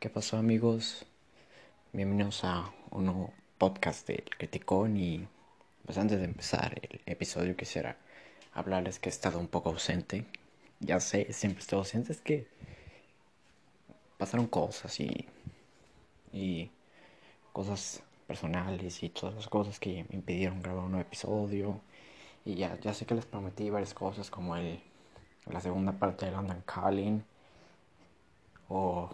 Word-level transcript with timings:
¿Qué 0.00 0.08
pasó 0.08 0.38
amigos? 0.38 1.04
Bienvenidos 1.92 2.42
a 2.44 2.72
un 2.90 3.04
nuevo 3.04 3.34
podcast 3.58 4.08
del 4.08 4.24
Criticón 4.24 4.96
y 4.96 5.28
pues 5.84 5.98
antes 5.98 6.18
de 6.18 6.24
empezar 6.24 6.80
el 6.80 7.02
episodio 7.04 7.54
quisiera 7.54 7.98
hablarles 8.54 8.98
que 8.98 9.10
he 9.10 9.12
estado 9.12 9.38
un 9.38 9.48
poco 9.48 9.68
ausente. 9.68 10.24
Ya 10.78 11.00
sé, 11.00 11.30
siempre 11.34 11.60
estoy 11.60 11.80
ausente, 11.80 12.12
es 12.12 12.22
que 12.22 12.48
pasaron 14.16 14.46
cosas 14.46 14.98
y, 15.00 15.28
y 16.32 16.70
cosas 17.52 18.02
personales 18.26 19.02
y 19.02 19.10
todas 19.10 19.34
las 19.34 19.48
cosas 19.48 19.78
que 19.78 20.06
me 20.08 20.16
impidieron 20.16 20.62
grabar 20.62 20.84
un 20.84 20.92
nuevo 20.92 21.06
episodio. 21.06 21.78
Y 22.46 22.54
ya, 22.54 22.80
ya 22.80 22.94
sé 22.94 23.04
que 23.04 23.14
les 23.14 23.26
prometí 23.26 23.68
varias 23.68 23.92
cosas 23.92 24.30
como 24.30 24.56
el, 24.56 24.80
la 25.44 25.60
segunda 25.60 25.92
parte 25.92 26.24
de 26.24 26.32
London 26.32 26.62
Calling 26.64 27.22
o 28.70 29.10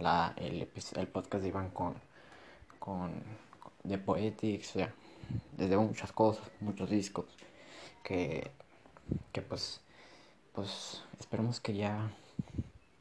la, 0.00 0.34
el, 0.36 0.68
el 0.96 1.08
podcast 1.08 1.42
de 1.42 1.48
Iván 1.48 1.70
con, 1.70 1.94
con 2.78 3.22
The 3.86 3.98
Poetics, 3.98 4.70
o 4.70 4.78
sea, 4.78 4.94
desde 5.56 5.76
muchas 5.76 6.12
cosas, 6.12 6.44
muchos 6.60 6.90
discos, 6.90 7.26
que, 8.02 8.50
que 9.32 9.42
pues, 9.42 9.80
pues 10.52 11.02
esperemos 11.18 11.60
que 11.60 11.74
ya 11.74 12.10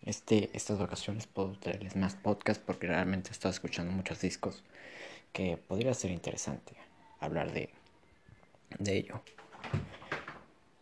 este, 0.06 0.50
estas 0.54 0.80
vacaciones 0.80 1.28
puedo 1.28 1.54
traerles 1.54 1.96
más 1.96 2.16
podcasts 2.16 2.64
porque 2.66 2.88
realmente 2.88 3.30
he 3.30 3.32
estado 3.32 3.54
escuchando 3.54 3.92
muchos 3.92 4.22
discos 4.22 4.64
que 5.34 5.58
podría 5.58 5.94
ser 5.94 6.12
interesante 6.12 6.74
hablar 7.20 7.52
de, 7.52 7.70
de 8.80 8.98
ello. 8.98 9.22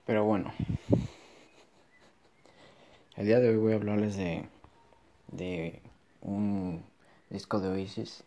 Pero 0.06 0.24
bueno, 0.24 0.54
el 3.18 3.26
día 3.26 3.40
de 3.40 3.50
hoy 3.50 3.58
voy 3.58 3.74
a 3.74 3.76
hablarles 3.76 4.16
de, 4.16 4.48
de 5.28 5.82
un 6.28 6.84
disco 7.30 7.60
de 7.60 7.70
Oasis 7.70 8.24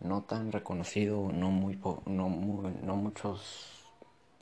no 0.00 0.22
tan 0.22 0.52
reconocido, 0.52 1.32
no 1.32 1.50
muy, 1.50 1.76
no, 2.06 2.28
no 2.28 2.96
muchos, 2.96 3.90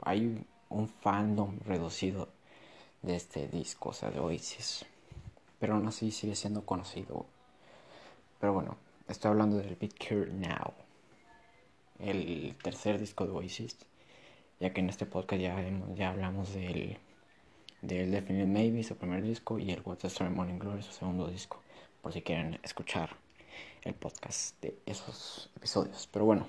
hay 0.03 0.45
un 0.69 0.89
fandom 0.89 1.59
reducido 1.65 2.29
de 3.03 3.17
este 3.17 3.49
disco, 3.49 3.91
o 3.91 3.93
sea, 3.93 4.11
de 4.11 4.19
Oasis, 4.19 4.85
pero 5.59 5.75
aún 5.75 5.87
así 5.87 6.11
sigue 6.11 6.35
siendo 6.35 6.67
conocido. 6.67 7.25
Pero 8.39 8.53
bueno, 8.53 8.77
estoy 9.09 9.31
hablando 9.31 9.57
del 9.57 9.79
Here 9.81 10.31
Now, 10.33 10.75
el 12.01 12.55
tercer 12.63 12.99
disco 12.99 13.25
de 13.25 13.31
Oasis, 13.31 13.77
ya 14.61 14.75
que 14.75 14.81
en 14.81 14.91
este 14.91 15.07
podcast 15.07 15.41
ya, 15.41 15.57
ya 15.95 16.11
hablamos 16.11 16.53
del, 16.53 16.99
del 17.81 18.11
Definite 18.11 18.47
Maybe, 18.47 18.83
su 18.83 18.97
primer 18.97 19.23
disco, 19.23 19.59
y 19.59 19.71
el 19.71 19.81
What's 19.83 20.03
the 20.03 20.09
Story 20.09 20.31
Morning 20.31 20.59
Glory, 20.59 20.83
su 20.83 20.93
segundo 20.93 21.29
disco 21.29 21.63
por 22.07 22.13
si 22.13 22.23
quieren 22.23 22.61
escuchar 22.63 23.17
el 23.83 23.93
podcast 23.93 24.63
de 24.63 24.79
esos 24.87 25.51
episodios. 25.57 26.09
Pero 26.13 26.25
bueno, 26.25 26.47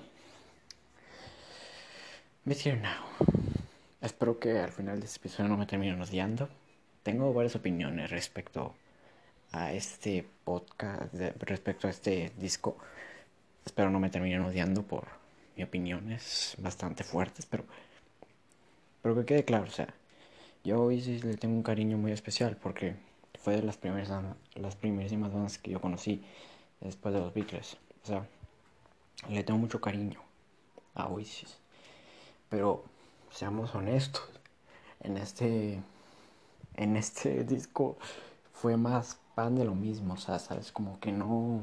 me 2.44 2.54
here 2.54 2.76
now. 2.76 3.02
Espero 4.00 4.38
que 4.38 4.56
al 4.60 4.70
final 4.70 5.00
de 5.00 5.06
este 5.06 5.18
episodio 5.18 5.48
no 5.48 5.56
me 5.56 5.66
terminen 5.66 6.00
odiando. 6.00 6.48
Tengo 7.02 7.32
varias 7.34 7.56
opiniones 7.56 8.08
respecto 8.08 8.76
a 9.50 9.72
este 9.72 10.24
podcast, 10.44 11.12
respecto 11.40 11.88
a 11.88 11.90
este 11.90 12.30
disco. 12.38 12.78
Espero 13.66 13.90
no 13.90 13.98
me 13.98 14.10
terminen 14.10 14.42
odiando 14.42 14.84
por 14.84 15.08
mis 15.56 15.66
opiniones 15.66 16.54
bastante 16.58 17.02
fuertes, 17.02 17.46
pero, 17.46 17.64
pero 19.02 19.16
que 19.16 19.24
quede 19.24 19.44
claro, 19.44 19.64
o 19.64 19.72
sea, 19.72 19.92
yo 20.62 20.80
hoy 20.80 21.00
sí 21.00 21.18
le 21.18 21.36
tengo 21.36 21.56
un 21.56 21.64
cariño 21.64 21.98
muy 21.98 22.12
especial 22.12 22.56
porque 22.56 23.07
fue 23.48 23.56
de 23.56 23.62
las 23.62 23.78
primeras 23.78 24.10
las 24.56 24.76
primerísimas 24.76 25.32
bandas 25.32 25.56
que 25.56 25.70
yo 25.70 25.80
conocí 25.80 26.22
después 26.82 27.14
de 27.14 27.20
los 27.20 27.32
Beatles. 27.32 27.78
O 28.02 28.06
sea, 28.06 28.26
le 29.30 29.42
tengo 29.42 29.58
mucho 29.58 29.80
cariño 29.80 30.20
a 30.94 31.06
Oasis. 31.06 31.56
Pero 32.50 32.84
seamos 33.30 33.74
honestos, 33.74 34.28
en 35.00 35.16
este 35.16 35.80
en 36.74 36.96
este 36.98 37.42
disco 37.54 37.96
fue 38.52 38.76
más 38.76 39.18
pan 39.34 39.56
de 39.56 39.64
lo 39.64 39.74
mismo, 39.74 40.12
o 40.12 40.18
sea, 40.18 40.38
sabes 40.38 40.70
como 40.70 41.00
que 41.00 41.10
no 41.10 41.62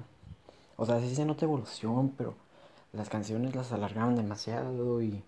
o 0.78 0.86
sea, 0.88 1.00
sí 1.02 1.16
se 1.16 1.24
nota 1.24 1.46
evolución, 1.46 2.16
pero 2.18 2.34
las 2.94 3.10
canciones 3.10 3.54
las 3.54 3.72
alargaron 3.72 4.16
demasiado 4.16 5.04
y 5.04 5.24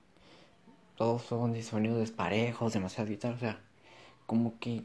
todos 0.95 1.21
son 1.21 1.61
sonidos 1.61 1.99
desparejos, 1.99 2.73
demasiado 2.73 3.11
guitarra, 3.11 3.35
o 3.35 3.39
sea, 3.39 3.59
como 4.25 4.57
que 4.59 4.83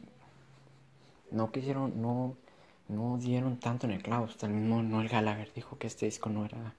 no 1.33 1.51
quisieron, 1.51 2.01
no, 2.01 2.37
no 2.89 3.19
dieron 3.19 3.59
tanto 3.59 3.87
en 3.87 3.93
el 3.93 4.03
clavo. 4.03 4.27
Hasta 4.27 4.47
el 4.47 4.53
mismo 4.53 4.83
Noel 4.83 5.09
Gallagher 5.09 5.53
dijo 5.55 5.79
que 5.79 5.87
este 5.87 6.07
disco 6.07 6.29
no 6.29 6.45
era, 6.45 6.75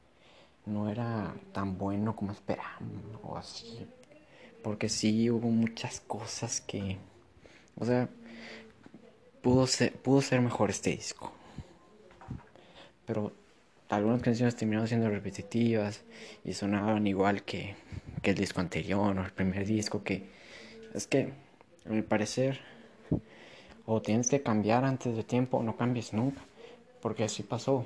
no 0.66 0.90
era 0.90 1.34
tan 1.52 1.78
bueno 1.78 2.16
como 2.16 2.32
esperaban 2.32 2.90
o 3.24 3.38
así. 3.38 3.86
Porque 4.64 4.88
sí 4.90 5.30
hubo 5.30 5.50
muchas 5.50 6.00
cosas 6.00 6.62
que, 6.62 6.98
o 7.78 7.86
sea, 7.86 8.08
pudo 9.42 9.68
ser, 9.68 9.94
pudo 9.94 10.22
ser 10.22 10.42
mejor 10.42 10.70
este 10.70 10.92
disco. 10.92 11.32
Pero 13.06 13.34
algunas 13.90 14.22
canciones 14.22 14.56
terminaron 14.56 14.88
siendo 14.88 15.10
repetitivas 15.10 16.04
y 16.46 16.54
sonaban 16.54 17.06
igual 17.06 17.44
que, 17.44 17.76
que 18.22 18.32
el 18.32 18.38
disco 18.38 18.62
anterior 18.62 19.18
o 19.18 19.26
el 19.26 19.34
primer 19.34 19.66
disco 19.66 20.04
que 20.04 20.30
es 20.94 21.08
que 21.08 21.34
a 21.86 21.90
mi 21.90 22.02
parecer 22.02 22.62
o 23.86 24.02
tienes 24.02 24.30
que 24.30 24.42
cambiar 24.42 24.86
antes 24.86 25.16
de 25.16 25.24
tiempo 25.24 25.58
o 25.58 25.64
no 25.64 25.76
cambies 25.76 26.14
nunca, 26.14 26.42
porque 27.02 27.24
así 27.24 27.44
pasó. 27.44 27.86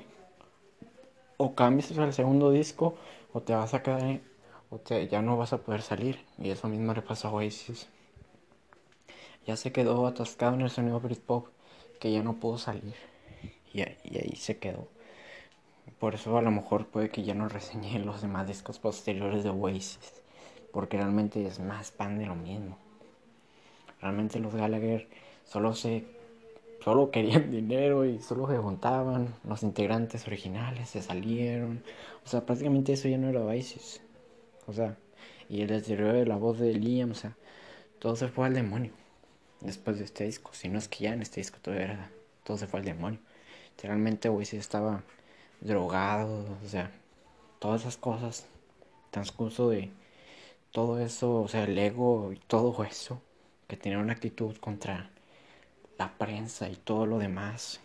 O 1.36 1.54
cambias 1.54 1.96
al 1.98 2.12
segundo 2.12 2.50
disco 2.50 2.96
o 3.32 3.40
te 3.40 3.54
vas 3.54 3.74
a 3.74 3.82
quedar 3.82 4.20
o 4.70 4.78
te, 4.78 5.08
ya 5.08 5.22
no 5.22 5.36
vas 5.36 5.52
a 5.52 5.58
poder 5.58 5.82
salir 5.82 6.18
y 6.38 6.50
eso 6.50 6.68
mismo 6.68 6.92
le 6.94 7.02
pasó 7.02 7.28
a 7.28 7.32
Oasis. 7.32 7.88
Ya 9.46 9.56
se 9.56 9.72
quedó 9.72 10.06
atascado 10.06 10.54
en 10.54 10.62
el 10.62 10.70
sonido 10.70 11.00
Britpop 11.00 11.46
que 12.00 12.12
ya 12.12 12.22
no 12.22 12.34
pudo 12.34 12.58
salir 12.58 12.94
y, 13.72 13.80
y 13.80 14.18
ahí 14.18 14.36
se 14.36 14.58
quedó. 14.58 14.88
Por 15.98 16.14
eso 16.14 16.36
a 16.38 16.42
lo 16.42 16.50
mejor 16.50 16.86
puede 16.86 17.08
que 17.08 17.24
ya 17.24 17.34
no 17.34 17.48
reseñé 17.48 17.98
los 18.04 18.22
demás 18.22 18.46
discos 18.46 18.78
posteriores 18.78 19.42
de 19.42 19.50
Oasis, 19.50 20.22
porque 20.72 20.96
realmente 20.96 21.44
es 21.44 21.58
más 21.58 21.90
pan 21.90 22.18
de 22.18 22.26
lo 22.26 22.36
mismo. 22.36 22.78
Realmente 24.00 24.38
los 24.38 24.54
Gallagher 24.54 25.08
solo 25.48 25.74
se 25.74 26.04
solo 26.84 27.10
querían 27.10 27.50
dinero 27.58 28.04
y 28.04 28.20
solo 28.20 28.46
se 28.48 28.58
juntaban 28.58 29.34
los 29.44 29.62
integrantes 29.62 30.26
originales 30.26 30.90
se 30.90 31.02
salieron. 31.02 31.82
O 32.24 32.28
sea 32.28 32.46
prácticamente 32.46 32.92
eso 32.92 33.08
ya 33.08 33.18
no 33.18 33.28
era 33.28 33.40
Oasis 33.40 34.00
o 34.66 34.72
sea 34.72 34.96
y 35.48 35.62
el 35.62 35.68
deterioro 35.68 36.12
de 36.12 36.26
la 36.26 36.36
voz 36.36 36.58
de 36.58 36.74
Liam 36.74 37.10
o 37.12 37.14
sea 37.14 37.36
todo 37.98 38.14
se 38.16 38.28
fue 38.28 38.46
al 38.46 38.54
demonio 38.54 38.92
después 39.60 39.98
de 39.98 40.04
este 40.04 40.24
disco. 40.24 40.50
Si 40.52 40.68
no 40.68 40.78
es 40.78 40.88
que 40.88 41.04
ya 41.04 41.12
en 41.12 41.22
este 41.22 41.40
disco 41.40 41.58
todo 41.62 41.74
era 41.74 42.10
todo 42.44 42.58
se 42.58 42.66
fue 42.66 42.80
al 42.80 42.86
demonio. 42.86 43.20
Literalmente 43.76 44.28
Oasis 44.28 44.60
estaba 44.60 45.02
drogado 45.60 46.46
o 46.64 46.68
sea 46.68 46.92
todas 47.58 47.82
esas 47.82 47.96
cosas 47.96 48.46
transcurso 49.10 49.70
de 49.70 49.90
todo 50.72 51.00
eso 51.00 51.42
o 51.42 51.48
sea 51.48 51.64
el 51.64 51.76
ego 51.78 52.32
y 52.32 52.36
todo 52.36 52.84
eso 52.84 53.20
que 53.66 53.76
tenía 53.76 53.98
una 53.98 54.12
actitud 54.12 54.56
contra 54.58 55.10
la 55.98 56.16
prensa 56.16 56.68
y 56.68 56.76
todo 56.76 57.06
lo 57.06 57.18
demás, 57.18 57.80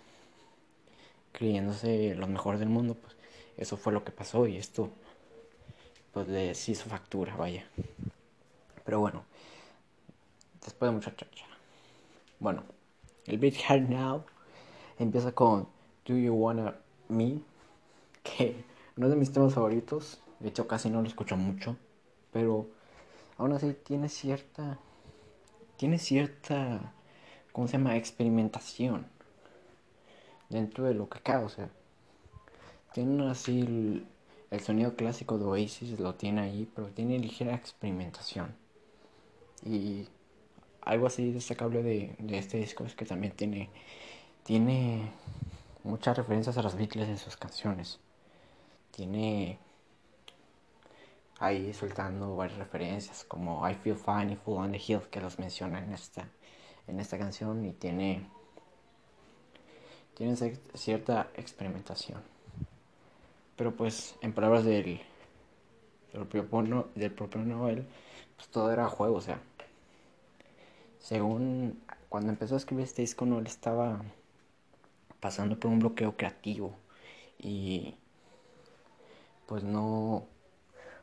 creyéndose 1.31 2.15
los 2.15 2.29
mejores 2.29 2.59
del 2.59 2.69
mundo, 2.69 2.95
pues 2.95 3.15
eso 3.57 3.75
fue 3.75 3.91
lo 3.91 4.03
que 4.03 4.11
pasó 4.11 4.47
y 4.47 4.57
esto 4.57 4.89
pues 6.13 6.27
les 6.27 6.69
hizo 6.69 6.85
factura, 6.85 7.35
vaya. 7.35 7.65
Pero 8.85 8.99
bueno, 8.99 9.23
después 10.63 10.91
de 10.91 10.95
mucha 10.95 11.15
chacha. 11.15 11.45
Bueno, 12.39 12.63
el 13.25 13.55
Hard 13.67 13.89
Now 13.89 14.25
empieza 14.99 15.31
con 15.31 15.67
Do 16.05 16.15
You 16.15 16.33
Wanna 16.33 16.75
Me, 17.09 17.39
que 18.21 18.63
no 18.95 19.07
es 19.07 19.11
de 19.11 19.17
mis 19.17 19.31
temas 19.31 19.53
favoritos, 19.53 20.21
de 20.39 20.49
hecho 20.49 20.67
casi 20.67 20.89
no 20.89 21.01
lo 21.01 21.07
escucho 21.07 21.35
mucho, 21.35 21.77
pero 22.31 22.67
aún 23.37 23.53
así 23.53 23.73
tiene 23.83 24.07
cierta 24.09 24.77
tiene 25.77 25.97
cierta 25.97 26.93
¿cómo 27.53 27.67
se 27.67 27.77
llama? 27.77 27.95
Experimentación 27.95 29.07
dentro 30.49 30.85
de 30.85 30.93
lo 30.93 31.09
que 31.09 31.19
cabe, 31.19 31.45
o 31.45 31.49
sea, 31.49 31.69
tiene 32.93 33.29
así 33.29 34.05
el, 34.51 34.61
sonido 34.61 34.95
clásico 34.95 35.37
de 35.39 35.45
Oasis, 35.45 35.99
lo 35.99 36.15
tiene 36.15 36.41
ahí, 36.41 36.69
pero 36.75 36.89
tiene 36.89 37.17
ligera 37.17 37.55
experimentación. 37.55 38.55
Y 39.65 40.07
algo 40.81 41.07
así 41.07 41.31
destacable 41.31 41.81
de, 41.81 42.15
de 42.19 42.37
este 42.37 42.57
disco 42.57 42.83
es 42.85 42.93
que 42.93 43.05
también 43.05 43.33
tiene, 43.33 43.69
tiene 44.43 45.11
muchas 45.83 46.17
referencias 46.17 46.57
a 46.57 46.61
los 46.61 46.75
Beatles 46.75 47.09
en 47.09 47.17
sus 47.17 47.35
canciones. 47.35 47.99
Tiene 48.91 49.57
ahí 51.39 51.73
soltando 51.73 52.35
varias 52.35 52.59
referencias 52.59 53.23
como 53.23 53.67
I 53.67 53.73
Feel 53.75 53.97
Fine 53.97 54.33
y 54.33 54.35
Full 54.35 54.57
on 54.57 54.71
the 54.71 54.81
Hill 54.85 55.01
que 55.09 55.19
los 55.19 55.39
menciona 55.39 55.79
en 55.79 55.93
esta 55.93 56.27
en 56.87 56.99
esta 56.99 57.17
canción 57.17 57.65
y 57.65 57.73
tiene 57.73 58.27
tienen 60.13 60.37
cierta 60.75 61.29
experimentación. 61.35 62.21
Pero 63.55 63.75
pues, 63.75 64.15
en 64.21 64.33
palabras 64.33 64.63
del, 64.63 65.01
del, 66.11 66.27
propio, 66.27 66.89
del 66.95 67.11
propio 67.11 67.41
Noel, 67.41 67.85
pues 68.35 68.47
todo 68.49 68.71
era 68.71 68.87
juego, 68.89 69.17
o 69.17 69.21
sea. 69.21 69.39
Según 70.99 71.81
cuando 72.09 72.31
empezó 72.31 72.55
a 72.55 72.57
escribir 72.57 72.85
este 72.85 73.01
disco, 73.01 73.25
Noel 73.25 73.47
estaba 73.47 74.01
pasando 75.19 75.59
por 75.59 75.71
un 75.71 75.79
bloqueo 75.79 76.15
creativo. 76.15 76.75
Y 77.39 77.95
pues 79.47 79.63
no... 79.63 80.25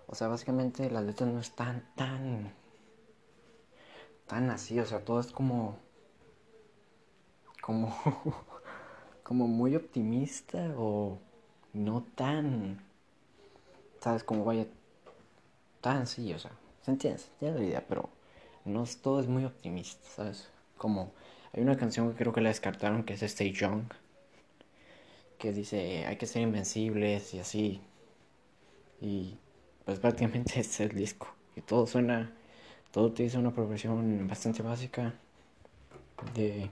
O 0.06 0.14
sea, 0.14 0.28
básicamente 0.28 0.90
las 0.90 1.04
letras 1.04 1.30
no 1.30 1.40
están 1.40 1.84
tan... 1.96 2.52
Tan 4.30 4.48
así, 4.50 4.78
o 4.78 4.86
sea, 4.86 5.04
todo 5.04 5.18
es 5.18 5.32
como... 5.32 5.76
Como... 7.60 7.92
como 9.24 9.48
muy 9.48 9.74
optimista 9.74 10.72
o 10.76 11.18
no 11.72 12.04
tan... 12.14 12.80
¿Sabes? 14.00 14.22
Como 14.22 14.44
vaya... 14.44 14.66
Tan 15.80 16.02
así, 16.02 16.32
o 16.32 16.38
sea, 16.38 16.52
se 16.82 16.92
entiende, 16.92 17.18
se 17.18 17.30
entiende 17.32 17.58
la 17.58 17.66
idea, 17.66 17.84
pero 17.88 18.08
no 18.64 18.84
es, 18.84 19.02
todo 19.02 19.18
es 19.18 19.26
muy 19.26 19.44
optimista, 19.44 20.06
¿sabes? 20.08 20.48
Como 20.78 21.10
hay 21.52 21.62
una 21.62 21.76
canción 21.76 22.10
que 22.10 22.16
creo 22.16 22.32
que 22.32 22.40
la 22.40 22.50
descartaron 22.50 23.02
que 23.02 23.14
es 23.14 23.22
Stay 23.24 23.52
Young, 23.52 23.82
que 25.38 25.52
dice 25.52 26.06
hay 26.06 26.16
que 26.16 26.26
ser 26.26 26.42
invencibles 26.42 27.34
y 27.34 27.40
así. 27.40 27.80
Y 29.00 29.38
pues 29.84 29.98
prácticamente 29.98 30.60
es 30.60 30.78
el 30.78 30.90
disco. 30.90 31.26
Y 31.56 31.62
todo 31.62 31.86
suena, 31.88 32.32
todo 32.90 33.06
utiliza 33.06 33.38
una 33.38 33.52
progresión 33.52 34.26
bastante 34.26 34.62
básica 34.62 35.14
de, 36.34 36.70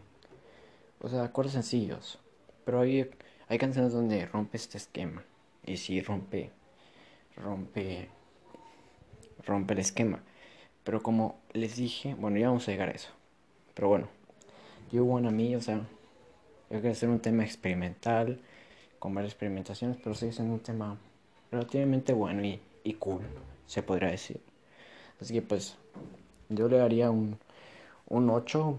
o 1.00 1.08
sea, 1.08 1.24
acordes 1.24 1.52
sencillos. 1.52 2.18
Pero 2.64 2.80
hay, 2.80 3.10
hay 3.48 3.58
canciones 3.58 3.92
donde 3.92 4.26
rompe 4.26 4.56
este 4.56 4.78
esquema. 4.78 5.22
Y 5.64 5.76
sí 5.76 6.00
rompe, 6.00 6.50
rompe, 7.36 8.08
rompe 9.46 9.74
el 9.74 9.80
esquema. 9.80 10.20
Pero 10.84 11.02
como 11.02 11.38
les 11.52 11.76
dije, 11.76 12.14
bueno, 12.14 12.38
ya 12.38 12.48
vamos 12.48 12.66
a 12.68 12.72
llegar 12.72 12.88
a 12.88 12.92
eso. 12.92 13.10
Pero 13.74 13.88
bueno, 13.88 14.08
You 14.90 15.04
Wanna 15.04 15.30
Me, 15.30 15.56
o 15.56 15.60
sea, 15.60 15.76
yo 16.70 16.80
quiero 16.80 16.90
hacer 16.90 17.08
un 17.08 17.20
tema 17.20 17.44
experimental 17.44 18.40
con 18.98 19.14
varias 19.14 19.32
experimentaciones, 19.32 19.98
pero 20.02 20.14
sigue 20.14 20.32
siendo 20.32 20.54
un 20.54 20.60
tema 20.60 20.98
relativamente 21.52 22.12
bueno 22.12 22.44
y, 22.44 22.60
y 22.84 22.94
cool, 22.94 23.22
se 23.66 23.82
podría 23.82 24.08
decir. 24.08 24.40
Así 25.20 25.34
que 25.34 25.42
pues 25.42 25.76
yo 26.48 26.68
le 26.68 26.78
daría 26.78 27.10
un, 27.10 27.38
un 28.08 28.30
8, 28.30 28.78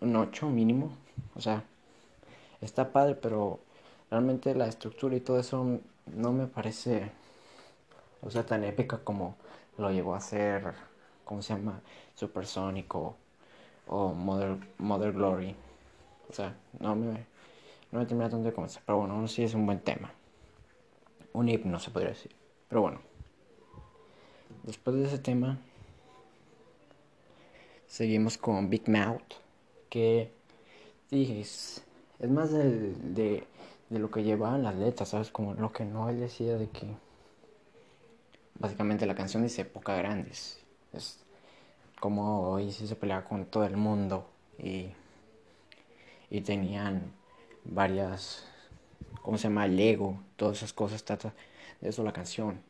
un 0.00 0.16
8 0.16 0.48
mínimo. 0.48 0.90
O 1.34 1.40
sea, 1.40 1.64
está 2.60 2.92
padre, 2.92 3.14
pero 3.14 3.60
realmente 4.10 4.54
la 4.54 4.66
estructura 4.66 5.16
y 5.16 5.20
todo 5.20 5.38
eso 5.38 5.80
no 6.06 6.32
me 6.32 6.46
parece, 6.46 7.10
o 8.22 8.30
sea, 8.30 8.44
tan 8.44 8.64
épica 8.64 8.98
como 8.98 9.36
lo 9.78 9.90
llegó 9.90 10.14
a 10.14 10.18
hacer, 10.18 10.74
¿cómo 11.24 11.42
se 11.42 11.54
llama? 11.54 11.80
Supersónico 12.14 13.16
o 13.86 14.12
Mother, 14.12 14.56
Mother 14.78 15.12
Glory. 15.12 15.54
O 16.28 16.32
sea, 16.32 16.54
no 16.78 16.94
me, 16.94 17.26
no 17.90 17.98
me 17.98 18.06
termina 18.06 18.30
tanto 18.30 18.48
de 18.48 18.54
comenzar. 18.54 18.82
Pero 18.86 18.98
bueno, 18.98 19.26
sí 19.26 19.42
es 19.42 19.54
un 19.54 19.66
buen 19.66 19.80
tema. 19.80 20.12
Un 21.32 21.48
himno 21.48 21.78
se 21.78 21.90
podría 21.90 22.10
decir. 22.10 22.34
Pero 22.68 22.82
bueno. 22.82 23.00
Después 24.62 24.96
de 24.96 25.04
ese 25.04 25.18
tema. 25.18 25.58
Seguimos 27.90 28.38
con 28.38 28.70
Big 28.70 28.88
Mouth. 28.88 29.34
Que 29.88 30.32
dije, 31.10 31.40
es, 31.40 31.82
más 32.20 32.52
de, 32.52 32.94
de, 33.02 33.44
lo 33.90 34.12
que 34.12 34.22
llevaban 34.22 34.62
las 34.62 34.76
letras, 34.76 35.08
¿sabes? 35.08 35.30
Como 35.32 35.54
lo 35.54 35.72
que 35.72 35.84
no 35.84 36.06
decía 36.06 36.56
de 36.56 36.68
que. 36.68 36.86
Básicamente 38.60 39.06
la 39.06 39.16
canción 39.16 39.42
dice 39.42 39.62
época 39.62 39.96
grandes. 39.96 40.60
Es 40.92 41.18
como 41.98 42.48
hoy 42.48 42.70
sí 42.70 42.86
se 42.86 42.94
peleaba 42.94 43.24
con 43.24 43.44
todo 43.46 43.64
el 43.64 43.76
mundo. 43.76 44.24
Y, 44.56 44.92
y 46.30 46.42
tenían 46.42 47.12
varias, 47.64 48.44
¿cómo 49.20 49.36
se 49.36 49.48
llama? 49.48 49.66
Lego, 49.66 50.22
todas 50.36 50.58
esas 50.58 50.72
cosas, 50.72 51.02
trata 51.02 51.34
de 51.80 51.88
eso 51.88 52.04
la 52.04 52.12
canción. 52.12 52.62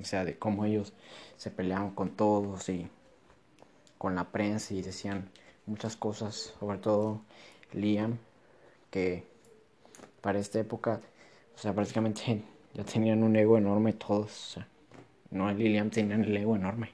O 0.00 0.04
sea, 0.04 0.24
de 0.24 0.38
cómo 0.38 0.64
ellos 0.64 0.94
se 1.36 1.50
peleaban 1.50 1.90
con 1.90 2.16
todos 2.16 2.70
y 2.70 2.88
con 3.98 4.14
la 4.14 4.24
prensa 4.24 4.74
y 4.74 4.82
decían 4.82 5.30
muchas 5.66 5.96
cosas, 5.96 6.54
sobre 6.58 6.78
todo 6.78 7.22
Liam, 7.72 8.18
que 8.90 9.24
para 10.20 10.38
esta 10.38 10.58
época, 10.60 11.00
o 11.54 11.58
sea, 11.58 11.74
prácticamente 11.74 12.42
ya 12.74 12.84
tenían 12.84 13.22
un 13.22 13.36
ego 13.36 13.58
enorme 13.58 13.92
todos. 13.92 14.30
O 14.30 14.52
sea, 14.54 14.68
Noel 15.30 15.60
y 15.60 15.68
Liam 15.68 15.90
tenían 15.90 16.24
el 16.24 16.36
ego 16.36 16.56
enorme. 16.56 16.90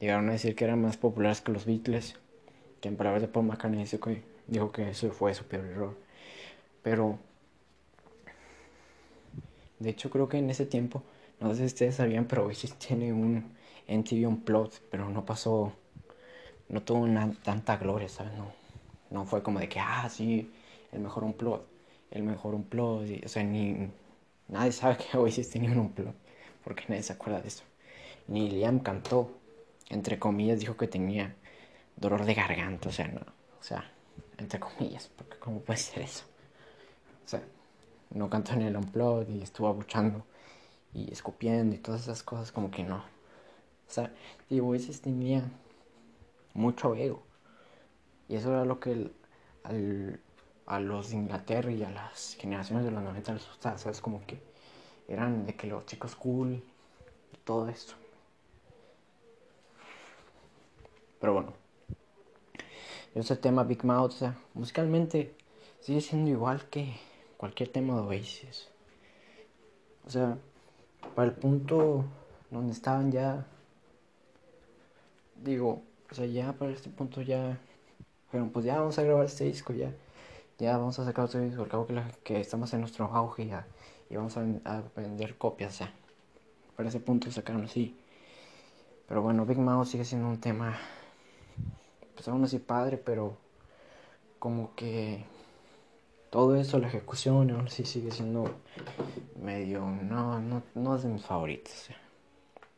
Llegaron 0.00 0.28
a 0.28 0.32
decir 0.32 0.54
que 0.54 0.64
eran 0.64 0.82
más 0.82 0.96
populares 0.96 1.40
que 1.40 1.52
los 1.52 1.64
Beatles, 1.64 2.16
que 2.80 2.88
en 2.88 2.96
palabras 2.96 3.22
de 3.22 3.28
Paul 3.28 3.46
McCartney 3.46 3.80
dice 3.80 3.98
que 3.98 4.22
dijo 4.46 4.70
que 4.70 4.90
eso 4.90 5.10
fue 5.10 5.34
su 5.34 5.44
peor 5.44 5.64
error. 5.64 5.96
Pero, 6.82 7.18
de 9.78 9.90
hecho 9.90 10.10
creo 10.10 10.28
que 10.28 10.38
en 10.38 10.50
ese 10.50 10.66
tiempo, 10.66 11.02
no 11.40 11.50
sé 11.50 11.60
si 11.60 11.64
ustedes 11.66 11.94
sabían, 11.96 12.26
pero 12.26 12.46
Oasis 12.46 12.74
tiene 12.74 13.12
un 13.12 13.54
MTV 13.86 14.26
un 14.26 14.42
plot, 14.42 14.82
pero 14.90 15.08
no 15.08 15.24
pasó, 15.24 15.72
no 16.68 16.82
tuvo 16.82 17.06
tanta 17.42 17.76
gloria, 17.76 18.08
¿sabes? 18.08 18.32
No, 18.34 18.52
no 19.10 19.24
fue 19.26 19.42
como 19.42 19.58
de 19.60 19.68
que, 19.68 19.80
ah, 19.80 20.08
sí, 20.10 20.50
el 20.92 21.00
mejor 21.00 21.24
un 21.24 21.34
plot, 21.34 21.66
el 22.10 22.22
mejor 22.22 22.54
un 22.54 22.64
plot, 22.64 23.24
o 23.24 23.28
sea, 23.28 23.42
ni, 23.42 23.88
nadie 24.48 24.72
sabe 24.72 24.96
que 25.10 25.16
Oasis 25.16 25.50
tenía 25.50 25.70
un 25.70 25.92
plot, 25.92 26.14
porque 26.64 26.84
nadie 26.88 27.02
se 27.02 27.12
acuerda 27.12 27.40
de 27.40 27.48
eso. 27.48 27.64
Ni 28.28 28.50
Liam 28.50 28.80
cantó, 28.80 29.30
entre 29.90 30.18
comillas, 30.18 30.60
dijo 30.60 30.76
que 30.76 30.88
tenía 30.88 31.34
dolor 31.96 32.24
de 32.24 32.34
garganta, 32.34 32.88
o 32.88 32.92
sea, 32.92 33.08
no, 33.08 33.20
o 33.20 33.62
sea, 33.62 33.90
entre 34.38 34.58
comillas, 34.60 35.10
porque 35.16 35.38
cómo 35.38 35.60
puede 35.60 35.78
ser 35.78 36.02
eso. 36.02 36.24
O 37.24 37.28
sea, 37.28 37.42
no 38.10 38.28
cantó 38.30 38.52
en 38.52 38.62
el 38.62 38.76
unplug 38.76 39.28
y 39.28 39.42
estuvo 39.42 39.68
abuchando 39.68 40.24
y 40.92 41.12
escupiendo 41.12 41.74
y 41.74 41.78
todas 41.78 42.02
esas 42.02 42.22
cosas 42.22 42.52
como 42.52 42.70
que 42.70 42.82
no. 42.84 43.13
O 43.88 43.90
sea, 43.90 44.12
digo, 44.48 44.74
ese 44.74 44.92
tenía 45.00 45.44
mucho 46.54 46.94
ego. 46.94 47.22
Y 48.28 48.36
eso 48.36 48.50
era 48.50 48.64
lo 48.64 48.80
que 48.80 49.10
a 50.66 50.80
los 50.80 51.10
de 51.10 51.16
Inglaterra 51.16 51.70
y 51.70 51.82
a 51.82 51.90
las 51.90 52.36
generaciones 52.36 52.84
de 52.84 52.90
los 52.90 53.02
90 53.02 53.34
les 53.34 53.46
gustaba, 53.46 53.78
¿sabes? 53.78 54.00
Como 54.00 54.24
que 54.26 54.40
eran 55.08 55.46
de 55.46 55.54
que 55.54 55.66
los 55.66 55.84
chicos 55.86 56.16
cool 56.16 56.62
y 57.32 57.36
todo 57.44 57.68
eso. 57.68 57.94
Pero 61.20 61.34
bueno, 61.34 61.52
ese 63.14 63.36
tema 63.36 63.64
Big 63.64 63.84
Mouth, 63.84 64.10
o 64.10 64.16
sea, 64.16 64.36
musicalmente 64.54 65.36
sigue 65.80 66.00
siendo 66.00 66.30
igual 66.30 66.68
que 66.68 66.96
cualquier 67.36 67.70
tema 67.70 67.94
de 67.94 68.00
Oasis. 68.00 68.68
O 70.06 70.10
sea, 70.10 70.36
para 71.14 71.28
el 71.28 71.34
punto 71.34 72.04
donde 72.50 72.72
estaban 72.72 73.10
ya, 73.12 73.46
digo, 75.44 75.82
o 76.10 76.14
sea, 76.14 76.26
ya 76.26 76.52
para 76.54 76.72
este 76.72 76.90
punto 76.90 77.22
ya, 77.22 77.58
pero 78.30 78.48
pues 78.48 78.64
ya 78.64 78.78
vamos 78.78 78.98
a 78.98 79.02
grabar 79.02 79.26
este 79.26 79.44
disco, 79.44 79.72
ya, 79.72 79.92
ya 80.58 80.76
vamos 80.78 80.98
a 80.98 81.04
sacar 81.04 81.26
otro 81.26 81.40
disco, 81.40 81.62
al 81.62 81.68
cabo 81.68 81.86
que, 82.24 82.40
estamos 82.40 82.72
en 82.74 82.80
nuestro 82.80 83.06
auge 83.06 83.46
ya, 83.46 83.66
y 84.10 84.16
vamos 84.16 84.36
a, 84.36 84.82
vender 84.96 85.36
copias, 85.36 85.76
sea, 85.76 85.92
para 86.76 86.88
ese 86.88 87.00
punto 87.00 87.30
sacaron 87.30 87.64
así. 87.64 87.96
Pero 89.06 89.22
bueno, 89.22 89.44
Big 89.44 89.58
Mouth 89.58 89.86
sigue 89.86 90.04
siendo 90.04 90.28
un 90.28 90.40
tema 90.40 90.78
pues 92.14 92.26
aún 92.28 92.44
así 92.44 92.58
padre, 92.58 92.96
pero 92.96 93.36
como 94.38 94.74
que 94.74 95.24
todo 96.30 96.56
eso, 96.56 96.78
la 96.78 96.88
ejecución, 96.88 97.50
aún 97.50 97.66
así 97.66 97.84
sigue 97.84 98.10
siendo 98.10 98.56
medio, 99.40 99.80
no, 99.80 100.40
no, 100.40 100.62
no 100.74 100.96
es 100.96 101.02
de 101.02 101.08
mis 101.08 101.24
favoritos. 101.24 101.88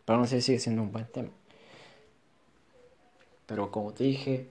Pero 0.05 0.17
aún 0.17 0.25
así 0.25 0.41
sigue 0.41 0.59
siendo 0.59 0.83
un 0.83 0.93
buen 0.93 1.07
tema. 1.07 1.31
Pero 3.47 3.71
como 3.71 3.93
te 3.93 4.05
dije, 4.05 4.49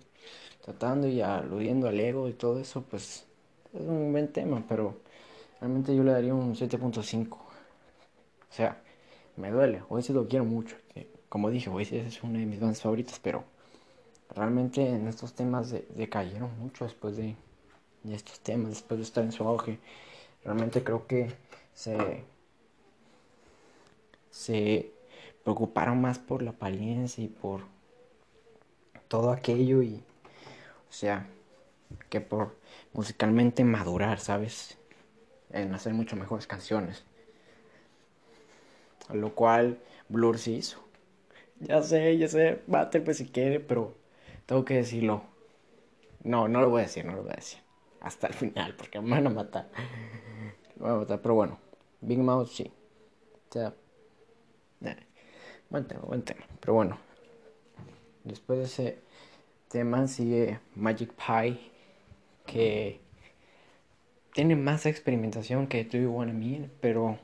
tratando 0.63 1.07
y 1.07 1.21
aludiendo 1.21 1.87
al 1.87 1.99
ego 1.99 2.27
y 2.29 2.33
todo 2.33 2.59
eso, 2.59 2.81
pues 2.83 3.25
es 3.73 3.81
un 3.81 4.11
buen 4.11 4.31
tema, 4.31 4.63
pero 4.67 4.97
realmente 5.59 5.95
yo 5.95 6.03
le 6.03 6.11
daría 6.11 6.33
un 6.33 6.55
7.5. 6.55 7.35
O 7.35 7.39
sea, 8.49 8.81
me 9.35 9.51
duele, 9.51 9.83
sí 10.01 10.13
lo 10.13 10.27
quiero 10.27 10.45
mucho. 10.45 10.77
Como 11.29 11.49
dije, 11.49 11.69
sí 11.85 11.97
es 11.97 12.23
una 12.23 12.39
de 12.39 12.45
mis 12.45 12.59
bandas 12.59 12.81
favoritas, 12.81 13.19
pero 13.21 13.43
realmente 14.33 14.87
en 14.87 15.07
estos 15.07 15.33
temas 15.33 15.73
decayeron 15.95 16.57
mucho 16.59 16.85
después 16.85 17.17
de, 17.17 17.35
estos 18.09 18.39
temas, 18.39 18.69
después 18.69 18.99
de 18.99 19.03
estar 19.03 19.23
en 19.23 19.31
su 19.31 19.43
auge. 19.43 19.79
Realmente 20.43 20.83
creo 20.83 21.05
que 21.07 21.31
se, 21.73 22.23
se 24.31 24.91
preocuparon 25.43 25.99
más 25.99 26.19
por 26.19 26.41
la 26.41 26.51
apariencia 26.51 27.23
y 27.23 27.27
por 27.27 27.74
todo 29.07 29.31
aquello 29.31 29.81
y, 29.81 30.03
o 30.89 30.93
sea, 30.93 31.27
que 32.09 32.21
por 32.21 32.55
musicalmente 32.93 33.63
madurar, 33.63 34.19
¿sabes? 34.19 34.77
En 35.51 35.73
hacer 35.73 35.93
mucho 35.93 36.15
mejores 36.15 36.47
canciones. 36.47 37.05
Lo 39.13 39.35
cual 39.35 39.79
Blur 40.09 40.39
sí 40.39 40.55
hizo. 40.55 40.83
Ya 41.59 41.81
sé, 41.81 42.17
ya 42.17 42.27
sé, 42.27 42.61
bate 42.67 42.99
pues 43.01 43.17
si 43.17 43.27
quiere, 43.27 43.59
pero 43.59 43.95
tengo 44.45 44.65
que 44.65 44.75
decirlo. 44.75 45.23
No, 46.23 46.47
no 46.47 46.61
lo 46.61 46.69
voy 46.69 46.81
a 46.81 46.83
decir, 46.83 47.05
no 47.05 47.13
lo 47.13 47.23
voy 47.23 47.31
a 47.31 47.35
decir. 47.35 47.59
Hasta 48.01 48.27
el 48.27 48.33
final, 48.33 48.75
porque 48.75 48.99
me 48.99 49.11
van 49.11 49.27
a 49.27 49.29
matar. 49.29 49.69
Me 50.75 50.83
van 50.83 50.93
a 50.93 50.97
matar, 50.99 51.21
pero 51.21 51.35
bueno. 51.35 51.59
Big 52.01 52.19
Mouth 52.19 52.49
sí. 52.49 52.71
O 53.49 53.53
sea, 53.53 53.73
buen 55.69 56.23
tema. 56.23 56.45
Pero 56.59 56.73
bueno, 56.73 56.97
después 58.25 58.59
de 58.59 58.65
ese 58.65 58.99
tema 59.69 60.07
sigue 60.07 60.59
Magic 60.75 61.13
Pie, 61.13 61.59
que 62.45 62.99
tiene 64.33 64.55
más 64.55 64.85
experimentación 64.85 65.67
que 65.67 65.85
Do 65.85 65.97
You 65.97 66.11
Wanna 66.11 66.33
pero 66.81 67.17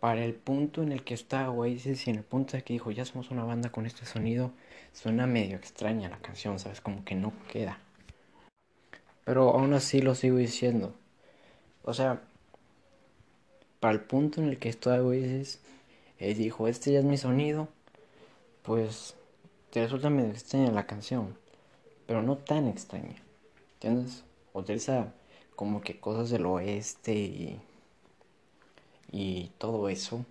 para 0.00 0.24
el 0.24 0.34
punto 0.34 0.82
en 0.82 0.90
el 0.90 1.04
que 1.04 1.14
está 1.14 1.50
Oasis 1.50 2.06
y 2.06 2.10
en 2.10 2.16
el 2.16 2.24
punto 2.24 2.56
de 2.56 2.64
que 2.64 2.72
dijo, 2.72 2.90
ya 2.90 3.04
somos 3.04 3.30
una 3.30 3.44
banda 3.44 3.70
con 3.70 3.86
este 3.86 4.04
sonido, 4.04 4.50
suena 4.92 5.26
medio 5.26 5.56
extraña 5.56 6.08
la 6.08 6.18
canción, 6.18 6.58
¿sabes? 6.58 6.80
Como 6.80 7.04
que 7.04 7.14
no 7.14 7.32
queda. 7.52 7.78
Pero 9.24 9.50
aún 9.50 9.74
así 9.74 10.00
lo 10.00 10.14
sigo 10.14 10.38
diciendo. 10.38 10.94
O 11.84 11.94
sea, 11.94 12.22
para 13.78 13.92
el 13.94 14.00
punto 14.00 14.40
en 14.40 14.48
el 14.48 14.58
que 14.58 14.68
está 14.68 15.00
Oasis, 15.02 15.60
él 16.18 16.36
dijo, 16.36 16.68
este 16.68 16.92
ya 16.92 16.98
es 16.98 17.04
mi 17.04 17.16
sonido, 17.16 17.68
pues 18.62 19.14
te 19.72 19.82
resulta 19.82 20.10
medio 20.10 20.30
extraña 20.30 20.70
la 20.70 20.86
canción, 20.86 21.34
pero 22.06 22.22
no 22.22 22.36
tan 22.36 22.68
extraña, 22.68 23.16
¿entiendes? 23.74 24.22
Utiliza 24.52 25.14
como 25.56 25.80
que 25.80 25.98
cosas 25.98 26.28
del 26.30 26.44
oeste 26.46 27.14
y 27.14 27.60
y 29.10 29.50
todo 29.58 29.88
eso. 29.88 30.24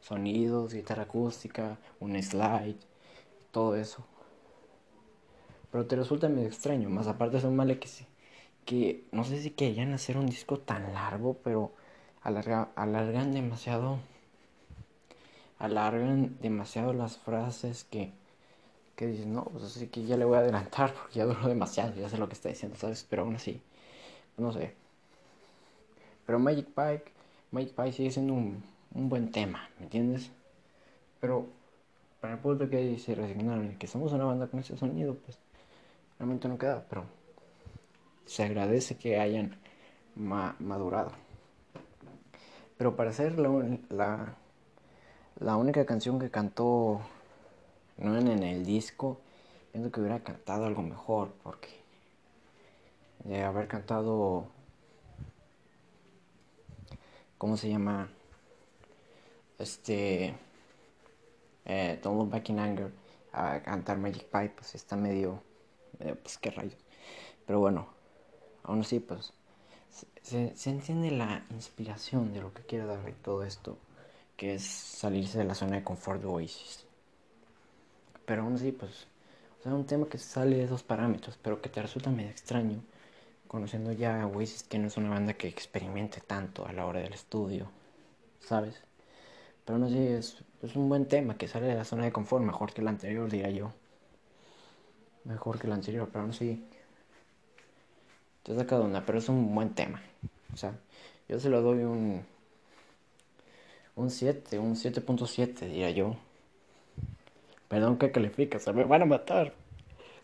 Sonidos, 0.00 0.72
guitarra 0.72 1.02
acústica, 1.02 1.78
un 2.00 2.22
slide, 2.22 2.76
todo 3.50 3.76
eso. 3.76 4.02
Pero 5.70 5.86
te 5.86 5.96
resulta 5.96 6.30
medio 6.30 6.48
extraño, 6.48 6.88
más 6.88 7.06
aparte 7.06 7.40
son 7.40 7.54
males 7.54 7.78
que, 7.78 7.88
que 8.64 9.04
no 9.12 9.24
sé 9.24 9.42
si 9.42 9.50
querían 9.50 9.92
hacer 9.92 10.16
un 10.16 10.26
disco 10.26 10.58
tan 10.58 10.94
largo, 10.94 11.34
pero 11.44 11.72
alargan 12.22 13.32
demasiado 13.34 13.98
alargan 15.58 16.38
demasiado 16.40 16.92
las 16.92 17.18
frases 17.18 17.84
que, 17.84 18.12
que 18.98 19.06
dicen, 19.06 19.32
no, 19.32 19.44
pues 19.44 19.62
así 19.62 19.86
que 19.86 20.04
ya 20.04 20.16
le 20.16 20.24
voy 20.24 20.36
a 20.36 20.40
adelantar 20.40 20.92
porque 20.92 21.20
ya 21.20 21.24
duró 21.24 21.46
demasiado, 21.48 21.94
ya 21.94 22.08
sé 22.08 22.18
lo 22.18 22.28
que 22.28 22.34
está 22.34 22.48
diciendo, 22.48 22.76
¿sabes? 22.76 23.06
Pero 23.08 23.22
aún 23.22 23.36
así, 23.36 23.62
no 24.36 24.52
sé. 24.52 24.74
Pero 26.26 26.40
Magic 26.40 26.66
Pike 26.66 27.12
Mike 27.50 27.72
Pie 27.74 27.92
sigue 27.92 28.10
siendo 28.10 28.34
un, 28.34 28.62
buen 28.90 29.30
tema, 29.30 29.70
¿me 29.78 29.84
entiendes? 29.84 30.30
Pero 31.20 31.46
para 32.20 32.34
el 32.34 32.40
punto 32.40 32.68
que 32.68 32.98
se 32.98 33.14
resignaron 33.14 33.76
que 33.76 33.86
somos 33.86 34.12
una 34.12 34.24
banda 34.24 34.48
con 34.48 34.60
ese 34.60 34.76
sonido, 34.76 35.14
pues 35.14 35.38
realmente 36.18 36.48
no 36.48 36.58
queda, 36.58 36.84
pero 36.90 37.04
se 38.26 38.42
agradece 38.42 38.96
que 38.96 39.18
hayan 39.18 39.56
madurado. 40.16 41.12
Pero 42.76 42.96
para 42.96 43.12
ser 43.12 43.38
la, 43.38 44.34
la, 45.40 45.56
única 45.56 45.86
canción 45.86 46.18
que 46.18 46.30
cantó 46.30 47.00
no 47.98 48.16
en, 48.18 48.42
el 48.42 48.64
disco, 48.64 49.20
pienso 49.72 49.90
que 49.90 50.00
hubiera 50.00 50.20
cantado 50.20 50.66
algo 50.66 50.82
mejor, 50.82 51.32
porque 51.42 51.68
de 53.24 53.42
haber 53.42 53.68
cantado 53.68 54.46
¿cómo 57.38 57.56
se 57.56 57.68
llama? 57.68 58.10
Este, 59.58 60.34
eh, 61.64 62.00
Don't 62.02 62.18
Look 62.18 62.30
Back 62.30 62.50
in 62.50 62.58
Anger 62.58 62.92
a 63.32 63.62
cantar 63.62 63.98
Magic 63.98 64.24
Pipe, 64.24 64.54
pues 64.56 64.74
está 64.74 64.96
medio, 64.96 65.42
pues 65.98 66.38
qué 66.38 66.50
rayos. 66.50 66.76
Pero 67.46 67.60
bueno, 67.60 67.88
aún 68.64 68.80
así, 68.80 69.00
pues 69.00 69.32
se, 70.22 70.56
se, 70.56 70.70
entiende 70.70 71.10
la 71.10 71.44
inspiración 71.50 72.32
de 72.32 72.40
lo 72.40 72.52
que 72.52 72.62
quiere 72.62 72.84
dar 72.86 73.00
todo 73.22 73.44
esto, 73.44 73.78
que 74.36 74.54
es 74.54 74.64
salirse 74.64 75.38
de 75.38 75.44
la 75.44 75.54
zona 75.54 75.76
de 75.76 75.84
confort 75.84 76.20
de 76.20 76.26
Oasis. 76.26 76.87
Pero 78.28 78.42
aún 78.42 78.56
así, 78.56 78.72
pues, 78.72 79.06
o 79.58 79.62
sea, 79.62 79.74
un 79.74 79.86
tema 79.86 80.06
que 80.06 80.18
sale 80.18 80.56
de 80.58 80.64
esos 80.64 80.82
parámetros, 80.82 81.38
pero 81.42 81.62
que 81.62 81.70
te 81.70 81.80
resulta 81.82 82.10
medio 82.10 82.30
extraño 82.30 82.82
conociendo 83.48 83.92
ya 83.92 84.20
a 84.22 84.26
Oasis 84.26 84.64
que 84.64 84.78
no 84.78 84.88
es 84.88 84.98
una 84.98 85.08
banda 85.08 85.32
que 85.32 85.48
experimente 85.48 86.20
tanto 86.20 86.66
a 86.66 86.72
la 86.72 86.84
hora 86.84 87.00
del 87.00 87.14
estudio, 87.14 87.70
¿sabes? 88.40 88.82
Pero 89.64 89.78
no 89.78 89.88
sé, 89.88 90.18
es, 90.18 90.36
es 90.62 90.76
un 90.76 90.90
buen 90.90 91.06
tema 91.06 91.38
que 91.38 91.48
sale 91.48 91.68
de 91.68 91.74
la 91.74 91.84
zona 91.84 92.04
de 92.04 92.12
confort, 92.12 92.44
mejor 92.44 92.74
que 92.74 92.82
el 92.82 92.88
anterior, 92.88 93.30
diría 93.30 93.50
yo. 93.50 93.72
Mejor 95.24 95.58
que 95.58 95.66
el 95.66 95.72
anterior, 95.72 96.08
pero 96.12 96.26
no 96.26 96.32
sé. 96.34 96.58
Te 98.42 98.54
saca 98.54 98.78
de 98.78 98.84
onda, 98.84 99.04
pero 99.06 99.18
es 99.18 99.28
un 99.30 99.54
buen 99.54 99.74
tema. 99.74 100.02
O 100.52 100.56
sea, 100.56 100.74
yo 101.28 101.40
se 101.40 101.48
lo 101.48 101.62
doy 101.62 101.84
un. 101.84 102.24
Un 103.96 104.10
7, 104.10 104.58
un 104.58 104.76
7.7, 104.76 105.66
diría 105.66 105.90
yo. 105.90 106.16
Perdón 107.68 107.98
que 107.98 108.10
califica, 108.10 108.58
se 108.58 108.72
me 108.72 108.84
van 108.84 109.02
a 109.02 109.06
matar. 109.06 109.52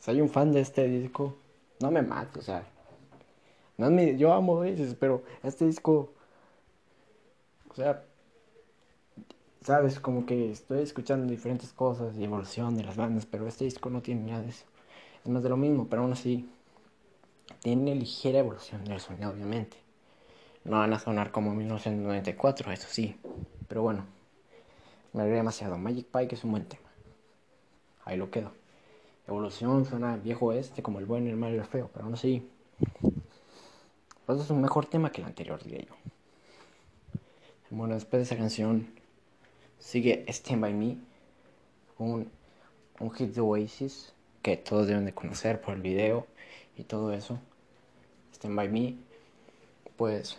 Soy 0.00 0.20
un 0.20 0.28
fan 0.28 0.52
de 0.52 0.60
este 0.60 0.88
disco. 0.88 1.36
No 1.80 1.90
me 1.90 2.02
mato, 2.02 2.40
o 2.40 2.42
sea, 2.42 2.64
no 3.76 3.90
yo 4.00 4.32
amo 4.32 4.54
Oasis, 4.54 4.94
pero 4.94 5.24
este 5.42 5.66
disco, 5.66 6.12
o 7.68 7.74
sea, 7.74 8.04
sabes, 9.62 9.98
como 9.98 10.26
que 10.26 10.52
estoy 10.52 10.82
escuchando 10.82 11.26
diferentes 11.26 11.72
cosas 11.72 12.16
y 12.16 12.24
evolución 12.24 12.76
de 12.76 12.84
las 12.84 12.96
bandas, 12.96 13.26
pero 13.26 13.48
este 13.48 13.64
disco 13.64 13.90
no 13.90 14.02
tiene 14.02 14.30
nada 14.30 14.42
de 14.42 14.50
eso. 14.50 14.64
Es 15.24 15.30
más 15.30 15.42
de 15.42 15.48
lo 15.48 15.56
mismo, 15.56 15.88
pero 15.88 16.02
aún 16.02 16.12
así, 16.12 16.48
tiene 17.62 17.94
ligera 17.94 18.38
evolución 18.38 18.84
del 18.84 19.00
sonido, 19.00 19.30
obviamente. 19.30 19.76
No 20.64 20.78
van 20.78 20.92
a 20.92 20.98
sonar 20.98 21.32
como 21.32 21.54
1994, 21.54 22.72
eso 22.72 22.86
sí, 22.88 23.16
pero 23.68 23.82
bueno, 23.82 24.06
me 25.12 25.22
agrega 25.22 25.38
demasiado. 25.38 25.76
Magic 25.78 26.06
Pike 26.06 26.34
es 26.36 26.44
un 26.44 26.52
buen 26.52 26.64
tema. 26.66 26.83
Ahí 28.04 28.16
lo 28.16 28.30
quedo. 28.30 28.52
Evolución 29.26 29.84
suena 29.84 30.16
viejo 30.16 30.52
este, 30.52 30.82
como 30.82 30.98
el 30.98 31.06
buen, 31.06 31.26
el 31.26 31.36
malo 31.36 31.56
y 31.56 31.58
el 31.58 31.64
feo, 31.64 31.90
pero 31.92 32.04
aún 32.04 32.14
así 32.14 32.48
pues 34.26 34.40
es 34.40 34.50
un 34.50 34.62
mejor 34.62 34.86
tema 34.86 35.12
que 35.12 35.20
el 35.20 35.26
anterior, 35.26 35.62
diría 35.62 35.82
yo. 35.82 35.94
Bueno, 37.70 37.94
después 37.94 38.20
de 38.20 38.24
esa 38.24 38.36
canción 38.36 38.86
sigue 39.78 40.24
Stand 40.28 40.62
By 40.62 40.72
Me, 40.72 40.96
un, 41.98 42.30
un 43.00 43.10
hit 43.12 43.34
de 43.34 43.40
Oasis 43.40 44.14
que 44.42 44.56
todos 44.56 44.86
deben 44.86 45.04
de 45.04 45.12
conocer 45.12 45.60
por 45.60 45.74
el 45.74 45.82
video 45.82 46.26
y 46.76 46.84
todo 46.84 47.12
eso. 47.12 47.38
Stand 48.32 48.56
By 48.56 48.68
Me, 48.68 48.94
pues, 49.96 50.38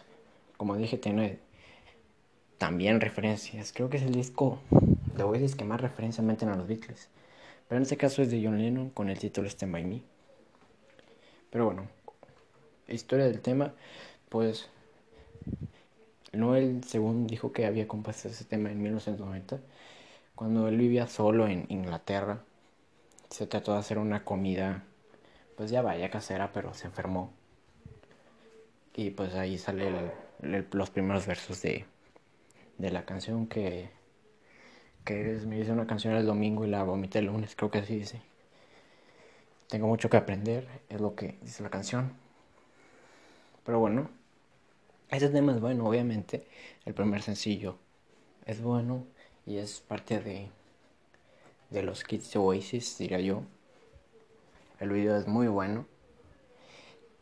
como 0.58 0.76
dije, 0.76 0.98
tiene 0.98 1.40
también 2.58 3.02
referencias. 3.02 3.72
Creo 3.72 3.90
que 3.90 3.98
es 3.98 4.04
el 4.04 4.14
disco 4.14 4.60
de 5.16 5.24
Oasis 5.24 5.56
que 5.56 5.64
más 5.64 5.82
referencias 5.82 6.26
meten 6.26 6.50
a 6.50 6.56
los 6.56 6.68
Beatles. 6.68 7.10
Pero 7.68 7.78
en 7.78 7.84
este 7.84 7.98
caso 7.98 8.22
es 8.22 8.32
de 8.32 8.44
John 8.44 8.58
Lennon 8.58 8.90
con 8.90 9.10
el 9.10 9.18
título 9.18 9.48
Stand 9.48 9.74
By 9.74 9.84
Me. 9.86 10.02
Pero 11.50 11.66
bueno, 11.66 11.88
historia 12.88 13.26
del 13.26 13.42
tema, 13.42 13.74
pues 14.30 14.70
Noel, 16.34 16.84
según 16.84 17.28
dijo 17.28 17.52
que 17.52 17.66
había 17.66 17.88
compuesto 17.88 18.28
ese 18.28 18.46
tema 18.46 18.72
en 18.72 18.82
1990, 18.82 19.60
cuando 20.36 20.68
él 20.68 20.78
vivía 20.78 21.08
solo 21.08 21.48
en 21.48 21.66
Inglaterra, 21.70 22.44
se 23.30 23.48
trató 23.48 23.74
de 23.74 23.80
hacer 23.80 23.98
una 23.98 24.24
comida, 24.24 24.84
pues 25.56 25.72
ya 25.72 25.82
vaya 25.82 26.10
casera, 26.10 26.52
pero 26.52 26.74
se 26.74 26.88
enfermó. 26.88 27.32
Y 28.94 29.12
pues 29.12 29.34
ahí 29.36 29.58
sale 29.58 30.12
los 30.72 30.90
primeros 30.90 31.26
versos 31.26 31.62
de, 31.62 31.86
de 32.78 32.92
la 32.92 33.06
canción 33.06 33.48
que, 33.48 33.90
que 35.06 35.40
me 35.48 35.58
dice 35.58 35.72
una 35.72 35.88
canción 35.88 36.16
el 36.16 36.26
domingo 36.26 36.66
y 36.66 36.70
la 36.70 36.84
vomité 36.84 37.20
el 37.20 37.26
lunes, 37.26 37.56
creo 37.56 37.72
que 37.72 37.78
así 37.80 37.96
dice. 37.96 38.22
Tengo 39.70 39.88
mucho 39.88 40.10
que 40.10 40.18
aprender, 40.18 40.68
es 40.90 41.00
lo 41.00 41.16
que 41.16 41.38
dice 41.42 41.64
la 41.64 41.70
canción. 41.70 42.14
Pero 43.64 43.80
bueno, 43.80 44.10
ese 45.10 45.30
tema 45.30 45.54
es 45.54 45.62
bueno, 45.62 45.88
obviamente. 45.88 46.46
El 46.86 46.94
primer 46.94 47.22
sencillo 47.22 47.78
es 48.46 48.62
bueno 48.62 49.06
y 49.46 49.58
es 49.58 49.80
parte 49.80 50.20
de, 50.20 50.50
de 51.70 51.84
los 51.84 52.04
kits 52.04 52.34
de 52.34 52.40
Oasis, 52.40 52.98
diría 52.98 53.20
yo. 53.20 53.44
El 54.80 54.90
video 54.90 55.16
es 55.18 55.28
muy 55.28 55.48
bueno. 55.48 55.86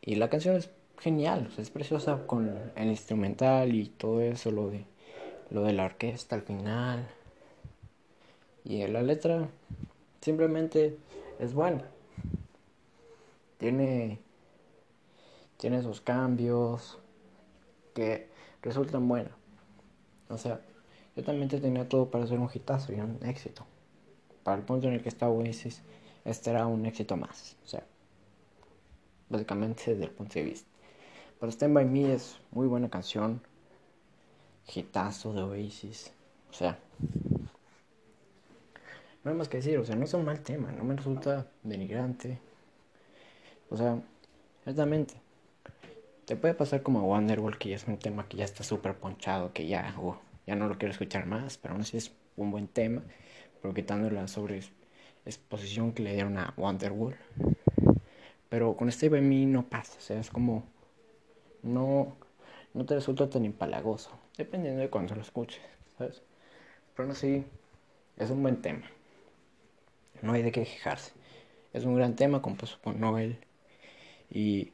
Y 0.01 0.15
la 0.15 0.29
canción 0.29 0.55
es 0.55 0.69
genial, 0.99 1.49
es 1.57 1.69
preciosa 1.69 2.25
con 2.27 2.71
el 2.75 2.87
instrumental 2.87 3.73
y 3.75 3.87
todo 3.87 4.21
eso, 4.21 4.51
lo 4.51 4.69
de, 4.69 4.85
lo 5.49 5.63
de 5.63 5.73
la 5.73 5.85
orquesta 5.85 6.35
al 6.35 6.41
final. 6.41 7.07
Y 8.63 8.85
la 8.87 9.01
letra 9.01 9.49
simplemente 10.21 10.97
es 11.39 11.53
buena 11.53 11.83
tiene, 13.63 14.19
tiene 15.55 15.77
esos 15.77 16.01
cambios 16.01 16.99
que 17.93 18.27
resultan 18.61 19.07
buenos. 19.07 19.31
O 20.27 20.37
sea, 20.37 20.59
yo 21.15 21.23
también 21.23 21.47
te 21.47 21.61
tenía 21.61 21.87
todo 21.87 22.11
para 22.11 22.25
hacer 22.25 22.39
un 22.39 22.49
hitazo 22.53 22.91
y 22.91 22.99
un 22.99 23.19
éxito. 23.23 23.65
Para 24.43 24.57
el 24.57 24.63
punto 24.63 24.89
en 24.89 24.95
el 24.95 25.01
que 25.01 25.07
está 25.07 25.29
Oasis, 25.29 25.81
este 26.25 26.49
era 26.49 26.67
un 26.67 26.85
éxito 26.85 27.15
más. 27.15 27.55
O 27.63 27.67
sea, 27.69 27.85
básicamente 29.29 29.91
desde 29.91 30.03
el 30.03 30.11
punto 30.11 30.33
de 30.33 30.43
vista. 30.43 30.69
Pero 31.39 31.49
Stand 31.49 31.73
By 31.73 31.85
Me 31.85 32.13
es 32.13 32.37
muy 32.51 32.67
buena 32.67 32.89
canción. 32.89 33.41
Hitazo 34.75 35.31
de 35.31 35.41
Oasis. 35.41 36.11
O 36.49 36.53
sea, 36.53 36.79
no 39.23 39.31
hay 39.31 39.37
más 39.37 39.49
que 39.49 39.57
decir. 39.57 39.77
O 39.77 39.85
sea, 39.85 39.95
no 39.95 40.05
es 40.05 40.13
un 40.13 40.25
mal 40.25 40.41
tema. 40.41 40.71
No 40.71 40.83
me 40.83 40.95
resulta 40.95 41.47
denigrante. 41.63 42.39
O 43.69 43.77
sea, 43.77 43.99
exactamente. 44.59 45.15
Te 46.25 46.35
puede 46.35 46.53
pasar 46.53 46.83
como 46.83 46.99
a 46.99 47.03
Wonderwall, 47.03 47.57
que 47.57 47.69
ya 47.69 47.75
es 47.75 47.87
un 47.87 47.97
tema 47.97 48.27
que 48.27 48.37
ya 48.37 48.45
está 48.45 48.63
súper 48.63 48.95
ponchado, 48.95 49.51
que 49.51 49.67
ya, 49.67 49.93
uh, 49.99 50.15
ya 50.47 50.55
no 50.55 50.67
lo 50.67 50.77
quiero 50.77 50.91
escuchar 50.91 51.25
más, 51.25 51.57
pero 51.57 51.73
aún 51.73 51.81
así 51.81 51.97
es 51.97 52.13
un 52.37 52.51
buen 52.51 52.67
tema, 52.67 53.01
pero 53.61 53.73
quitando 53.73 54.09
la 54.09 54.27
sobre 54.27 54.61
exposición 55.25 55.91
que 55.91 56.03
le 56.03 56.13
dieron 56.13 56.37
a 56.37 56.53
Wonderwall. 56.55 57.15
Pero 58.47 58.77
con 58.77 58.87
este 58.87 59.09
Me 59.09 59.21
no 59.47 59.63
pasa, 59.67 59.97
o 59.97 60.01
sea, 60.01 60.19
es 60.19 60.29
como. 60.29 60.63
No, 61.61 62.15
no 62.73 62.85
te 62.85 62.95
resulta 62.95 63.29
tan 63.29 63.45
impalagoso, 63.45 64.11
dependiendo 64.37 64.81
de 64.81 64.89
cuándo 64.89 65.15
lo 65.15 65.21
escuches, 65.21 65.61
¿sabes? 65.97 66.21
Pero 66.95 67.07
aún 67.07 67.11
así, 67.11 67.43
es 68.17 68.29
un 68.29 68.43
buen 68.43 68.61
tema. 68.61 68.83
No 70.23 70.33
hay 70.33 70.41
de 70.41 70.51
qué 70.51 70.63
quejarse. 70.63 71.11
Es 71.73 71.83
un 71.83 71.95
gran 71.95 72.15
tema 72.15 72.41
compuesto 72.41 72.79
por 72.81 72.95
Noel 72.95 73.37
y 74.31 74.71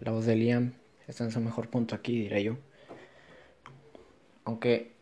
la 0.00 0.10
voz 0.10 0.26
de 0.26 0.34
Liam 0.34 0.74
está 1.06 1.24
en 1.24 1.30
su 1.30 1.40
mejor 1.40 1.68
punto 1.68 1.94
aquí, 1.94 2.22
diré 2.22 2.42
yo. 2.42 2.56
Aunque 4.44 4.92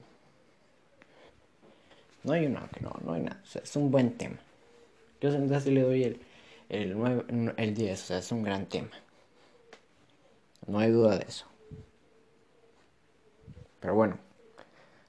no 2.22 2.34
hay 2.34 2.44
una, 2.44 2.68
no, 2.80 2.92
no 3.02 3.14
hay 3.14 3.22
nada. 3.22 3.42
es 3.42 3.76
un 3.76 3.90
buen 3.90 4.18
tema. 4.18 4.38
Yo 5.22 5.30
así 5.54 5.70
le 5.70 5.80
doy 5.80 6.04
el, 6.04 6.20
el, 6.68 6.96
9, 6.98 7.54
el 7.56 7.74
10, 7.74 8.02
o 8.02 8.04
sea, 8.04 8.18
es 8.18 8.30
un 8.32 8.42
gran 8.42 8.66
tema. 8.66 8.90
No 10.66 10.78
hay 10.78 10.90
duda 10.90 11.16
de 11.16 11.24
eso. 11.26 11.46
Pero 13.80 13.94
bueno, 13.94 14.18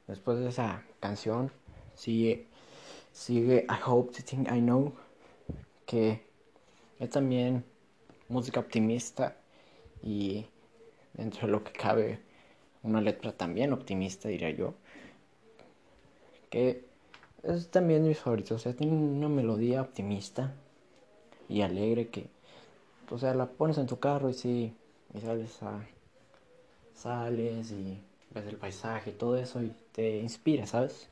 después 0.07 0.39
de 0.39 0.47
esa 0.47 0.83
canción, 1.01 1.51
sigue, 1.93 2.47
sigue 3.12 3.65
I 3.70 3.77
Hope 3.86 4.13
to 4.13 4.24
Think 4.24 4.48
I 4.51 4.60
Know, 4.60 4.94
que 5.86 6.22
es 7.00 7.10
también 7.10 7.63
música 8.30 8.60
optimista 8.60 9.36
y 10.01 10.46
dentro 11.13 11.48
de 11.48 11.51
lo 11.51 11.63
que 11.63 11.72
cabe 11.72 12.20
una 12.84 13.01
letra 13.01 13.32
también 13.34 13.74
optimista 13.74 14.30
diría 14.30 14.50
yo 14.51 14.74
que 16.50 16.86
es 17.44 17.70
también 17.70 18.08
mi 18.08 18.13
favorito 18.13 18.56
o 18.56 18.60
sea 18.60 18.74
tiene 18.74 18.94
una 18.94 19.30
melodía 19.30 19.82
optimista 19.82 20.53
y 21.50 21.62
alegre 21.62 22.08
que 22.08 22.27
o 23.10 23.18
sea 23.18 23.34
la 23.34 23.48
pones 23.48 23.77
en 23.77 23.88
tu 23.88 24.00
carro 24.00 24.30
y 24.30 24.34
sí 24.34 24.74
y 25.13 25.20
sales 25.20 25.62
a 25.62 25.86
sales 26.96 27.72
y 27.72 28.00
ves 28.34 28.46
el 28.48 28.56
paisaje 28.56 29.12
y 29.12 29.13
todo 29.13 29.38
eso 29.38 29.62
y 29.62 29.74
te 29.91 30.20
inspira 30.20 30.65
sabes 30.65 31.10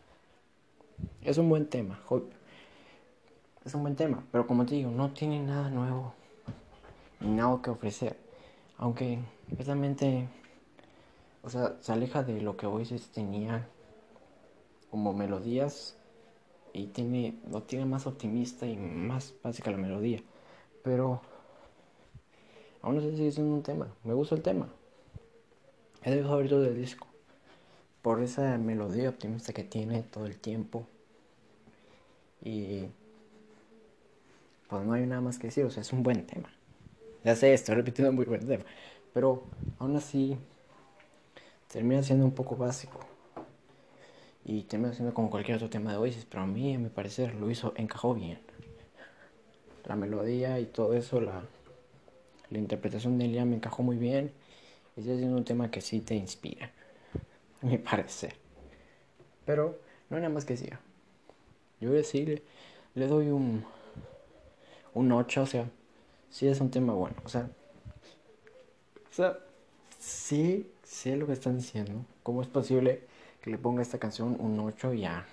es 1.21 1.37
un 1.37 1.49
buen 1.49 1.67
tema 1.67 1.99
es 3.65 3.73
un 3.73 3.83
buen 3.83 3.95
tema 3.95 4.23
pero 4.31 4.47
como 4.47 4.65
te 4.65 4.75
digo 4.75 4.91
no 4.91 5.11
tiene 5.11 5.39
nada 5.39 5.69
nuevo 5.69 6.13
ni 7.19 7.31
nada 7.31 7.61
que 7.61 7.69
ofrecer. 7.69 8.17
Aunque 8.77 9.19
precisamente, 9.47 10.27
o 11.43 11.49
sea, 11.49 11.77
se 11.81 11.91
aleja 11.91 12.23
de 12.23 12.41
lo 12.41 12.57
que 12.57 12.65
Oasis 12.65 13.09
tenía 13.09 13.67
como 14.89 15.13
melodías 15.13 15.97
y 16.73 16.87
tiene, 16.87 17.39
lo 17.49 17.63
tiene 17.63 17.85
más 17.85 18.07
optimista 18.07 18.65
y 18.65 18.77
más 18.77 19.33
básica 19.43 19.71
la 19.71 19.77
melodía. 19.77 20.21
Pero 20.83 21.21
aún 22.81 22.97
así 22.97 23.15
sigue 23.15 23.31
siendo 23.31 23.53
un 23.53 23.63
tema. 23.63 23.87
Me 24.03 24.13
gusta 24.13 24.35
el 24.35 24.41
tema. 24.41 24.69
Es 26.01 26.13
el 26.13 26.23
favorito 26.23 26.61
del 26.61 26.77
disco. 26.77 27.08
Por 28.01 28.21
esa 28.21 28.57
melodía 28.57 29.09
optimista 29.09 29.51
que 29.53 29.63
tiene 29.63 30.03
todo 30.03 30.25
el 30.25 30.37
tiempo. 30.37 30.85
Y 32.41 32.85
pues 34.69 34.85
no 34.85 34.93
hay 34.93 35.05
nada 35.05 35.21
más 35.21 35.37
que 35.37 35.47
decir. 35.47 35.65
O 35.65 35.69
sea, 35.69 35.81
es 35.81 35.91
un 35.91 36.03
buen 36.03 36.25
tema. 36.25 36.49
Ya 37.23 37.35
sé, 37.35 37.53
estoy 37.53 37.75
repitiendo 37.75 38.13
muy 38.13 38.25
buen 38.25 38.47
tema. 38.47 38.63
Pero 39.13 39.43
aún 39.79 39.95
así 39.95 40.37
termina 41.67 42.01
siendo 42.03 42.25
un 42.25 42.31
poco 42.31 42.55
básico. 42.55 42.99
Y 44.45 44.63
termina 44.63 44.93
siendo 44.93 45.13
como 45.13 45.29
cualquier 45.29 45.57
otro 45.57 45.69
tema 45.69 45.91
de 45.91 45.97
Oasis. 45.97 46.25
Pero 46.25 46.43
a 46.43 46.47
mí, 46.47 46.75
a 46.75 46.79
mi 46.79 46.89
parecer, 46.89 47.35
lo 47.35 47.51
hizo, 47.51 47.73
encajó 47.75 48.13
bien. 48.13 48.39
La 49.85 49.95
melodía 49.95 50.59
y 50.59 50.65
todo 50.67 50.93
eso, 50.93 51.19
la, 51.19 51.43
la 52.49 52.57
interpretación 52.57 53.17
de 53.17 53.27
Liam 53.27 53.49
me 53.49 53.57
encajó 53.57 53.83
muy 53.83 53.97
bien. 53.97 54.31
Y 54.95 55.01
sigue 55.01 55.17
siendo 55.17 55.35
un 55.35 55.45
tema 55.45 55.69
que 55.69 55.81
sí 55.81 55.99
te 55.99 56.15
inspira. 56.15 56.71
Mi 57.61 57.77
parecer. 57.77 58.35
Pero 59.45 59.79
no 60.09 60.17
nada 60.17 60.29
más 60.29 60.45
que 60.45 60.53
decir. 60.53 60.77
Yo 61.79 61.89
voy 61.89 61.97
a 61.97 62.01
decirle, 62.01 62.43
le 62.95 63.07
doy 63.07 63.29
un, 63.29 63.65
un 64.93 65.11
8, 65.11 65.41
o 65.41 65.45
sea, 65.45 65.69
sí 66.29 66.47
es 66.47 66.59
un 66.59 66.71
tema 66.71 66.93
bueno. 66.93 67.15
O 67.23 67.29
sea, 67.29 67.49
o 69.09 69.13
sea, 69.13 69.39
sí 69.97 70.69
sé 70.83 71.15
lo 71.15 71.25
que 71.27 71.33
están 71.33 71.57
diciendo. 71.57 72.05
¿Cómo 72.23 72.41
es 72.41 72.47
posible 72.47 73.01
que 73.41 73.49
le 73.49 73.57
ponga 73.57 73.81
esta 73.81 73.97
canción 73.97 74.35
un 74.39 74.59
8 74.59 74.93
y 74.93 75.05
a 75.05 75.25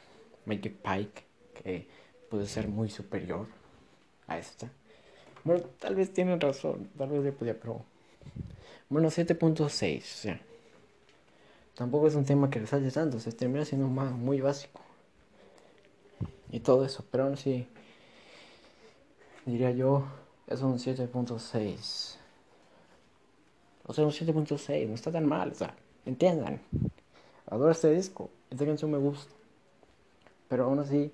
Make 0.45 0.71
Pike, 0.71 1.25
que 1.55 1.89
puede 2.31 2.47
ser 2.47 2.69
muy 2.69 2.91
superior 2.91 3.47
a 4.29 4.39
esta? 4.39 4.71
Bueno, 5.45 5.65
tal 5.79 5.95
vez 5.95 6.13
tienen 6.13 6.41
razón, 6.41 6.91
tal 6.97 7.11
vez 7.11 7.23
le 7.23 7.33
podía, 7.33 7.59
pero. 7.59 7.85
Bueno, 8.89 9.09
7.6, 9.09 9.99
o 9.99 10.05
sea. 10.05 10.41
Tampoco 11.77 12.07
es 12.09 12.15
un 12.15 12.25
tema 12.25 12.49
que 12.49 12.59
resalte 12.59 12.91
tanto, 12.91 13.21
se 13.21 13.33
termina 13.33 13.65
siendo 13.65 13.87
más, 13.87 14.11
muy 14.11 14.41
básico. 14.41 14.81
Y 16.51 16.61
todo 16.61 16.87
eso, 16.87 17.05
pero 17.11 17.25
aún 17.25 17.35
así. 17.35 17.69
Diría 19.45 19.71
yo 19.73 20.07
es 20.47 20.63
un 20.63 20.79
7.6. 20.79 22.17
O 23.85 23.93
sea, 23.93 24.05
un 24.05 24.11
7.6, 24.11 24.89
no 24.89 24.95
está 24.95 25.13
tan 25.13 25.27
mal, 25.27 25.51
o 25.51 25.55
sea, 25.55 25.77
entiendan. 26.07 26.61
Adoro 27.47 27.71
este 27.71 27.91
disco, 27.91 28.31
esta 28.51 28.65
canción 28.65 28.91
me 28.91 28.99
gusta. 28.99 29.35
Pero 30.49 30.65
aún 30.65 30.79
así, 30.79 31.13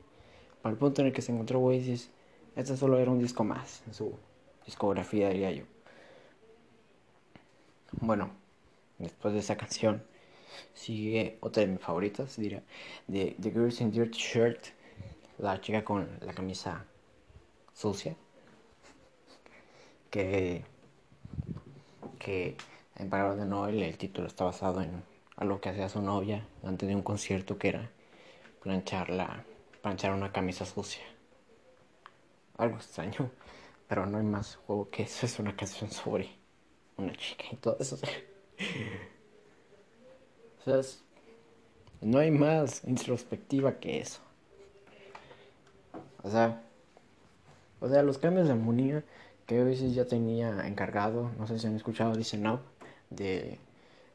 para 0.63 0.73
el 0.73 0.79
punto 0.79 1.01
en 1.01 1.09
el 1.09 1.13
que 1.13 1.23
se 1.23 1.33
encontró 1.33 1.59
Oasis, 1.59 2.09
este 2.55 2.77
solo 2.77 2.99
era 2.99 3.11
un 3.11 3.19
disco 3.19 3.43
más 3.43 3.83
en 3.87 3.95
su 3.95 4.13
discografía, 4.65 5.31
diría 5.31 5.51
yo. 5.51 5.65
Bueno, 8.01 8.31
después 8.99 9.35
de 9.35 9.41
esa 9.41 9.57
canción, 9.57 10.03
sigue 10.75 11.39
otra 11.41 11.63
de 11.63 11.69
mis 11.69 11.81
favoritas, 11.81 12.37
diría, 12.37 12.63
de 13.07 13.37
The 13.41 13.51
Girls 13.51 13.81
in 13.81 13.91
Dirt 13.91 14.15
Shirt, 14.15 14.67
la 15.39 15.61
chica 15.61 15.85
con 15.85 16.09
la 16.21 16.33
camisa 16.33 16.85
sucia 17.73 18.17
que, 20.13 20.63
que 22.19 22.57
en 22.97 23.09
Palabras 23.09 23.39
de 23.39 23.47
Noel 23.47 23.83
el 23.83 23.97
título 23.97 24.27
está 24.29 24.45
basado 24.45 24.83
en 24.83 25.03
algo 25.37 25.61
que 25.61 25.71
hacía 25.71 25.89
su 25.89 26.03
novia 26.03 26.47
antes 26.63 26.87
de 26.87 26.95
un 26.95 27.03
concierto 27.03 27.59
que 27.59 27.69
era 27.69 27.91
planchar, 28.63 29.09
la, 29.09 29.45
planchar 29.81 30.13
una 30.13 30.31
camisa 30.31 30.67
sucia. 30.67 31.03
Algo 32.59 32.77
extraño, 32.77 33.31
pero 33.89 34.05
no 34.07 34.19
hay 34.19 34.25
más 34.25 34.57
juego 34.57 34.91
que 34.91 35.05
eso. 35.05 35.25
Es 35.25 35.39
una 35.39 35.57
canción 35.57 35.91
sobre 35.91 36.29
una 36.99 37.17
chica 37.17 37.45
y 37.51 37.57
todo 37.57 37.79
eso. 37.81 37.99
O 40.65 40.65
sea, 40.65 40.81
no 42.01 42.19
hay 42.19 42.31
más 42.31 42.83
introspectiva 42.85 43.79
que 43.79 44.01
eso. 44.01 44.21
O 46.23 46.31
sea, 46.31 46.63
o 47.81 47.89
sea, 47.89 48.03
los 48.03 48.19
cambios 48.19 48.47
de 48.47 48.53
armonía 48.53 49.03
que 49.47 49.61
a 49.61 49.65
veces 49.65 49.95
ya 49.95 50.05
tenía 50.05 50.67
encargado, 50.67 51.31
no 51.37 51.49
sé 51.49 51.59
si 51.59 51.67
han 51.67 51.75
escuchado 51.75 52.15
Listen 52.15 52.47
Up, 52.47 52.61
de, 53.11 53.59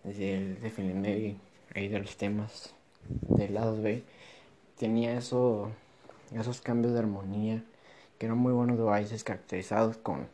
de, 0.03 0.55
de 0.55 1.35
ahí 1.75 1.87
de 1.89 1.99
los 1.99 2.15
temas 2.15 2.73
del 3.09 3.53
lado 3.53 3.81
B, 3.81 4.03
tenía 4.77 5.17
eso, 5.17 5.69
esos 6.31 6.61
cambios 6.61 6.93
de 6.93 6.99
armonía 6.99 7.63
que 8.17 8.25
eran 8.25 8.37
muy 8.37 8.53
buenos 8.53 8.77
de 8.77 8.83
Oasis 8.83 9.23
caracterizados 9.23 9.97
con, 9.97 10.27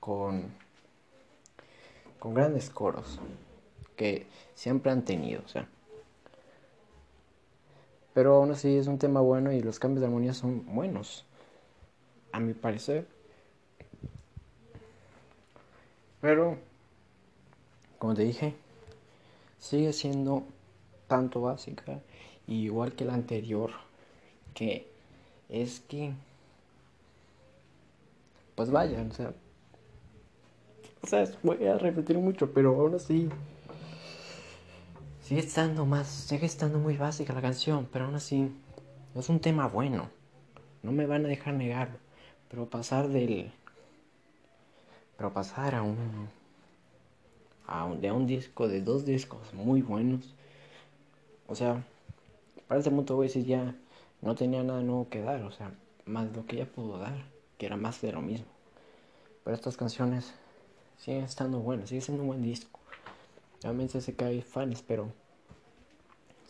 con, 0.00 0.50
con 2.18 2.34
grandes 2.34 2.70
coros 2.70 3.20
que 3.96 4.26
siempre 4.54 4.92
han 4.92 5.04
tenido, 5.04 5.42
o 5.44 5.48
sea. 5.48 5.68
Pero 8.14 8.36
aún 8.36 8.50
así 8.50 8.76
es 8.76 8.86
un 8.86 8.98
tema 8.98 9.20
bueno 9.20 9.52
y 9.52 9.60
los 9.60 9.78
cambios 9.78 10.00
de 10.00 10.06
armonía 10.06 10.34
son 10.34 10.66
buenos, 10.74 11.24
a 12.30 12.40
mi 12.40 12.52
parecer. 12.52 13.06
Pero, 16.20 16.58
como 17.98 18.14
te 18.14 18.22
dije, 18.22 18.54
sigue 19.58 19.92
siendo 19.92 20.44
tanto 21.08 21.40
básica, 21.40 22.00
igual 22.46 22.92
que 22.92 23.04
la 23.04 23.14
anterior, 23.14 23.70
que 24.54 24.86
es 25.48 25.80
que, 25.80 26.12
pues 28.54 28.70
vaya, 28.70 29.04
o 29.10 29.14
sea, 29.14 29.34
o 31.02 31.06
sea, 31.06 31.24
voy 31.42 31.66
a 31.66 31.78
repetir 31.78 32.16
mucho, 32.18 32.52
pero 32.52 32.80
aún 32.80 32.94
así, 32.94 33.28
sigue 35.32 35.46
estando 35.46 35.86
más, 35.86 36.08
sigue 36.08 36.44
estando 36.44 36.78
muy 36.78 36.98
básica 36.98 37.32
la 37.32 37.40
canción, 37.40 37.88
pero 37.90 38.04
aún 38.04 38.14
así, 38.14 38.52
es 39.14 39.30
un 39.30 39.40
tema 39.40 39.66
bueno, 39.66 40.10
no 40.82 40.92
me 40.92 41.06
van 41.06 41.24
a 41.24 41.28
dejar 41.28 41.54
negarlo, 41.54 41.96
pero 42.50 42.68
pasar 42.68 43.08
del, 43.08 43.50
pero 45.16 45.32
pasar 45.32 45.74
a 45.74 45.82
un, 45.82 46.28
a 47.66 47.86
un, 47.86 48.02
de 48.02 48.12
un 48.12 48.26
disco, 48.26 48.68
de 48.68 48.82
dos 48.82 49.06
discos 49.06 49.54
muy 49.54 49.80
buenos, 49.80 50.34
o 51.46 51.54
sea, 51.54 51.82
para 52.68 52.80
ese 52.80 52.90
punto 52.90 53.18
a 53.18 53.22
decir 53.22 53.46
ya 53.46 53.74
no 54.20 54.34
tenía 54.34 54.62
nada 54.62 54.82
nuevo 54.82 55.08
que 55.08 55.22
dar, 55.22 55.42
o 55.44 55.50
sea, 55.50 55.72
más 56.04 56.30
lo 56.36 56.44
que 56.44 56.56
ya 56.56 56.66
pudo 56.66 56.98
dar, 56.98 57.24
que 57.56 57.64
era 57.64 57.78
más 57.78 58.02
de 58.02 58.12
lo 58.12 58.20
mismo. 58.20 58.48
Pero 59.44 59.56
estas 59.56 59.78
canciones 59.78 60.34
siguen 60.98 61.24
estando 61.24 61.58
buenas, 61.60 61.88
sigue 61.88 62.02
siendo 62.02 62.22
un 62.22 62.28
buen 62.28 62.42
disco. 62.42 62.80
Realmente 63.62 64.00
sé 64.02 64.14
que 64.14 64.24
hay 64.24 64.42
fans, 64.42 64.82
pero, 64.86 65.21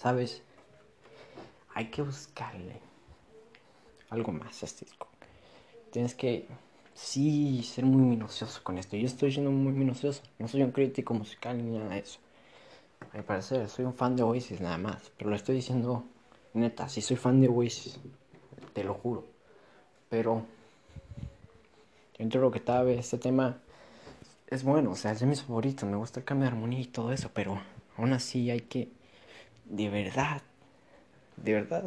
¿sabes? 0.03 0.43
Hay 1.75 1.87
que 1.87 2.03
buscarle 2.03 2.81
algo 4.11 4.33
más 4.33 4.63
a 4.63 4.67
este 4.67 4.85
disco. 4.85 5.07
Tienes 5.93 6.17
que, 6.17 6.49
sí, 6.93 7.63
ser 7.63 7.85
muy 7.85 8.03
minucioso 8.03 8.61
con 8.65 8.79
esto. 8.79 8.97
Yo 8.97 9.07
estoy 9.07 9.31
siendo 9.31 9.53
muy 9.53 9.73
minucioso. 9.73 10.23
No 10.41 10.49
soy 10.49 10.63
un 10.63 10.73
crítico 10.73 11.15
musical 11.15 11.57
ni 11.57 11.79
nada 11.79 11.91
de 11.91 12.01
eso. 12.01 12.19
A 13.13 13.17
mi 13.17 13.23
parecer, 13.23 13.69
soy 13.69 13.85
un 13.85 13.95
fan 13.95 14.17
de 14.17 14.25
Oasis 14.25 14.61
nada 14.61 14.77
más. 14.77 15.13
Pero 15.17 15.31
lo 15.31 15.37
estoy 15.37 15.55
diciendo 15.55 16.05
Neta, 16.55 16.89
sí 16.89 17.01
soy 17.01 17.17
fan 17.17 17.41
de 17.41 17.49
Oasis, 17.49 18.01
te 18.73 18.83
lo 18.83 18.95
juro. 18.95 19.25
Pero 20.11 20.45
dentro 22.19 22.41
de 22.41 22.47
lo 22.47 22.51
que 22.51 22.65
cabe, 22.65 22.99
este 22.99 23.19
tema 23.19 23.59
es 24.49 24.65
bueno, 24.65 24.91
o 24.91 24.97
sea, 24.97 25.13
es 25.13 25.21
de 25.21 25.27
mis 25.27 25.43
favoritos. 25.43 25.89
Me 25.89 25.97
gusta 25.97 26.19
el 26.19 26.27
cambio 26.27 26.47
de 26.47 26.57
armonía 26.57 26.81
y 26.81 26.87
todo 26.87 27.13
eso, 27.13 27.31
pero 27.33 27.63
aún 27.97 28.13
así 28.13 28.51
hay 28.51 28.63
que, 28.63 28.91
de 29.73 29.89
verdad, 29.89 30.43
de 31.37 31.53
verdad, 31.55 31.83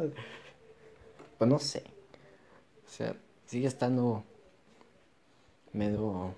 pues 1.38 1.48
no 1.50 1.58
sé. 1.58 1.84
O 2.84 2.88
sea, 2.88 3.16
sigue 3.46 3.68
estando 3.68 4.24
medio 5.72 6.34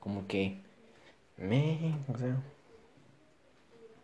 como 0.00 0.26
que 0.26 0.60
me, 1.36 1.94
o 2.12 2.18
sea, 2.18 2.36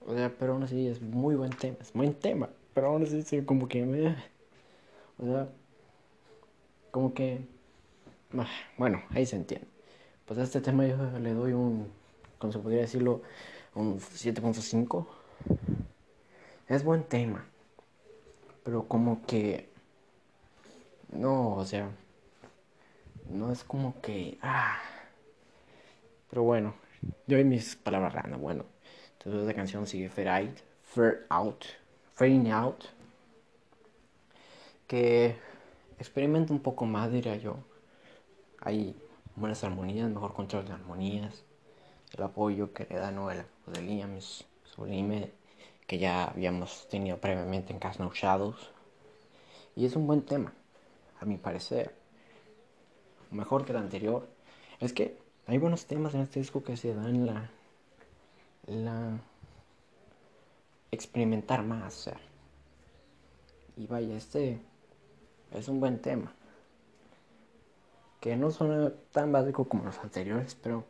o 0.06 0.14
sea, 0.14 0.32
pero 0.38 0.52
aún 0.52 0.62
así 0.62 0.86
es 0.86 1.02
muy 1.02 1.34
buen 1.34 1.50
tema, 1.50 1.76
es 1.80 1.92
buen 1.92 2.14
tema. 2.14 2.48
Pero 2.74 2.88
aún 2.88 3.02
así, 3.02 3.42
como 3.42 3.68
que 3.68 3.84
me. 3.84 4.16
O 5.18 5.24
sea, 5.24 5.48
como 6.90 7.12
que. 7.12 7.40
Ah, 8.36 8.46
bueno, 8.78 9.02
ahí 9.10 9.26
se 9.26 9.36
entiende. 9.36 9.66
Pues 10.26 10.38
a 10.38 10.44
este 10.44 10.60
tema 10.60 10.86
yo 10.86 10.96
le 11.18 11.32
doy 11.34 11.52
un. 11.52 11.88
Como 12.38 12.52
se 12.52 12.58
podría 12.58 12.82
decirlo, 12.82 13.22
un 13.74 13.98
7.5. 13.98 15.06
Es 16.68 16.84
buen 16.84 17.04
tema. 17.04 17.46
Pero 18.62 18.86
como 18.88 19.24
que. 19.26 19.68
No, 21.12 21.56
o 21.56 21.64
sea. 21.64 21.90
No 23.30 23.52
es 23.52 23.64
como 23.64 24.00
que. 24.00 24.38
Ah. 24.42 24.78
Pero 26.30 26.42
bueno, 26.42 26.74
yo 27.26 27.36
doy 27.36 27.44
mis 27.44 27.76
palabras 27.76 28.14
random. 28.14 28.40
Bueno, 28.40 28.64
entonces 29.18 29.46
la 29.46 29.54
canción 29.54 29.86
sigue 29.86 30.08
Fair 30.08 30.28
Out. 30.28 30.58
Fair 30.82 31.26
Out 31.30 31.64
Fading 32.14 32.52
Out, 32.52 32.84
que 34.86 35.34
experimenta 35.98 36.52
un 36.52 36.60
poco 36.60 36.86
más, 36.86 37.10
diría 37.10 37.34
yo. 37.34 37.56
Hay 38.60 38.94
buenas 39.34 39.64
armonías, 39.64 40.08
mejor 40.08 40.32
control 40.32 40.64
de 40.64 40.74
armonías, 40.74 41.42
el 42.16 42.22
apoyo 42.22 42.72
que 42.72 42.84
le 42.84 42.94
da 42.94 43.10
Noel 43.10 43.46
de 43.66 43.82
Liam 43.82 44.20
sublime, 44.20 45.32
que 45.86 45.98
ya 45.98 46.24
habíamos 46.24 46.88
tenido 46.88 47.18
previamente 47.18 47.72
en 47.72 47.78
Cast 47.78 48.00
No 48.00 48.10
Shadows. 48.12 48.70
Y 49.76 49.86
es 49.86 49.96
un 49.96 50.06
buen 50.06 50.22
tema, 50.22 50.52
a 51.20 51.24
mi 51.24 51.36
parecer. 51.36 51.94
Mejor 53.30 53.64
que 53.64 53.72
el 53.72 53.78
anterior. 53.78 54.28
Es 54.80 54.92
que 54.92 55.18
hay 55.46 55.58
buenos 55.58 55.86
temas 55.86 56.14
en 56.14 56.20
este 56.20 56.40
disco 56.40 56.62
que 56.62 56.76
se 56.76 56.94
dan 56.94 57.26
la. 57.26 57.50
la 58.66 59.18
experimentar 60.90 61.62
más. 61.64 62.10
Y 63.76 63.86
vaya, 63.86 64.16
este 64.16 64.60
es 65.52 65.68
un 65.68 65.80
buen 65.80 66.00
tema. 66.00 66.32
Que 68.20 68.36
no 68.36 68.50
suena 68.50 68.92
tan 69.12 69.32
básico 69.32 69.68
como 69.68 69.84
los 69.84 69.98
anteriores, 69.98 70.54
pero 70.54 70.86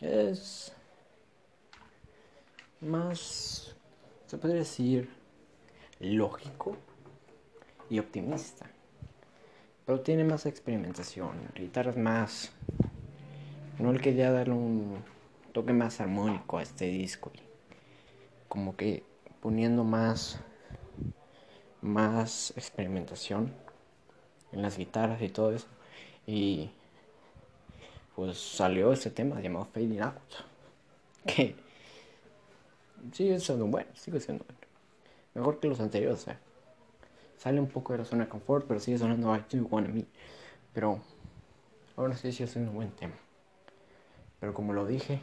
es 0.00 0.72
más, 2.80 3.73
se 4.34 4.38
podría 4.38 4.58
decir, 4.58 5.08
lógico 6.00 6.76
y 7.88 8.00
optimista. 8.00 8.68
Pero 9.86 10.00
tiene 10.00 10.24
más 10.24 10.44
experimentación, 10.44 11.36
guitarras 11.54 11.96
más... 11.96 12.50
No 13.78 13.92
le 13.92 14.00
quería 14.00 14.32
darle 14.32 14.54
un 14.54 15.04
toque 15.52 15.72
más 15.72 16.00
armónico 16.00 16.58
a 16.58 16.62
este 16.64 16.86
disco. 16.86 17.30
Como 18.48 18.74
que 18.74 19.04
poniendo 19.40 19.84
más, 19.84 20.40
más 21.80 22.52
experimentación 22.56 23.54
en 24.50 24.62
las 24.62 24.76
guitarras 24.76 25.22
y 25.22 25.28
todo 25.28 25.52
eso. 25.52 25.68
Y 26.26 26.72
pues 28.16 28.36
salió 28.36 28.92
este 28.92 29.10
tema 29.10 29.40
llamado 29.40 29.66
Fading 29.66 30.02
Out. 30.02 30.14
Que 31.24 31.63
sigue 33.12 33.38
siendo 33.40 33.66
bueno, 33.66 33.90
sigue 33.94 34.20
siendo 34.20 34.44
bueno. 34.44 34.60
Mejor 35.34 35.60
que 35.60 35.68
los 35.68 35.80
anteriores. 35.80 36.26
Sale 37.36 37.60
un 37.60 37.68
poco 37.68 37.92
de 37.92 38.00
la 38.00 38.04
zona 38.04 38.24
de 38.24 38.30
confort, 38.30 38.66
pero 38.66 38.80
sigue 38.80 38.98
sonando 38.98 39.34
I 39.34 39.42
Do 39.50 39.66
Wanna 39.66 39.88
Me. 39.88 40.04
Pero 40.72 41.00
ahora 41.96 42.16
sí 42.16 42.32
sigue 42.32 42.46
siendo 42.48 42.70
un 42.70 42.76
buen 42.76 42.90
tema. 42.90 43.14
Pero 44.40 44.54
como 44.54 44.72
lo 44.72 44.86
dije, 44.86 45.20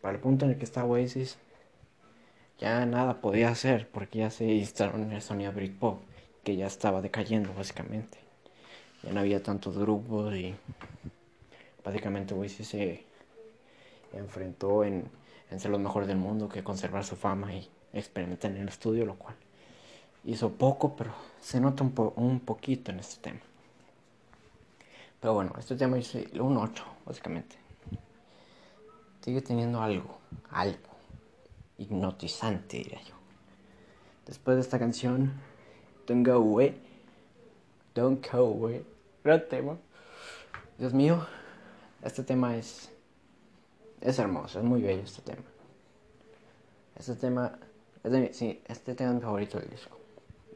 para 0.00 0.14
el 0.14 0.20
punto 0.20 0.44
en 0.44 0.52
el 0.52 0.58
que 0.58 0.64
está 0.64 0.84
Oasis, 0.84 1.38
ya 2.58 2.84
nada 2.86 3.20
podía 3.20 3.50
hacer 3.50 3.88
porque 3.88 4.18
ya 4.18 4.30
se 4.30 4.44
instaló 4.44 4.96
en 4.96 5.12
el 5.12 5.22
sonido 5.22 5.52
Britpop, 5.52 6.00
que 6.44 6.56
ya 6.56 6.66
estaba 6.66 7.00
decayendo 7.00 7.52
básicamente. 7.54 8.18
Ya 9.02 9.12
no 9.12 9.20
había 9.20 9.42
tantos 9.42 9.78
grupos 9.78 10.34
y 10.34 10.56
básicamente 11.84 12.34
Oasis 12.34 12.66
se 12.66 13.04
enfrentó 14.12 14.82
en, 14.82 15.04
ser 15.56 15.70
los 15.70 15.80
mejores 15.80 16.08
del 16.08 16.18
mundo 16.18 16.48
que 16.48 16.62
conservar 16.62 17.04
su 17.04 17.16
fama 17.16 17.54
y 17.54 17.68
experimentar 17.92 18.50
en 18.50 18.58
el 18.58 18.68
estudio, 18.68 19.06
lo 19.06 19.14
cual 19.16 19.34
hizo 20.24 20.52
poco, 20.52 20.94
pero 20.96 21.12
se 21.40 21.60
nota 21.60 21.84
un, 21.84 22.12
un 22.16 22.40
poquito 22.40 22.90
en 22.90 23.00
este 23.00 23.22
tema. 23.22 23.40
Pero 25.20 25.34
bueno, 25.34 25.52
este 25.58 25.74
tema 25.74 25.98
hice 25.98 26.28
un 26.38 26.56
8, 26.56 26.84
básicamente. 27.06 27.56
Sigue 29.22 29.42
teniendo 29.42 29.82
algo, 29.82 30.18
algo 30.50 30.88
hipnotizante, 31.78 32.78
diría 32.78 33.00
yo. 33.02 33.14
Después 34.26 34.56
de 34.56 34.60
esta 34.62 34.78
canción, 34.78 35.32
Don't 36.06 36.26
Go 36.26 36.34
Away, 36.34 36.78
Don't 37.94 38.24
Go 38.30 38.38
Away, 38.38 38.84
gran 39.24 39.48
tema. 39.48 39.76
Dios 40.76 40.92
mío, 40.92 41.26
este 42.02 42.22
tema 42.22 42.56
es, 42.56 42.92
es 44.00 44.18
hermoso, 44.18 44.58
es 44.58 44.64
muy 44.64 44.82
bello 44.82 45.02
este 45.02 45.22
tema. 45.22 45.42
Este 46.96 47.14
tema, 47.14 47.58
es 48.02 48.12
de 48.12 48.32
sí, 48.32 48.60
este 48.66 48.94
tema 48.94 49.10
es 49.10 49.16
mi 49.16 49.22
favorito 49.22 49.58
del 49.58 49.70
disco. 49.70 49.98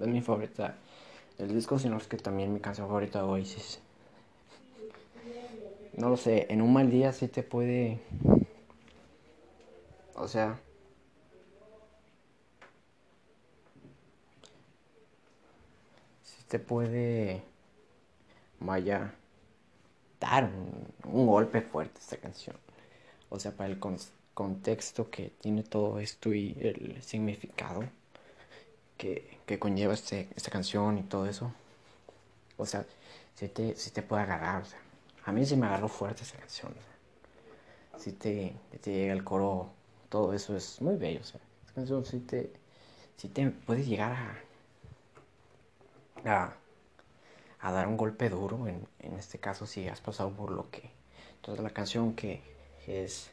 Es 0.00 0.06
mi 0.06 0.20
favorita 0.20 0.76
del 1.38 1.54
disco, 1.54 1.78
sino 1.78 1.96
es 1.96 2.06
que 2.06 2.16
también 2.16 2.52
mi 2.52 2.60
canción 2.60 2.86
favorita 2.86 3.20
de 3.20 3.24
Oasis. 3.24 3.80
No 5.96 6.08
lo 6.08 6.16
sé, 6.16 6.46
en 6.50 6.62
un 6.62 6.72
mal 6.72 6.90
día 6.90 7.12
sí 7.12 7.28
te 7.28 7.42
puede... 7.42 8.00
O 10.14 10.28
sea, 10.28 10.58
te 16.52 16.58
puede, 16.58 17.42
vaya, 18.60 19.14
dar 20.20 20.50
un, 21.02 21.26
golpe 21.26 21.62
fuerte 21.62 21.98
esta 21.98 22.18
canción. 22.18 22.54
O 23.32 23.40
sea, 23.40 23.52
para 23.52 23.70
el 23.70 23.78
contexto 24.34 25.10
que 25.10 25.32
tiene 25.40 25.62
todo 25.62 25.98
esto 25.98 26.34
y 26.34 26.54
el 26.60 27.02
significado 27.02 27.82
que, 28.98 29.58
conlleva 29.58 29.94
este, 29.94 30.28
esta 30.36 30.50
canción 30.50 30.98
y 30.98 31.02
todo 31.02 31.24
eso. 31.26 31.50
O 32.58 32.66
sea, 32.66 32.84
si 33.34 33.48
te, 33.48 33.74
si 33.74 33.90
te 33.90 34.02
puede 34.02 34.22
agarrar. 34.24 34.60
O 34.62 34.64
sea, 34.66 34.78
a 35.24 35.32
mí 35.32 35.46
sí 35.46 35.56
me 35.56 35.66
agarró 35.66 35.88
fuerte 35.88 36.24
esta 36.24 36.38
canción. 36.38 36.74
si 37.96 38.12
te, 38.12 38.54
te 38.82 38.92
llega 38.92 39.14
el 39.14 39.24
coro, 39.24 39.70
todo 40.10 40.34
eso 40.34 40.54
es 40.54 40.82
muy 40.82 40.96
bello. 40.96 41.20
O 41.20 41.24
sea, 41.24 41.40
esta 41.62 41.72
canción 41.72 42.04
si 42.04 42.20
te, 42.20 42.52
si 43.16 43.28
te 43.28 43.50
puede 43.50 43.82
llegar 43.82 44.12
a, 46.24 46.30
a, 46.30 46.56
a, 47.60 47.72
dar 47.72 47.88
un 47.88 47.96
golpe 47.96 48.28
duro. 48.28 48.68
En, 48.68 48.86
en 48.98 49.14
este 49.14 49.38
caso, 49.38 49.66
si 49.66 49.88
has 49.88 50.02
pasado 50.02 50.30
por 50.32 50.50
lo 50.50 50.70
que. 50.70 50.90
Entonces, 51.36 51.64
la 51.64 51.70
canción 51.70 52.14
que 52.14 52.52
es 52.86 53.30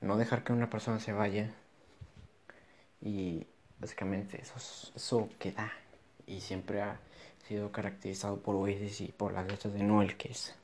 no 0.00 0.16
dejar 0.16 0.44
que 0.44 0.52
una 0.52 0.70
persona 0.70 1.00
se 1.00 1.12
vaya. 1.12 1.52
Y 3.00 3.46
básicamente 3.78 4.40
eso, 4.40 4.54
eso 4.94 5.28
queda. 5.38 5.72
Y 6.26 6.40
siempre 6.40 6.82
ha 6.82 7.00
sido 7.46 7.70
caracterizado 7.70 8.40
por 8.40 8.56
Oasis 8.56 9.00
y 9.00 9.12
por 9.12 9.32
las 9.32 9.46
letras 9.46 9.72
de 9.72 9.82
Noel, 9.82 10.16
que 10.16 10.30
es 10.30 10.54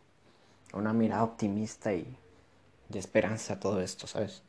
una 0.73 0.93
mirada 0.93 1.23
optimista 1.23 1.93
y 1.93 2.17
de 2.89 2.99
esperanza 2.99 3.61
todo 3.61 3.81
esto, 3.81 4.07
¿sabes? 4.07 4.43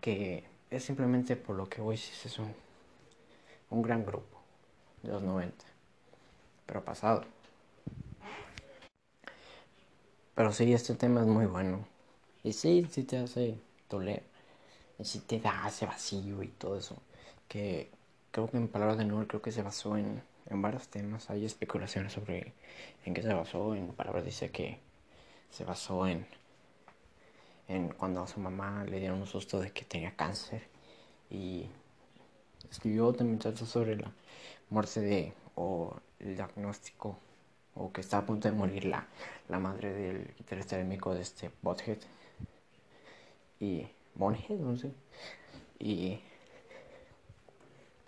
Que 0.00 0.44
es 0.70 0.84
simplemente 0.84 1.36
por 1.36 1.56
lo 1.56 1.68
que 1.68 1.80
Oasis 1.80 2.26
es 2.26 2.38
un, 2.38 2.54
un 3.70 3.82
gran 3.82 4.04
grupo 4.04 4.40
de 5.02 5.10
los 5.10 5.22
90, 5.22 5.64
pero 6.66 6.84
pasado. 6.84 7.24
Pero 10.36 10.52
sí, 10.52 10.72
este 10.72 10.94
tema 10.94 11.22
es 11.22 11.26
muy 11.26 11.46
bueno. 11.46 11.86
Y 12.44 12.52
sí, 12.52 12.86
sí 12.90 13.04
te 13.04 13.18
hace 13.18 13.58
doler. 13.90 14.22
Y 14.98 15.04
sí 15.04 15.20
te 15.20 15.40
da 15.40 15.66
ese 15.68 15.86
vacío 15.86 16.42
y 16.42 16.48
todo 16.48 16.76
eso. 16.78 16.96
Que 17.48 17.90
creo 18.32 18.48
que 18.50 18.58
en 18.58 18.68
palabras 18.68 18.98
de 18.98 19.06
Noel 19.06 19.26
creo 19.28 19.42
que 19.42 19.50
se 19.52 19.62
basó 19.62 19.96
en, 19.96 20.22
en 20.46 20.62
varios 20.62 20.88
temas. 20.88 21.30
Hay 21.30 21.46
especulaciones 21.46 22.12
sobre 22.12 22.52
en 23.06 23.14
qué 23.14 23.22
se 23.22 23.32
basó. 23.32 23.74
En 23.74 23.88
palabras 23.88 24.26
dice 24.26 24.50
que 24.50 24.78
se 25.50 25.64
basó 25.64 26.06
en, 26.06 26.26
en 27.68 27.88
cuando 27.88 28.22
a 28.22 28.26
su 28.26 28.38
mamá 28.40 28.84
le 28.84 29.00
dieron 29.00 29.20
un 29.20 29.26
susto 29.26 29.58
de 29.60 29.72
que 29.72 29.86
tenía 29.86 30.14
cáncer. 30.16 30.62
Y 31.30 31.66
escribió 32.70 33.12
también 33.14 33.40
sobre 33.56 33.96
la 33.96 34.12
muerte 34.70 35.00
de 35.00 35.32
o 35.54 35.96
el 36.20 36.36
diagnóstico 36.36 37.18
o 37.76 37.92
que 37.92 38.00
está 38.00 38.18
a 38.18 38.26
punto 38.26 38.48
de 38.48 38.54
morir 38.54 38.86
la, 38.86 39.06
madre 39.58 39.92
del 39.92 40.34
guitarrista 40.36 40.76
de 40.76 41.20
este 41.20 41.50
Bothead 41.62 41.98
y 43.60 43.86
Bonehead, 44.14 44.58
no 44.58 44.76
sé. 44.76 44.92
Y 45.78 46.18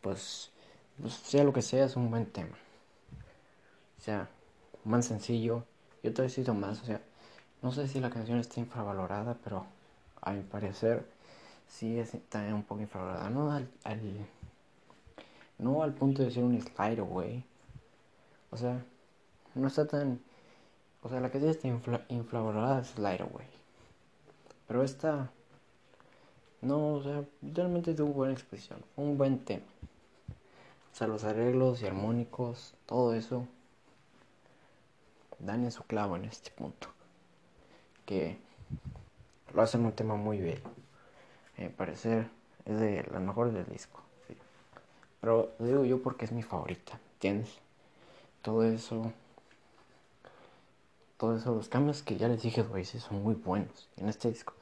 pues, 0.01 0.51
pues, 1.01 1.15
sea 1.15 1.45
lo 1.45 1.53
que 1.53 1.63
sea, 1.63 1.85
es 1.85 1.97
un 1.97 2.11
buen 2.11 2.27
tema. 2.27 2.57
O 3.99 4.01
sea, 4.01 4.29
más 4.85 5.07
sencillo. 5.07 5.65
Yo 6.03 6.13
te 6.15 6.23
necesito 6.23 6.55
más, 6.55 6.81
o 6.81 6.85
sea, 6.85 7.01
no 7.63 7.73
sé 7.73 7.89
si 7.89 8.01
la 8.01 8.11
canción 8.11 8.39
está 8.39 8.61
infravalorada, 8.61 9.37
pero 9.45 9.67
a 10.23 10.33
mi 10.33 10.43
parecer 10.43 11.05
sí 11.69 11.99
está 11.99 12.41
un 12.55 12.63
poco 12.63 12.81
infravalorada. 12.81 13.31
No 13.31 13.53
al, 13.53 13.69
al 13.85 14.01
no 15.59 15.83
al 15.83 15.93
punto 15.95 16.23
de 16.23 16.31
ser 16.31 16.45
un 16.45 16.61
slide 16.61 17.01
away. 17.01 17.45
O 18.51 18.57
sea, 18.57 18.83
no 19.55 19.69
está 19.69 19.87
tan. 19.87 20.21
O 21.03 21.09
sea, 21.09 21.21
la 21.21 21.31
que 21.31 21.41
sí 21.41 21.47
está 21.47 21.69
infravalorada 22.09 22.81
es 22.81 22.89
Slide 22.89 23.23
Away. 23.23 23.47
Pero 24.67 24.83
esta 24.83 25.31
no, 26.61 26.95
o 26.95 27.03
sea, 27.03 27.25
literalmente 27.41 27.95
tuvo 27.95 28.13
buena 28.13 28.33
expresión. 28.33 28.83
Un 28.97 29.17
buen 29.17 29.39
tema. 29.45 29.65
O 30.93 30.97
sea, 30.97 31.07
los 31.07 31.23
arreglos 31.25 31.83
y 31.83 31.87
armónicos, 31.87 32.75
todo 32.87 33.15
eso. 33.15 33.47
Dan 35.39 35.65
en 35.65 35.71
su 35.71 35.85
clavo 35.85 36.17
en 36.17 36.25
este 36.25 36.51
punto. 36.51 36.89
Que 38.07 38.39
lo 39.55 39.63
hacen 39.63 39.85
un 39.85 39.93
tema 39.93 40.17
muy 40.17 40.41
bello. 40.41 40.69
A 41.57 41.63
mi 41.63 41.69
parecer 41.69 42.29
es 42.65 42.81
de 42.81 43.07
las 43.13 43.23
mejores 43.23 43.55
del 43.55 43.67
disco. 43.67 44.01
Pero 45.21 45.53
lo 45.59 45.67
digo 45.67 45.85
yo 45.85 46.03
porque 46.03 46.25
es 46.25 46.33
mi 46.33 46.43
favorita, 46.43 46.99
¿entiendes? 47.15 47.57
Todo 48.43 48.65
eso. 48.65 49.13
Todo 51.19 51.37
eso, 51.37 51.55
los 51.55 51.69
cambios 51.69 52.03
que 52.03 52.17
ya 52.17 52.29
les 52.29 52.43
dije, 52.43 52.63
güey, 52.63 52.85
son 52.85 53.23
muy 53.23 53.35
buenos 53.35 53.89
en 53.97 54.09
este 54.09 54.31
disco 54.31 54.55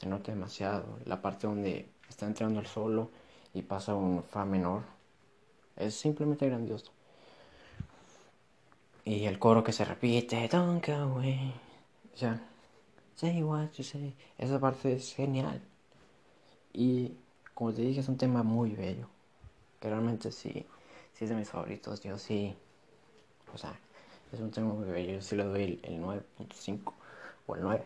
se 0.00 0.06
nota 0.06 0.32
demasiado. 0.32 0.98
La 1.04 1.20
parte 1.20 1.46
donde 1.46 1.88
está 2.08 2.26
entrando 2.26 2.58
el 2.60 2.66
solo 2.66 3.10
y 3.52 3.62
pasa 3.62 3.94
un 3.94 4.22
fa 4.22 4.44
menor 4.46 4.82
es 5.76 5.94
simplemente 5.94 6.48
grandioso. 6.48 6.90
Y 9.04 9.26
el 9.26 9.38
coro 9.38 9.62
que 9.62 9.72
se 9.72 9.84
repite, 9.84 10.48
don't 10.48 10.86
go 10.86 10.92
away. 10.92 11.52
O 12.14 12.16
sea, 12.16 12.40
say 13.14 13.42
what 13.42 13.70
you 13.72 13.84
say. 13.84 14.14
Esa 14.38 14.58
parte 14.58 14.94
es 14.94 15.14
genial. 15.14 15.60
Y 16.72 17.14
como 17.54 17.72
te 17.72 17.82
dije, 17.82 18.00
es 18.00 18.08
un 18.08 18.16
tema 18.16 18.42
muy 18.42 18.70
bello. 18.70 19.06
Que 19.80 19.88
realmente 19.88 20.32
sí, 20.32 20.66
sí 21.14 21.24
es 21.24 21.30
de 21.30 21.36
mis 21.36 21.50
favoritos. 21.50 22.00
Yo 22.02 22.16
sí, 22.18 22.54
o 23.52 23.58
sea, 23.58 23.78
es 24.32 24.40
un 24.40 24.50
tema 24.50 24.72
muy 24.72 24.88
bello. 24.88 25.14
Yo 25.14 25.22
sí 25.22 25.36
le 25.36 25.44
doy 25.44 25.62
el, 25.62 25.80
el 25.82 26.00
9.5 26.00 26.92
o 27.46 27.54
el 27.56 27.62
9. 27.62 27.84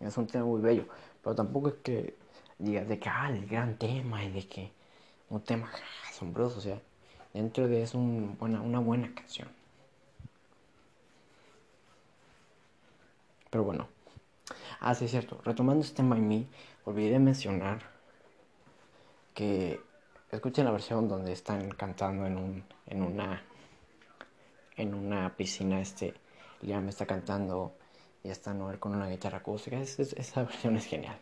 Es 0.00 0.16
un 0.16 0.26
tema 0.26 0.44
muy 0.44 0.60
bello. 0.60 0.86
Pero 1.22 1.34
tampoco 1.34 1.68
es 1.68 1.74
que 1.82 2.16
digas 2.58 2.88
de 2.88 2.98
que, 2.98 3.08
ah, 3.08 3.30
el 3.30 3.46
gran 3.46 3.76
tema 3.76 4.24
y 4.24 4.30
de 4.30 4.46
que 4.46 4.72
un 5.30 5.40
tema 5.42 5.70
asombroso. 6.08 6.58
O 6.58 6.62
sea, 6.62 6.80
dentro 7.34 7.68
de 7.68 7.82
eso 7.82 7.98
un 7.98 8.36
buena, 8.38 8.60
una 8.60 8.78
buena 8.78 9.14
canción. 9.14 9.48
Pero 13.50 13.64
bueno. 13.64 13.88
Ah, 14.80 14.94
sí, 14.94 15.06
es 15.06 15.10
cierto. 15.10 15.40
Retomando 15.44 15.84
este 15.84 15.96
tema 15.96 16.16
en 16.16 16.28
mí, 16.28 16.48
olvidé 16.84 17.18
mencionar 17.18 17.82
que 19.34 19.80
escuchen 20.30 20.64
la 20.64 20.70
versión 20.70 21.08
donde 21.08 21.32
están 21.32 21.70
cantando 21.70 22.26
en 22.26 22.36
un 22.36 22.64
en 22.86 23.02
una 23.02 23.42
en 24.78 24.94
una 24.94 25.34
piscina 25.36 25.80
este 25.80 26.14
me 26.80 26.90
está 26.90 27.06
cantando 27.06 27.74
y 28.22 28.30
está 28.30 28.54
Noel 28.54 28.78
con 28.78 28.94
una 28.94 29.08
guitarra 29.08 29.38
acústica. 29.38 29.80
esa 29.80 30.42
versión 30.44 30.76
es 30.76 30.86
genial. 30.86 31.18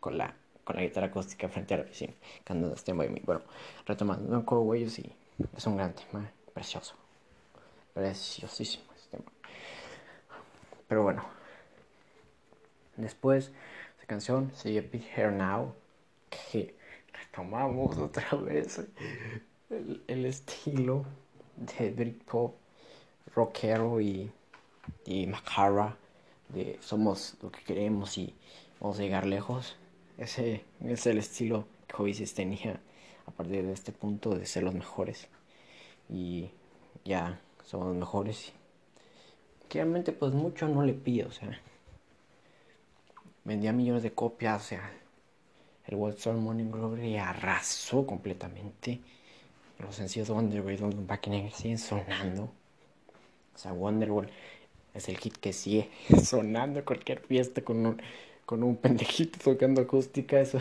Con 0.00 0.16
la, 0.16 0.34
con 0.64 0.76
la 0.76 0.82
guitarra 0.82 1.08
acústica 1.08 1.48
frente 1.48 1.74
a 1.74 1.78
la 1.78 1.84
piscina, 1.84 2.14
cantando 2.44 2.74
este 2.74 2.94
movimiento. 2.94 3.26
Bueno, 3.26 3.42
retomando, 3.86 4.30
no 4.30 4.60
Way 4.62 4.88
sí, 4.88 5.12
es 5.56 5.66
un 5.66 5.76
gran 5.76 5.94
tema, 5.94 6.30
precioso. 6.54 6.94
Preciosísimo 7.92 8.84
este 8.96 9.18
tema. 9.18 9.30
Pero 10.88 11.02
bueno, 11.02 11.22
después 12.96 13.52
esa 13.98 14.06
canción 14.06 14.52
sigue 14.54 14.80
Big 14.80 15.06
Hair 15.14 15.32
Now, 15.32 15.74
que 16.30 16.74
retomamos 17.12 17.98
otra 17.98 18.38
vez 18.38 18.80
el, 19.68 20.02
el 20.06 20.24
estilo 20.24 21.04
de 21.56 21.90
Britpop 21.90 22.59
rockero 23.34 24.00
y, 24.00 24.30
y 25.06 25.28
de 26.48 26.78
somos 26.80 27.36
lo 27.42 27.50
que 27.50 27.62
queremos 27.62 28.18
y 28.18 28.34
vamos 28.80 28.98
a 28.98 29.02
llegar 29.02 29.26
lejos. 29.26 29.76
Ese 30.18 30.64
es 30.84 31.06
el 31.06 31.18
estilo 31.18 31.66
que 31.86 32.02
Oasis 32.02 32.34
tenía 32.34 32.80
a 33.26 33.30
partir 33.30 33.64
de 33.64 33.72
este 33.72 33.92
punto 33.92 34.34
de 34.34 34.46
ser 34.46 34.62
los 34.62 34.74
mejores. 34.74 35.28
Y 36.08 36.50
ya 37.04 37.40
somos 37.64 37.88
los 37.88 37.96
mejores. 37.96 38.52
realmente 39.70 40.12
pues 40.12 40.32
mucho 40.32 40.68
no 40.68 40.82
le 40.82 40.94
pido, 40.94 41.28
o 41.28 41.32
sea. 41.32 41.60
Vendía 43.44 43.72
millones 43.72 44.02
de 44.02 44.12
copias, 44.12 44.62
o 44.62 44.64
sea. 44.64 44.92
El 45.86 45.96
World 45.96 46.18
Star 46.18 46.34
Morning 46.34 46.70
Glory 46.70 47.16
arrasó 47.16 48.06
completamente. 48.06 49.00
Los 49.78 49.96
sencillos 49.96 50.28
Wonderworld 50.28 51.06
Back 51.06 51.28
in 51.28 51.50
siguen 51.50 51.78
sonando. 51.78 52.52
O 53.60 53.62
sea, 53.62 53.74
Wonderworld 53.74 54.30
es 54.94 55.10
el 55.10 55.18
hit 55.18 55.36
que 55.36 55.52
sigue 55.52 55.90
sonando 56.24 56.82
cualquier 56.82 57.20
fiesta 57.20 57.60
con 57.60 57.84
un, 57.84 58.00
con 58.46 58.62
un 58.62 58.76
pendejito 58.76 59.38
tocando 59.38 59.82
acústica. 59.82 60.40
Eso, 60.40 60.58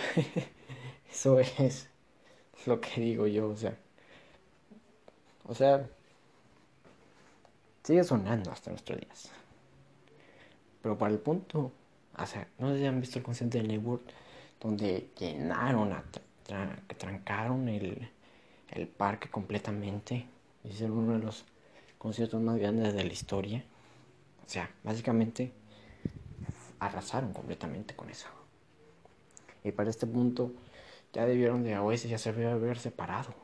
eso 1.10 1.40
es 1.64 1.88
lo 2.66 2.82
que 2.82 3.00
digo 3.00 3.26
yo, 3.26 3.52
o 3.52 3.56
sea. 3.56 3.78
O 5.46 5.56
sea, 5.56 5.90
sigue 7.84 8.04
sonando 8.04 8.52
hasta 8.52 8.70
nuestros 8.70 9.00
días. 9.00 9.32
Pero 10.82 10.98
para 10.98 11.14
el 11.14 11.20
punto, 11.20 11.72
o 12.18 12.26
sea, 12.26 12.50
no 12.58 12.74
sé 12.74 12.80
si 12.80 12.86
han 12.86 13.00
visto 13.00 13.18
el 13.18 13.24
concierto 13.24 13.58
de 13.60 13.64
Neighbor, 13.64 14.02
donde 14.60 15.08
llenaron, 15.18 15.96
trancaron 16.98 17.70
el, 17.70 18.10
el 18.72 18.88
parque 18.90 19.30
completamente. 19.30 20.26
Es 20.66 20.82
uno 20.82 21.14
de 21.14 21.20
los 21.20 21.46
conciertos 22.00 22.42
más 22.42 22.58
grandes 22.58 22.96
de 22.96 23.04
la 23.04 23.14
historia. 23.14 23.64
O 24.44 24.50
sea, 24.50 24.72
básicamente 24.84 25.52
arrasaron 26.80 27.34
completamente 27.34 27.96
con 27.96 28.10
eso. 28.10 28.28
Y 29.64 29.72
para 29.72 29.92
este 29.92 30.08
punto 30.08 30.52
ya 31.14 31.26
debieron 31.26 31.64
de 31.64 31.78
veces 31.80 32.10
ya 32.10 32.18
se 32.18 32.34
debe 32.34 32.50
haber 32.50 32.80
separado. 32.80 33.36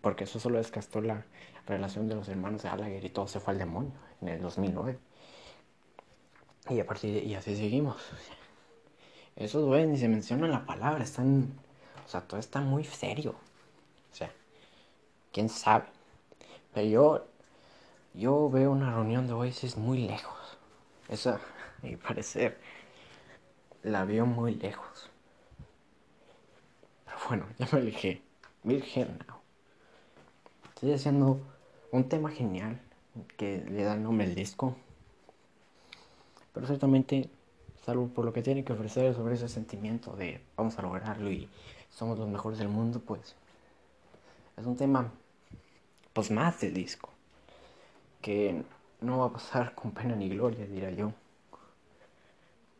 Porque 0.00 0.24
eso 0.24 0.40
solo 0.40 0.58
desgastó 0.58 1.02
la 1.02 1.26
relación 1.66 2.08
de 2.08 2.14
los 2.14 2.28
hermanos 2.28 2.62
de 2.62 2.70
Gallagher 2.70 3.04
y 3.04 3.10
todo 3.10 3.26
se 3.26 3.40
fue 3.40 3.52
al 3.52 3.58
demonio 3.58 3.92
en 4.22 4.28
el 4.28 4.40
2009. 4.40 4.98
Y 6.70 6.80
a 6.80 6.86
partir 6.86 7.14
de, 7.14 7.24
y 7.24 7.34
así 7.34 7.56
seguimos. 7.56 7.96
Eso 9.36 9.60
duele, 9.60 9.86
ni 9.86 9.98
se 9.98 10.08
menciona 10.08 10.48
la 10.48 10.66
palabra, 10.66 11.04
están, 11.04 11.52
o 12.04 12.08
sea, 12.08 12.22
todo 12.22 12.40
está 12.40 12.60
muy 12.60 12.84
serio. 12.84 13.36
O 14.12 14.14
sea, 14.14 14.32
quién 15.32 15.48
sabe. 15.48 15.86
Pero 16.74 16.88
yo, 16.88 17.26
yo 18.18 18.50
veo 18.50 18.72
una 18.72 18.92
reunión 18.92 19.28
de 19.28 19.32
Oasis 19.32 19.76
muy 19.76 19.98
lejos. 19.98 20.58
Esa, 21.08 21.36
a 21.36 21.86
mi 21.86 21.96
parecer, 21.96 22.58
la 23.84 24.04
veo 24.04 24.26
muy 24.26 24.56
lejos. 24.56 25.08
Pero 27.04 27.16
bueno, 27.28 27.46
ya 27.58 27.68
me 27.72 27.78
alejé. 27.78 28.20
Virgen 28.64 29.18
now. 29.28 29.36
Estoy 30.74 30.92
haciendo 30.92 31.40
un 31.92 32.08
tema 32.08 32.30
genial 32.30 32.80
que 33.36 33.64
le 33.70 33.84
da 33.84 33.94
el 33.94 34.02
nombre 34.02 34.26
al 34.26 34.34
disco. 34.34 34.76
Pero 36.52 36.66
ciertamente, 36.66 37.30
salvo 37.86 38.08
por 38.08 38.24
lo 38.24 38.32
que 38.32 38.42
tiene 38.42 38.64
que 38.64 38.72
ofrecer 38.72 39.14
sobre 39.14 39.36
ese 39.36 39.48
sentimiento 39.48 40.16
de 40.16 40.40
vamos 40.56 40.76
a 40.76 40.82
lograrlo 40.82 41.30
y 41.30 41.48
somos 41.88 42.18
los 42.18 42.28
mejores 42.28 42.58
del 42.58 42.68
mundo, 42.68 43.00
pues 43.00 43.36
es 44.56 44.66
un 44.66 44.76
tema 44.76 45.12
pues 46.12 46.32
más 46.32 46.60
del 46.60 46.74
disco. 46.74 47.10
Que 48.20 48.62
no 49.00 49.18
va 49.18 49.26
a 49.26 49.32
pasar 49.32 49.74
con 49.76 49.92
pena 49.92 50.14
ni 50.14 50.28
gloria, 50.28 50.66
diría 50.66 50.90
yo. 50.90 51.12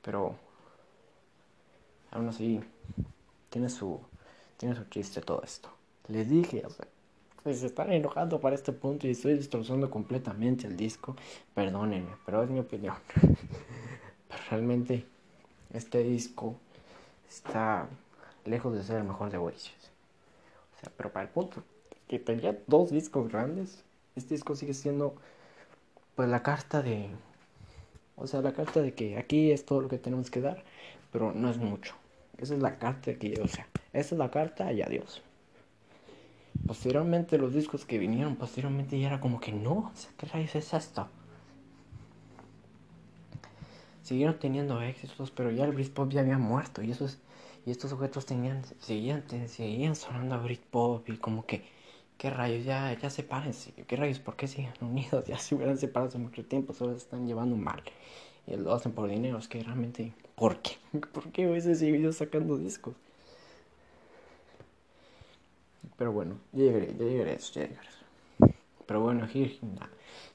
Pero 0.02 0.36
aún 2.10 2.28
así 2.28 2.60
tiene 3.50 3.68
su 3.68 4.00
tiene 4.56 4.74
su 4.74 4.84
chiste 4.84 5.20
todo 5.20 5.42
esto. 5.42 5.70
Les 6.08 6.28
dije, 6.28 6.64
o 6.66 6.70
sea, 6.70 6.86
se 7.44 7.66
están 7.66 7.92
enojando 7.92 8.40
para 8.40 8.54
este 8.54 8.72
punto 8.72 9.06
y 9.06 9.10
estoy 9.10 9.34
destrozando 9.34 9.90
completamente 9.90 10.66
el 10.66 10.76
disco. 10.76 11.16
Perdónenme, 11.54 12.10
pero 12.26 12.42
es 12.42 12.50
mi 12.50 12.58
opinión. 12.58 12.96
pero 14.28 14.42
realmente 14.50 15.06
este 15.72 16.02
disco 16.02 16.56
está 17.28 17.88
lejos 18.44 18.74
de 18.74 18.82
ser 18.82 18.98
el 18.98 19.04
mejor 19.04 19.30
de 19.30 19.38
Oasis. 19.38 19.72
Pero 20.96 21.12
para 21.12 21.26
el 21.26 21.30
punto 21.30 21.62
que 22.08 22.18
tenía 22.18 22.58
dos 22.66 22.90
discos 22.90 23.28
grandes, 23.28 23.84
este 24.18 24.34
disco 24.34 24.56
sigue 24.56 24.74
siendo 24.74 25.14
pues 26.14 26.28
la 26.28 26.42
carta 26.42 26.82
de 26.82 27.10
o 28.20 28.26
sea, 28.26 28.42
la 28.42 28.52
carta 28.52 28.82
de 28.82 28.94
que 28.94 29.16
aquí 29.16 29.52
es 29.52 29.64
todo 29.64 29.80
lo 29.80 29.88
que 29.88 29.98
tenemos 29.98 30.30
que 30.30 30.40
dar, 30.40 30.64
pero 31.12 31.32
no 31.32 31.50
es 31.50 31.58
mucho. 31.58 31.94
Esa 32.36 32.54
es 32.54 32.60
la 32.60 32.78
carta 32.78 33.14
que, 33.14 33.40
o 33.40 33.46
sea, 33.46 33.66
esa 33.92 34.14
es 34.14 34.18
la 34.18 34.30
carta 34.30 34.72
y 34.72 34.82
adiós. 34.82 35.22
Posteriormente 36.66 37.38
los 37.38 37.54
discos 37.54 37.84
que 37.84 37.98
vinieron 37.98 38.36
posteriormente 38.36 38.98
ya 38.98 39.06
era 39.06 39.20
como 39.20 39.40
que 39.40 39.52
no, 39.52 39.92
¿qué 40.18 40.26
rayos 40.26 40.54
es 40.56 40.74
esto? 40.74 41.08
Siguieron 44.02 44.38
teniendo 44.38 44.80
éxitos, 44.82 45.30
pero 45.30 45.50
ya 45.50 45.64
el 45.64 45.72
Britpop 45.72 46.10
ya 46.10 46.20
había 46.20 46.38
muerto 46.38 46.82
y 46.82 46.90
esos 46.90 47.18
y 47.66 47.70
estos 47.70 47.90
sujetos 47.90 48.24
tenían 48.24 48.62
seguían 48.80 49.24
seguían 49.48 49.94
sonando 49.94 50.36
a 50.36 50.38
Britpop 50.38 51.08
y 51.08 51.18
como 51.18 51.44
que 51.44 51.64
qué 52.18 52.30
rayos 52.30 52.64
ya 52.64 52.92
ya 53.00 53.10
sepárense, 53.10 53.72
qué 53.72 53.96
rayos 53.96 54.18
por 54.18 54.36
qué 54.36 54.46
siguen 54.48 54.72
unidos, 54.80 55.24
ya 55.26 55.38
se 55.38 55.54
hubieran 55.54 55.78
separado 55.78 56.08
hace 56.08 56.18
mucho 56.18 56.44
tiempo, 56.44 56.74
solo 56.74 56.92
se 56.92 56.98
están 56.98 57.26
llevando 57.26 57.56
mal 57.56 57.82
y 58.46 58.56
lo 58.56 58.74
hacen 58.74 58.92
por 58.92 59.08
dinero, 59.08 59.38
es 59.38 59.48
que 59.48 59.62
realmente 59.62 60.12
¿por 60.36 60.60
qué? 60.60 60.72
¿Por 61.12 61.30
qué 61.32 61.48
hubiese 61.48 61.74
seguido 61.74 62.12
sacando 62.12 62.58
discos? 62.58 62.94
Pero 65.96 66.12
bueno, 66.12 66.36
ya 66.52 66.64
llegaré, 66.64 66.94
ya 66.98 67.04
llegaré 67.04 67.30
a 67.30 67.34
eso, 67.34 67.52
ya 67.54 67.62
llegaré 67.62 67.88
a 67.88 67.90
eso. 67.90 67.98
Pero 68.86 69.00
bueno, 69.00 69.26
here 69.32 69.58
now. 69.62 69.88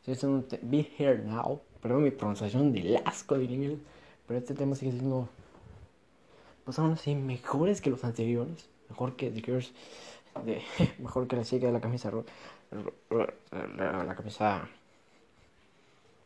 Si 0.06 0.26
un 0.26 0.46
Be 0.64 0.92
Here 0.98 1.20
Now, 1.20 1.62
perdón 1.82 2.04
mi 2.04 2.12
pronunciación 2.12 2.74
de 2.74 3.02
asco 3.06 3.38
de 3.38 3.46
inglés, 3.46 3.80
pero 4.28 4.38
este 4.38 4.54
tema 4.54 4.76
sigue 4.76 4.92
siendo, 4.92 5.30
pues 6.66 6.78
aún 6.78 6.92
así, 6.92 7.16
mejores 7.16 7.80
que 7.80 7.90
los 7.90 8.04
anteriores. 8.04 8.70
Mejor 8.90 9.16
que 9.16 9.32
The 9.32 9.42
Girls, 9.42 9.72
de, 10.46 10.62
mejor 11.00 11.28
que 11.28 11.42
chica 11.44 11.68
de 11.68 11.74
la 11.74 11.82
camisa, 11.82 12.12
la, 12.12 14.04
la 14.04 14.16
camisa, 14.16 14.68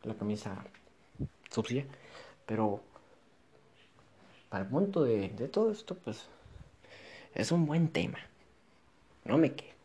la 0.04 0.14
camisa 0.16 0.64
sucia. 1.50 1.86
Pero 2.46 2.82
para 4.50 4.64
el 4.64 4.70
punto 4.70 5.04
de, 5.04 5.30
de 5.30 5.48
todo 5.48 5.72
esto, 5.72 5.96
pues 5.96 6.28
es 7.36 7.52
un 7.52 7.66
buen 7.66 7.90
tema. 7.90 8.20
No 9.26 9.38
me 9.38 9.54
quedo. 9.54 9.76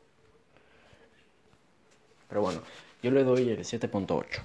Pero 2.29 2.41
bueno, 2.41 2.63
yo 3.03 3.11
le 3.11 3.25
doy 3.25 3.51
el 3.51 3.59
7.8. 3.59 4.41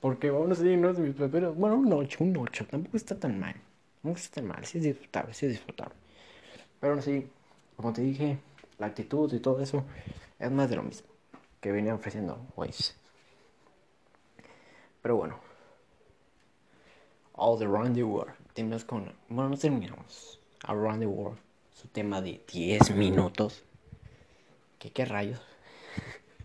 Porque 0.00 0.30
vamos 0.30 0.58
a 0.58 0.62
decir, 0.62 0.78
no 0.78 0.90
es 0.90 0.98
mi 0.98 1.10
pero 1.12 1.54
Bueno, 1.54 1.76
un 1.76 1.92
8, 1.92 2.18
un 2.22 2.36
8. 2.36 2.66
Tampoco 2.70 2.96
está 2.96 3.18
tan 3.18 3.38
mal. 3.40 3.54
No 4.02 4.12
está 4.12 4.36
tan 4.36 4.48
mal. 4.48 4.64
Sí 4.66 4.78
es 4.78 4.84
disfrutable, 4.84 5.32
sí 5.32 5.46
es 5.46 5.52
disfrutable. 5.52 5.94
Pero 6.80 6.94
así, 6.94 7.26
como 7.76 7.92
te 7.92 8.02
dije, 8.02 8.38
la 8.78 8.86
actitud 8.86 9.32
y 9.32 9.40
todo 9.40 9.62
eso 9.62 9.84
es 10.38 10.50
más 10.50 10.68
de 10.70 10.76
lo 10.76 10.82
mismo 10.82 11.08
que 11.60 11.72
venía 11.72 11.94
ofreciendo 11.94 12.46
Waze. 12.56 12.94
Pero 15.02 15.16
bueno. 15.16 15.38
All 17.32 17.62
Around 17.62 17.94
the 17.94 18.02
World. 18.02 18.34
Terminamos 18.54 18.84
con. 18.84 19.12
Bueno, 19.28 19.50
no 19.50 19.56
terminamos. 19.56 20.40
Around 20.64 21.00
the 21.00 21.06
World 21.06 21.38
su 21.76 21.88
tema 21.88 22.22
de 22.22 22.42
10 22.50 22.96
minutos. 22.96 23.62
¿Qué, 24.78 24.90
qué 24.90 25.04
rayos? 25.04 25.40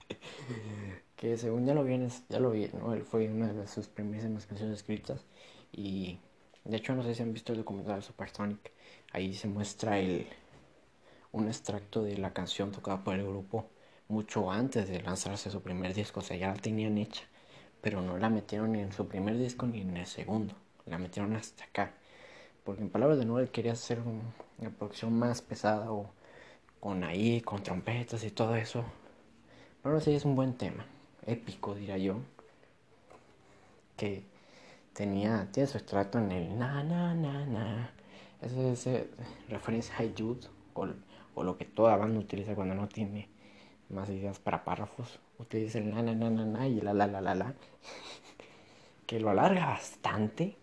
que 1.15 1.38
según 1.38 1.65
ya 1.65 1.74
lo 1.74 1.86
vienes, 1.86 2.24
ya 2.28 2.39
lo 2.39 2.52
vi, 2.52 2.70
¿no? 2.74 2.94
Fue 3.06 3.30
una 3.30 3.54
de 3.54 3.65
sus 3.67 3.88
primeras 3.88 4.46
canciones 4.46 4.80
escritas 4.80 5.24
y 5.72 6.20
de 6.65 6.78
hecho 6.78 6.94
no 6.94 7.04
sé 7.04 7.15
si 7.15 7.24
han 7.24 7.32
visto 7.32 7.54
el 7.54 7.60
documental 7.60 7.98
de 7.98 8.02
Supersonic, 8.02 8.72
ahí 9.13 9.34
se 9.34 9.48
muestra 9.48 10.00
el 10.00 10.28
un 11.32 11.48
extracto 11.48 12.04
de 12.04 12.17
la 12.17 12.34
canción 12.34 12.72
tocada 12.72 13.04
por 13.04 13.15
el 13.15 13.26
grupo 13.26 13.70
mucho 14.10 14.52
antes 14.52 14.89
de 14.89 15.02
lanzarse 15.02 15.50
su 15.50 15.62
primer 15.62 15.94
disco, 15.94 16.20
o 16.20 16.24
sea, 16.24 16.38
ya 16.38 16.50
la 16.50 16.56
tenían 16.56 16.98
hecha, 16.98 17.24
pero 17.82 18.02
no 18.02 18.17
la 18.17 18.30
metieron 18.30 18.74
ni 18.74 18.82
en 18.82 18.91
su 18.91 19.08
primer 19.08 19.38
disco 19.38 19.65
ni 19.65 19.82
en 19.82 19.96
el 19.98 20.06
segundo, 20.06 20.54
la 20.86 20.98
metieron 20.98 21.36
hasta 21.36 21.63
acá. 21.65 21.94
Porque 22.65 22.82
en 22.82 22.89
palabras 22.89 23.17
de 23.20 23.26
Noel 23.26 23.50
quería 23.50 23.72
hacer 23.74 24.00
una 24.60 24.70
producción 24.72 25.17
más 25.17 25.41
pesada 25.41 25.91
o 25.91 26.10
con 26.80 27.04
ahí, 27.04 27.41
con 27.41 27.63
trompetas 27.63 28.24
y 28.24 28.32
todo 28.32 28.56
eso. 28.56 28.84
Pero 29.84 30.00
sí 30.02 30.13
es 30.13 30.26
un 30.26 30.36
buen 30.36 30.54
tema, 30.56 30.86
épico 31.26 31.74
diría 31.76 31.98
yo. 31.98 32.20
Que 33.98 34.24
tenía, 34.94 35.48
tiene 35.52 35.67
su 35.67 35.78
extracto 35.78 36.17
en 36.20 36.32
el 36.32 36.60
na 36.60 36.84
na 36.84 37.13
na 37.15 37.46
na. 37.46 37.91
Ese 38.41 38.72
es 38.74 39.06
referencia 39.50 39.96
a 39.96 40.04
Jude 40.17 40.48
o, 41.36 41.44
lo 41.44 41.58
que 41.58 41.65
toda 41.65 41.98
banda 41.98 42.20
utiliza 42.20 42.56
cuando 42.56 42.76
no 42.76 42.88
tiene 42.88 43.30
más 43.89 44.10
ideas 44.10 44.39
para 44.39 44.63
párrafos. 44.63 45.20
Utiliza 45.38 45.80
el 45.80 45.94
na 45.94 46.02
na 46.02 46.13
na 46.13 46.30
na, 46.30 46.46
na 46.46 46.67
y 46.67 46.82
la 46.82 46.94
la 46.94 47.08
la 47.08 47.22
la 47.22 47.36
la. 47.36 47.54
que 49.08 49.20
lo 49.20 49.30
alarga 49.30 49.65
bastante 49.65 50.56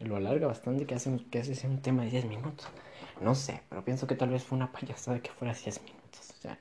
lo 0.00 0.16
alarga 0.16 0.46
bastante 0.46 0.86
que 0.86 0.94
hace, 0.94 1.16
que 1.30 1.38
hace 1.38 1.66
un 1.66 1.80
tema 1.80 2.04
de 2.04 2.10
10 2.10 2.26
minutos. 2.26 2.68
No 3.20 3.34
sé, 3.34 3.62
pero 3.68 3.84
pienso 3.84 4.06
que 4.06 4.14
tal 4.14 4.28
vez 4.28 4.44
fue 4.44 4.56
una 4.56 4.72
payasada 4.72 5.20
que 5.20 5.30
fuera 5.30 5.54
10 5.54 5.82
minutos. 5.82 6.30
O 6.30 6.42
sea, 6.42 6.58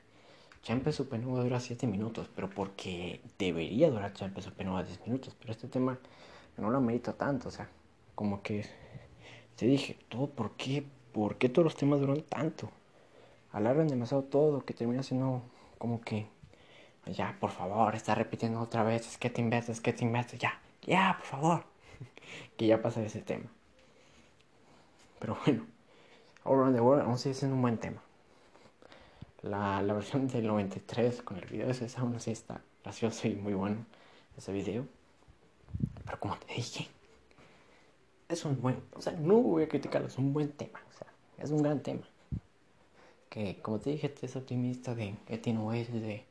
Champe 0.63 0.91
Supernova 0.91 1.43
dura 1.43 1.59
7 1.59 1.85
minutos, 1.88 2.29
pero 2.33 2.49
porque 2.49 3.21
debería 3.38 3.89
durar 3.89 4.13
Champe 4.13 4.41
Supernova 4.41 4.83
10 4.83 5.05
minutos. 5.05 5.35
Pero 5.39 5.51
este 5.51 5.67
tema 5.67 5.99
no 6.57 6.69
lo 6.69 6.77
amerita 6.77 7.13
tanto, 7.13 7.49
o 7.49 7.51
sea, 7.51 7.69
como 8.15 8.41
que 8.41 8.65
te 9.57 9.65
dije, 9.65 9.97
todo, 10.07 10.27
¿por 10.27 10.55
qué? 10.55 10.85
¿Por 11.15 11.38
qué 11.38 11.47
todos 11.47 11.63
los 11.63 11.78
temas 11.78 12.01
duran 12.01 12.23
tanto? 12.23 12.69
Alargan 13.54 13.88
demasiado 13.88 14.23
todo, 14.23 14.65
que 14.65 14.73
termina 14.73 15.01
siendo 15.01 15.43
como 15.78 16.01
que, 16.01 16.28
ya, 17.06 17.38
por 17.39 17.51
favor, 17.51 17.95
está 17.95 18.15
repitiendo 18.15 18.60
otra 18.60 18.83
vez, 18.83 19.08
es 19.08 19.17
que 19.17 19.29
te 19.29 19.39
inventas, 19.39 19.69
es 19.69 19.79
que 19.79 19.94
te 19.94 20.04
inventas, 20.04 20.37
ya, 20.37 20.60
ya, 20.81 21.15
por 21.17 21.25
favor 21.25 21.63
que 22.58 22.67
ya 22.67 22.81
pasa 22.81 23.02
ese 23.02 23.21
tema. 23.21 23.46
Pero 25.19 25.37
bueno, 25.46 25.65
All 26.44 26.60
Around 26.60 26.75
the 26.75 26.81
World 26.81 27.04
aún 27.06 27.17
sigue 27.17 27.33
siendo 27.33 27.56
un 27.56 27.62
buen 27.62 27.77
tema. 27.77 28.02
La, 29.42 29.81
la 29.81 29.94
versión 29.94 30.27
del 30.27 30.48
93 30.48 31.21
con 31.21 31.37
el 31.37 31.46
video 31.46 31.69
ese 31.69 31.87
aún 31.98 32.17
así 32.17 32.31
está 32.31 32.60
gracioso 32.83 33.29
y 33.29 33.35
muy 33.35 33.54
bueno 33.54 33.85
ese 34.37 34.52
video. 34.52 34.85
Pero 36.04 36.19
como 36.19 36.35
te 36.39 36.56
dije, 36.56 36.89
es 38.27 38.46
un 38.46 38.62
buen, 38.62 38.83
o 38.94 39.02
sea, 39.02 39.13
no 39.13 39.35
voy 39.35 39.63
a 39.63 39.69
criticarlo, 39.69 40.08
es 40.08 40.17
un 40.17 40.33
buen 40.33 40.52
tema, 40.52 40.79
o 40.89 40.98
sea, 40.98 41.08
es 41.38 41.52
un 41.52 41.63
gran 41.63 41.81
tema. 41.81 42.04
Que 43.29 43.58
como 43.62 43.79
te 43.79 43.92
dije, 43.92 44.13
es 44.21 44.36
optimista 44.36 44.96
de 44.96 45.15
que 45.27 45.38
tiene 45.38 45.60
de 45.86 46.23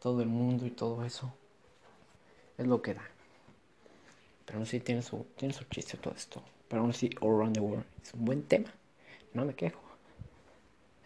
todo 0.00 0.22
el 0.22 0.28
mundo 0.28 0.66
y 0.66 0.70
todo 0.70 1.04
eso. 1.04 1.32
Es 2.58 2.66
lo 2.66 2.82
que 2.82 2.94
da. 2.94 3.04
Pero 4.44 4.58
aún 4.58 4.66
así 4.66 4.80
tiene 4.80 5.02
su, 5.02 5.26
tiene 5.36 5.54
su 5.54 5.64
chiste 5.64 5.96
todo 5.96 6.14
esto. 6.14 6.42
Pero 6.68 6.82
aún 6.82 6.90
así, 6.90 7.10
All 7.20 7.36
Around 7.36 7.54
the 7.54 7.60
World 7.60 7.84
es 8.02 8.14
un 8.14 8.24
buen 8.24 8.42
tema. 8.42 8.72
No 9.32 9.44
me 9.44 9.54
quejo. 9.54 9.80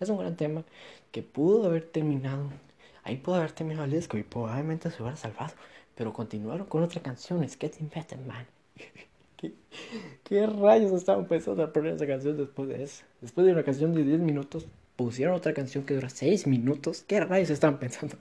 Es 0.01 0.09
un 0.09 0.18
gran 0.18 0.36
tema 0.36 0.64
que 1.12 1.22
pudo 1.22 1.66
haber 1.66 1.84
terminado. 1.84 2.51
Ahí 3.03 3.16
pudo 3.16 3.36
haber 3.36 3.53
terminado 3.53 3.84
el 3.84 3.90
disco 3.90 4.16
y 4.16 4.22
probablemente 4.22 4.90
se 4.90 5.03
hubiera 5.03 5.16
salvado. 5.16 5.55
Pero 5.95 6.12
continuaron 6.12 6.66
con 6.66 6.82
otra 6.82 7.03
canción, 7.03 7.45
It's 7.45 7.57
Getting 7.57 7.90
Better 7.95 8.18
Man. 8.18 8.47
¿Qué, 9.36 9.55
¿Qué, 10.24 10.47
rayos 10.47 10.92
estaban 10.92 11.26
pensando 11.26 11.62
al 11.62 11.70
poner 11.70 11.95
esa 11.95 12.07
canción 12.07 12.36
después 12.36 12.68
de 12.68 12.82
eso? 12.82 13.05
Después 13.24 13.46
de 13.46 13.54
una 13.54 13.62
canción 13.62 13.94
de 13.94 14.04
10 14.04 14.20
minutos, 14.20 14.66
pusieron 14.96 15.34
otra 15.34 15.54
canción 15.54 15.86
que 15.86 15.94
dura 15.94 16.10
6 16.10 16.46
minutos. 16.46 17.06
¿Qué 17.08 17.20
rayos 17.20 17.48
estaban 17.48 17.78
pensando? 17.78 18.18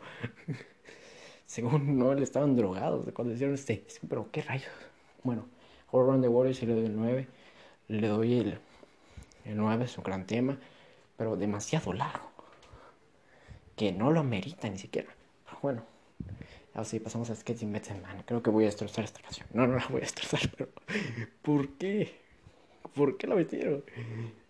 Según 1.45 1.99
no, 1.99 2.13
le 2.13 2.23
estaban 2.23 2.55
drogados 2.55 3.05
cuando 3.11 3.33
hicieron 3.33 3.53
este. 3.53 3.83
Pero 4.07 4.31
qué 4.31 4.43
rayos. 4.43 4.71
Bueno, 5.21 5.45
All 5.91 6.05
Around 6.05 6.23
the 6.23 6.29
World 6.29 6.53
si 6.53 6.65
le 6.65 6.73
doy 6.75 6.85
el 6.85 6.95
9. 6.95 7.27
Le 7.89 8.07
doy 8.07 8.39
el, 8.39 8.59
el 9.43 9.57
9, 9.57 9.83
es 9.83 9.97
un 9.97 10.05
gran 10.05 10.25
tema, 10.25 10.57
pero 11.17 11.35
demasiado 11.35 11.91
largo. 11.91 12.31
Que 13.75 13.91
no 13.91 14.09
lo 14.09 14.21
amerita 14.21 14.69
ni 14.69 14.77
siquiera. 14.77 15.09
Bueno, 15.61 15.83
así 16.75 17.01
pasamos 17.01 17.29
a 17.29 17.35
Sketching 17.35 17.73
Better 17.73 18.01
Man. 18.01 18.23
Creo 18.25 18.41
que 18.41 18.51
voy 18.51 18.63
a 18.63 18.67
destrozar 18.67 19.03
esta 19.03 19.21
canción. 19.21 19.47
No, 19.51 19.67
no 19.67 19.75
la 19.75 19.87
voy 19.87 19.97
a 19.97 20.05
destrozar, 20.05 20.49
pero. 20.57 20.71
¿Por 21.41 21.67
qué? 21.71 22.21
¿Por 22.95 23.17
qué 23.17 23.27
la 23.27 23.35
metieron? 23.35 23.83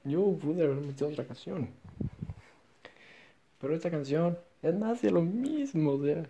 Yo 0.03 0.37
pude 0.37 0.63
haber 0.63 0.75
metido 0.77 1.09
otra 1.09 1.25
canción. 1.25 1.69
Pero 3.59 3.75
esta 3.75 3.89
canción 3.89 4.37
es 4.61 4.75
más 4.75 5.01
de 5.01 5.11
lo 5.11 5.21
mismo, 5.21 5.91
o 5.91 6.03
sea. 6.03 6.25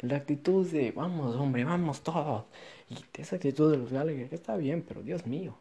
La 0.00 0.16
actitud 0.16 0.64
de 0.70 0.92
vamos, 0.92 1.34
hombre, 1.34 1.64
vamos 1.64 2.02
todos. 2.02 2.44
Y 2.88 2.96
esa 3.20 3.36
actitud 3.36 3.70
de 3.70 3.78
los 3.78 3.90
Gallagher 3.90 4.32
está 4.32 4.56
bien, 4.56 4.84
pero 4.86 5.02
Dios 5.02 5.26
mío. 5.26 5.56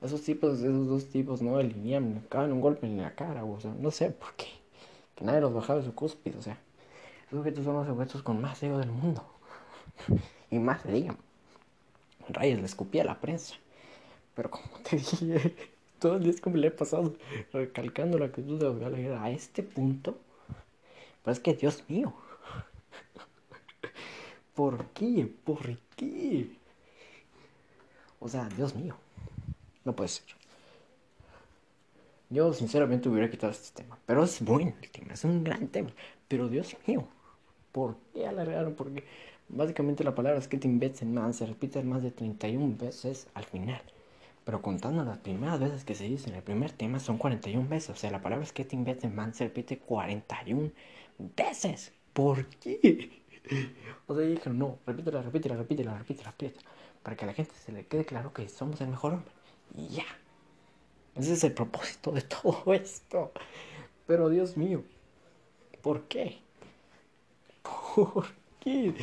Esos 0.00 0.22
tipos, 0.22 0.60
esos 0.60 0.86
dos 0.86 1.06
tipos 1.06 1.42
no 1.42 1.56
alinean, 1.56 2.24
caen 2.28 2.52
un 2.52 2.60
golpe 2.60 2.86
en 2.86 2.98
la 2.98 3.14
cara, 3.14 3.44
o 3.44 3.60
sea, 3.60 3.74
no 3.78 3.90
sé 3.90 4.10
por 4.10 4.34
qué. 4.34 4.46
Que 5.14 5.24
nadie 5.24 5.40
los 5.40 5.52
bajaba 5.52 5.80
de 5.80 5.84
su 5.86 5.94
cúspide, 5.94 6.38
o 6.38 6.42
sea. 6.42 6.58
Esos 7.26 7.40
objetos 7.40 7.64
son 7.64 7.74
los 7.74 7.88
objetos 7.88 8.22
con 8.22 8.40
más 8.40 8.62
ego 8.62 8.78
del 8.78 8.90
mundo. 8.90 9.24
y 10.50 10.58
más 10.58 10.82
se 10.82 10.92
digan. 10.92 11.18
Rayos, 12.28 12.60
le 12.60 12.66
escupía 12.66 13.02
a 13.02 13.06
la 13.06 13.20
prensa. 13.20 13.56
Pero 14.34 14.50
como 14.50 14.64
te 14.88 14.96
dije, 14.96 15.54
todo 15.98 16.16
el 16.16 16.24
día 16.24 16.32
es 16.32 16.40
como 16.40 16.56
le 16.56 16.68
he 16.68 16.70
pasado 16.70 17.14
recalcando 17.52 18.18
la 18.18 18.26
actitud 18.26 18.58
de 18.58 18.64
los 18.64 18.78
Gallagher 18.78 19.12
a 19.12 19.30
este 19.30 19.62
punto. 19.62 20.18
Pero 21.22 21.32
es 21.32 21.40
que 21.40 21.54
Dios 21.54 21.84
mío. 21.88 22.12
¿Por 24.54 24.86
qué? 24.90 25.30
¿Por 25.44 25.78
qué? 25.96 26.50
O 28.20 28.28
sea, 28.28 28.48
Dios 28.48 28.74
mío. 28.74 28.96
No 29.84 29.94
puede 29.94 30.08
ser. 30.08 30.24
Yo 32.30 32.52
sinceramente 32.52 33.08
hubiera 33.08 33.30
quitado 33.30 33.52
este 33.52 33.82
tema. 33.82 33.98
Pero 34.06 34.24
es 34.24 34.40
bueno 34.42 34.74
el 34.82 34.90
tema, 34.90 35.14
es 35.14 35.24
un 35.24 35.44
gran 35.44 35.68
tema. 35.68 35.90
Pero 36.26 36.48
Dios 36.48 36.76
mío, 36.86 37.06
¿por 37.72 37.96
qué 38.12 38.26
alargaron? 38.26 38.74
Porque 38.74 39.04
básicamente 39.48 40.04
la 40.04 40.14
palabra 40.14 40.40
Skating 40.40 40.80
en 40.82 41.14
Man 41.14 41.34
se 41.34 41.46
repite 41.46 41.82
más 41.82 42.02
de 42.02 42.10
31 42.10 42.76
veces 42.78 43.28
al 43.34 43.44
final. 43.44 43.82
Pero 44.44 44.60
contando 44.60 45.04
las 45.04 45.18
primeras 45.18 45.58
veces 45.58 45.84
que 45.84 45.94
se 45.94 46.04
dice 46.04 46.28
en 46.28 46.36
el 46.36 46.42
primer 46.42 46.72
tema 46.72 47.00
son 47.00 47.16
41 47.18 47.68
veces. 47.68 47.90
O 47.90 47.96
sea, 47.96 48.10
la 48.10 48.20
palabra 48.20 48.44
Skating 48.44 48.86
en 48.86 49.14
Man 49.14 49.34
se 49.34 49.44
repite 49.44 49.78
41 49.78 50.70
veces. 51.18 51.92
¿Por 52.12 52.46
qué? 52.46 53.22
O 54.06 54.14
sea, 54.14 54.24
dijeron, 54.24 54.58
no, 54.58 54.78
repítela, 54.86 55.20
repítela, 55.20 55.56
repítela, 55.56 55.98
repítela, 55.98 56.30
repítela. 56.30 56.70
Para 57.02 57.16
que 57.16 57.24
a 57.24 57.26
la 57.26 57.34
gente 57.34 57.52
se 57.54 57.72
le 57.72 57.86
quede 57.86 58.06
claro 58.06 58.32
que 58.32 58.48
somos 58.48 58.80
el 58.80 58.88
mejor 58.88 59.14
hombre. 59.14 59.30
Y 59.76 59.88
ya. 59.88 60.06
Ese 61.14 61.34
es 61.34 61.44
el 61.44 61.52
propósito 61.52 62.10
de 62.12 62.22
todo 62.42 62.72
esto. 62.72 63.32
Pero 64.06 64.28
Dios 64.30 64.56
mío, 64.56 64.82
¿por 65.82 66.02
qué? 66.04 66.38
¿Por 67.94 68.26
qué? 68.60 68.94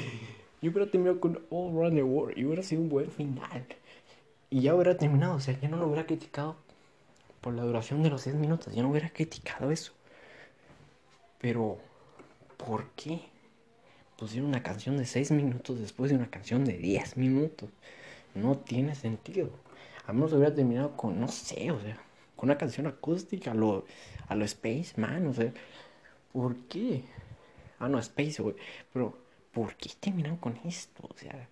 Yo 0.62 0.72
hubiera 0.72 0.89
terminado 0.89 1.20
con 1.20 1.39
All 1.50 1.74
Run 1.74 1.96
the 1.96 2.04
World 2.04 2.38
y 2.38 2.46
hubiera 2.46 2.64
sido 2.64 2.82
un 2.82 2.89
buen 2.89 3.10
final. 3.12 3.66
Y 4.52 4.62
ya 4.62 4.76
hubiera 4.76 4.97
terminado, 4.97 5.36
o 5.36 5.39
sea, 5.39 5.60
ya 5.60 5.68
no 5.70 5.78
lo 5.78 5.88
hubiera 5.88 6.06
criticado 6.06 6.56
por 7.41 7.56
la 7.56 7.64
duración 7.64 8.04
de 8.04 8.12
los 8.12 8.24
10 8.26 8.36
minutos, 8.36 8.72
ya 8.76 8.84
no 8.84 8.91
hubiera 8.91 9.10
criticado 9.10 9.72
eso. 9.72 9.93
Pero, 11.39 11.80
¿por 12.58 12.89
qué? 12.91 13.32
pusieron 14.22 14.49
una 14.49 14.62
canción 14.62 14.97
de 14.97 15.06
6 15.06 15.32
minutos 15.32 15.80
después 15.80 16.12
de 16.12 16.18
una 16.18 16.30
canción 16.30 16.64
de 16.64 16.78
10 16.78 17.18
minutos. 17.18 17.72
No 18.36 18.56
tiene 18.60 18.93
sentido. 18.93 19.49
A 20.06 20.14
menos 20.14 20.32
hubiera 20.34 20.54
terminado 20.54 20.95
con, 20.95 21.20
no 21.20 21.28
sé, 21.28 21.72
o 21.72 21.82
sea, 21.82 21.97
con 22.36 22.49
una 22.49 22.58
canción 22.60 22.86
acústica 22.86 23.49
a 23.49 23.56
lo, 23.56 23.84
a 24.28 24.36
lo 24.36 24.45
Space 24.45 24.93
Man, 24.97 25.26
o 25.26 25.34
sea, 25.34 25.52
¿por 26.32 26.56
qué? 26.68 27.04
Ah, 27.80 27.89
no, 27.89 27.97
Space, 27.97 28.43
güey. 28.43 28.56
Pero, 28.93 29.18
¿por 29.52 29.76
qué 29.76 29.89
terminaron 29.99 30.38
con 30.38 30.56
esto? 30.66 31.10
O 31.10 31.18
sea, 31.18 31.47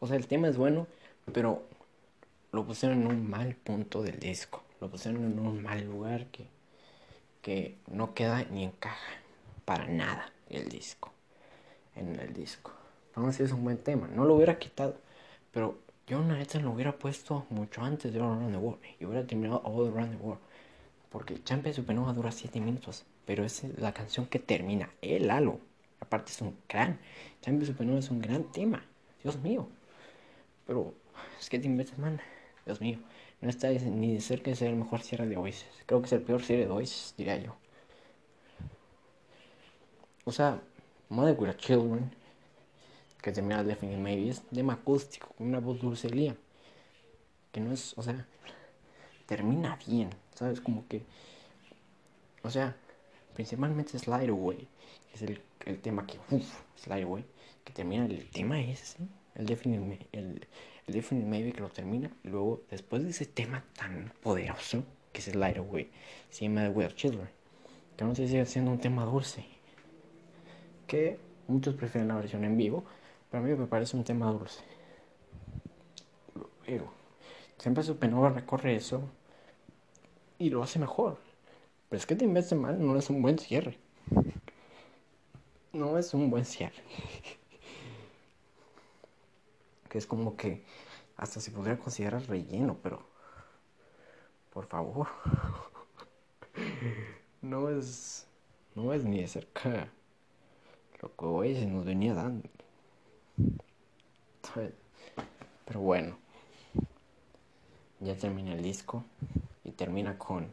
o 0.00 0.06
sea, 0.06 0.16
el 0.16 0.26
tema 0.26 0.48
es 0.48 0.56
bueno, 0.56 0.86
pero 1.32 1.62
lo 2.52 2.66
pusieron 2.66 3.02
en 3.02 3.06
un 3.06 3.30
mal 3.30 3.54
punto 3.54 4.02
del 4.02 4.18
disco. 4.18 4.62
Lo 4.80 4.90
pusieron 4.90 5.24
en 5.24 5.38
un 5.38 5.62
mal 5.62 5.84
lugar 5.84 6.26
que 6.26 6.48
que 7.42 7.78
no 7.90 8.14
queda 8.14 8.44
ni 8.50 8.64
encaja 8.64 9.12
para 9.64 9.86
nada 9.86 10.32
el 10.48 10.68
disco. 10.68 11.12
En 11.96 12.18
el 12.18 12.32
disco. 12.32 12.72
Aún 13.14 13.28
así 13.28 13.42
es 13.42 13.52
un 13.52 13.64
buen 13.64 13.78
tema. 13.78 14.08
No 14.08 14.24
lo 14.24 14.34
hubiera 14.34 14.58
quitado. 14.58 14.96
Pero 15.52 15.78
una 16.10 16.34
vez 16.34 16.54
lo 16.56 16.72
hubiera 16.72 16.98
puesto 16.98 17.46
mucho 17.50 17.82
antes 17.82 18.12
de 18.12 18.20
All 18.20 18.26
Around 18.26 18.52
the 18.52 18.58
World. 18.58 18.80
Y 18.98 19.04
hubiera 19.04 19.26
terminado 19.26 19.62
All 19.64 19.92
Around 19.92 20.18
the 20.18 20.24
World. 20.24 20.40
Porque 21.10 21.42
Champion 21.42 21.74
Supernova 21.74 22.12
dura 22.12 22.32
7 22.32 22.60
minutos. 22.60 23.04
Pero 23.26 23.44
es 23.44 23.64
la 23.78 23.92
canción 23.92 24.26
que 24.26 24.38
termina. 24.38 24.90
El 25.02 25.30
halo. 25.30 25.58
Aparte 26.00 26.32
es 26.32 26.40
un 26.40 26.56
gran. 26.68 26.98
Champion 27.42 27.66
Supernova 27.66 27.98
es 27.98 28.10
un 28.10 28.20
gran 28.20 28.44
tema. 28.52 28.84
Dios 29.22 29.36
mío. 29.40 29.68
Pero 30.70 30.94
es 31.40 31.50
que 31.50 31.58
te 31.58 31.68
man. 31.68 32.20
Dios 32.64 32.80
mío. 32.80 33.00
No 33.40 33.50
está 33.50 33.70
ni 33.70 34.14
de 34.14 34.20
cerca 34.20 34.52
de 34.52 34.56
ser 34.56 34.68
el 34.68 34.76
mejor 34.76 35.00
cierre 35.00 35.26
de 35.26 35.36
Oasis. 35.36 35.66
Creo 35.84 36.00
que 36.00 36.06
es 36.06 36.12
el 36.12 36.22
peor 36.22 36.44
cierre 36.44 36.66
de 36.66 36.70
Oasis, 36.70 37.12
diría 37.18 37.36
yo. 37.38 37.56
O 40.24 40.30
sea, 40.30 40.62
Mother 41.08 41.34
with 41.36 41.48
a 41.48 41.56
Children, 41.56 42.12
que 43.20 43.32
termina 43.32 43.64
Definitely 43.64 44.00
Maybe, 44.00 44.28
es 44.28 44.42
tema 44.42 44.74
acústico, 44.74 45.30
con 45.36 45.48
una 45.48 45.58
voz 45.58 45.80
dulce 45.80 46.08
Liam. 46.08 46.36
Que 47.50 47.58
no 47.58 47.72
es, 47.72 47.98
o 47.98 48.02
sea, 48.04 48.28
termina 49.26 49.76
bien, 49.84 50.10
¿sabes? 50.36 50.60
Como 50.60 50.86
que, 50.86 51.02
o 52.44 52.50
sea, 52.50 52.76
principalmente 53.34 53.98
Slide 53.98 54.30
Away, 54.30 54.68
es 55.14 55.22
el, 55.22 55.42
el 55.66 55.80
tema 55.80 56.06
que, 56.06 56.20
uff, 56.30 56.60
Slide 56.76 57.02
Away, 57.02 57.24
que 57.64 57.72
termina 57.72 58.06
el 58.06 58.30
tema 58.30 58.60
ese, 58.60 58.98
el 59.40 59.46
Definitely, 59.46 60.06
el, 60.12 60.46
el 60.86 60.94
Definite 60.94 61.26
Maybe 61.26 61.52
que 61.52 61.60
lo 61.60 61.70
termina. 61.70 62.10
Y 62.22 62.28
luego, 62.28 62.62
después 62.70 63.02
de 63.02 63.10
ese 63.10 63.26
tema 63.26 63.64
tan 63.74 64.12
poderoso, 64.22 64.84
que 65.12 65.20
es 65.20 65.28
el 65.28 65.40
Light 65.40 65.56
Away, 65.56 65.90
se 66.28 66.44
llama 66.44 66.64
The 66.64 66.68
Way 66.68 66.88
Children. 66.94 67.28
Que 67.96 68.04
no 68.04 68.14
se 68.14 68.28
sigue 68.28 68.44
siendo 68.46 68.70
un 68.70 68.78
tema 68.78 69.04
dulce. 69.04 69.44
Que 70.86 71.18
muchos 71.48 71.74
prefieren 71.74 72.08
la 72.08 72.16
versión 72.16 72.44
en 72.44 72.56
vivo, 72.56 72.84
pero 73.30 73.42
a 73.42 73.46
mí 73.46 73.54
me 73.54 73.66
parece 73.66 73.96
un 73.96 74.04
tema 74.04 74.30
dulce. 74.30 74.62
Luego, 76.66 76.92
siempre 77.58 77.82
Supernova 77.82 78.30
recorre 78.30 78.76
eso 78.76 79.02
y 80.38 80.50
lo 80.50 80.62
hace 80.62 80.78
mejor. 80.78 81.18
Pero 81.88 81.98
es 81.98 82.06
que 82.06 82.14
te 82.14 82.24
investe 82.24 82.54
mal, 82.54 82.84
no 82.84 82.96
es 82.96 83.08
un 83.10 83.22
buen 83.22 83.38
cierre. 83.38 83.78
No 85.72 85.98
es 85.98 86.14
un 86.14 86.30
buen 86.30 86.44
cierre 86.44 86.82
que 89.90 89.98
es 89.98 90.06
como 90.06 90.36
que 90.36 90.64
hasta 91.18 91.40
se 91.40 91.50
podría 91.50 91.78
considerar 91.78 92.22
relleno, 92.22 92.78
pero 92.82 93.02
por 94.54 94.66
favor, 94.66 95.08
no 97.42 97.68
es, 97.68 98.26
no 98.74 98.94
es 98.94 99.04
ni 99.04 99.20
de 99.20 99.28
cerca 99.28 99.90
lo 101.02 101.14
que 101.14 101.24
hoy 101.24 101.54
se 101.54 101.66
nos 101.66 101.84
venía 101.84 102.14
dando. 102.14 102.48
Pero 105.66 105.80
bueno, 105.80 106.16
ya 108.00 108.16
termina 108.16 108.52
el 108.54 108.62
disco 108.62 109.04
y 109.64 109.72
termina 109.72 110.18
con 110.18 110.52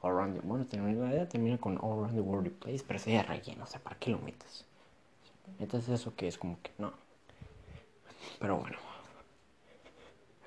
All 0.00 0.12
Around 0.12 0.40
the 0.40 0.46
World. 0.46 0.68
Termina, 0.68 1.28
termina 1.28 1.58
con 1.58 1.78
All 1.78 1.98
Around 1.98 2.14
the 2.14 2.20
World 2.20 2.44
Replace, 2.46 2.84
pero 2.86 2.98
sería 2.98 3.22
relleno, 3.22 3.64
o 3.64 3.66
sea, 3.66 3.80
¿para 3.80 3.98
qué 3.98 4.10
lo 4.10 4.18
metes? 4.18 4.64
Metes 5.58 5.88
eso 5.88 6.14
que 6.16 6.28
es 6.28 6.38
como 6.38 6.60
que 6.62 6.70
no. 6.78 7.01
Pero 8.42 8.56
bueno, 8.56 8.76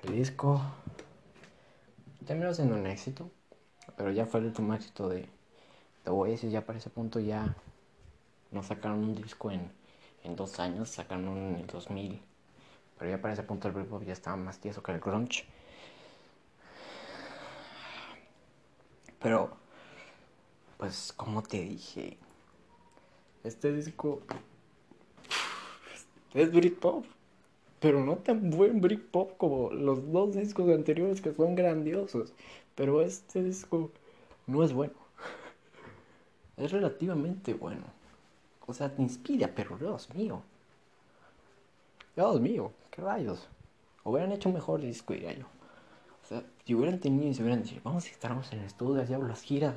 el 0.04 0.12
disco 0.14 0.60
terminó 2.26 2.52
siendo 2.52 2.74
un 2.76 2.86
éxito, 2.86 3.30
pero 3.96 4.10
ya 4.12 4.26
fue 4.26 4.40
el 4.40 4.46
último 4.46 4.74
éxito 4.74 5.08
de, 5.08 5.28
de 6.04 6.10
Oasis. 6.10 6.52
Ya 6.52 6.66
para 6.66 6.78
ese 6.78 6.90
punto 6.90 7.20
ya 7.20 7.56
no 8.52 8.62
sacaron 8.62 9.00
un 9.00 9.14
disco 9.14 9.50
en, 9.50 9.70
en 10.24 10.36
dos 10.36 10.60
años, 10.60 10.90
sacaron 10.90 11.28
uno 11.28 11.48
en 11.50 11.56
el 11.56 11.66
2000. 11.68 12.22
Pero 12.98 13.10
ya 13.10 13.22
para 13.22 13.34
ese 13.34 13.44
punto 13.44 13.68
el 13.68 13.74
Britpop 13.74 14.04
ya 14.04 14.14
estaba 14.14 14.36
más 14.36 14.60
tieso 14.60 14.82
que 14.82 14.92
el 14.92 15.00
grunge. 15.00 15.46
Pero, 19.20 19.56
pues 20.78 21.12
como 21.12 21.42
te 21.42 21.60
dije, 21.60 22.18
Este 23.44 23.72
disco 23.72 24.20
es 26.34 26.52
Britpop, 26.52 27.04
pero 27.80 28.04
no 28.04 28.16
tan 28.16 28.50
buen 28.50 28.80
Britpop 28.80 29.36
como 29.36 29.70
los 29.70 30.10
dos 30.10 30.34
discos 30.34 30.68
anteriores 30.70 31.20
que 31.20 31.34
son 31.34 31.54
grandiosos. 31.54 32.32
Pero 32.74 33.02
este 33.02 33.42
disco 33.42 33.90
no 34.46 34.62
es 34.64 34.72
bueno. 34.72 34.94
Es 36.56 36.72
relativamente 36.72 37.52
bueno. 37.54 37.84
O 38.66 38.72
sea, 38.72 38.94
te 38.94 39.02
inspira, 39.02 39.52
pero 39.54 39.76
Dios 39.76 40.12
mío. 40.14 40.42
Dios 42.14 42.40
mío, 42.40 42.72
qué 42.90 43.02
rayos. 43.02 43.46
Hubieran 44.04 44.32
hecho 44.32 44.48
un 44.48 44.54
mejor 44.54 44.80
disco, 44.80 45.12
diría 45.12 45.34
yo. 45.34 45.44
O 46.24 46.26
sea, 46.26 46.42
si 46.64 46.74
hubieran 46.74 46.98
tenido 46.98 47.28
y 47.28 47.34
se 47.34 47.42
hubieran 47.42 47.62
dicho, 47.62 47.80
vamos 47.84 48.06
a 48.06 48.08
estarnos 48.08 48.52
en 48.52 48.60
el 48.60 48.64
estudio, 48.64 49.02
hacíamos 49.02 49.28
las 49.28 49.42
giras, 49.42 49.74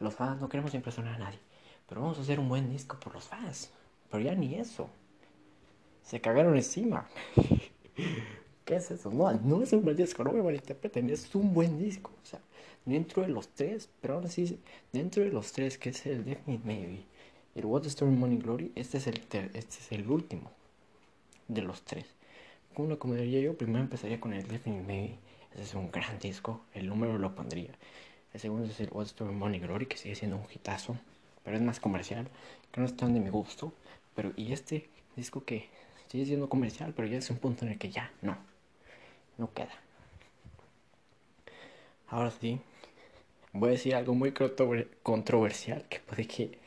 los 0.00 0.14
fans, 0.14 0.40
no 0.40 0.48
queremos 0.48 0.74
impresionar 0.74 1.14
a 1.14 1.18
nadie. 1.18 1.38
Pero 1.88 2.00
vamos 2.00 2.18
a 2.18 2.22
hacer 2.22 2.40
un 2.40 2.48
buen 2.48 2.70
disco 2.70 2.98
por 2.98 3.14
los 3.14 3.24
fans. 3.24 3.70
Pero 4.10 4.24
ya 4.24 4.34
ni 4.34 4.54
eso. 4.54 4.88
Se 6.08 6.22
cagaron 6.22 6.56
encima. 6.56 7.06
¿Qué 8.64 8.76
es 8.76 8.90
eso? 8.90 9.10
No, 9.10 9.30
no 9.30 9.62
es 9.62 9.74
un 9.74 9.84
buen 9.84 9.94
disco, 9.94 10.24
no 10.24 10.32
me 10.32 10.42
malinterpreten, 10.42 11.10
es 11.10 11.34
un 11.34 11.52
buen 11.52 11.78
disco. 11.78 12.10
O 12.22 12.26
sea, 12.26 12.40
dentro 12.86 13.20
de 13.20 13.28
los 13.28 13.48
tres, 13.48 13.90
pero 14.00 14.14
ahora 14.14 14.30
sí, 14.30 14.58
dentro 14.90 15.22
de 15.22 15.28
los 15.28 15.52
tres, 15.52 15.76
que 15.76 15.90
es 15.90 16.06
el 16.06 16.24
Definite 16.24 16.66
Maybe, 16.66 17.04
el 17.54 17.66
What 17.66 17.84
Story 17.84 18.10
Money 18.10 18.38
Glory, 18.38 18.72
este 18.74 18.96
es 18.96 19.06
el, 19.06 19.20
este 19.52 19.58
es 19.58 19.92
el 19.92 20.10
último 20.10 20.50
de 21.46 21.60
los 21.60 21.82
tres. 21.82 22.06
Como 22.72 22.88
lo 22.88 22.98
comería 22.98 23.40
yo, 23.40 23.58
primero 23.58 23.80
empezaría 23.80 24.18
con 24.18 24.32
el 24.32 24.48
Definite 24.48 24.86
Maybe. 24.86 25.18
Ese 25.52 25.64
es 25.64 25.74
un 25.74 25.90
gran 25.90 26.18
disco, 26.18 26.62
el 26.72 26.86
número 26.88 27.18
lo 27.18 27.34
pondría. 27.34 27.74
El 28.32 28.40
segundo 28.40 28.66
es 28.66 28.80
el 28.80 28.88
What 28.90 29.04
Story 29.08 29.34
Money 29.34 29.60
Glory, 29.60 29.84
que 29.84 29.98
sigue 29.98 30.14
siendo 30.14 30.36
un 30.38 30.46
hitazo, 30.50 30.96
pero 31.44 31.58
es 31.58 31.62
más 31.62 31.80
comercial, 31.80 32.30
que 32.72 32.80
no 32.80 32.86
es 32.86 32.96
tan 32.96 33.12
de 33.12 33.20
mi 33.20 33.28
gusto. 33.28 33.74
Pero, 34.14 34.32
y 34.36 34.52
este 34.52 34.88
disco 35.16 35.44
que 35.44 35.68
sigue 36.08 36.26
siendo 36.26 36.48
comercial, 36.48 36.92
pero 36.96 37.08
ya 37.08 37.18
es 37.18 37.30
un 37.30 37.38
punto 37.38 37.64
en 37.64 37.72
el 37.72 37.78
que 37.78 37.90
ya 37.90 38.12
no 38.22 38.36
no 39.38 39.52
queda. 39.54 39.72
Ahora 42.08 42.30
sí, 42.30 42.60
voy 43.52 43.68
a 43.68 43.72
decir 43.72 43.94
algo 43.94 44.14
muy 44.14 44.32
controversial 45.02 45.84
que 45.88 46.00
puede 46.00 46.26
que 46.26 46.58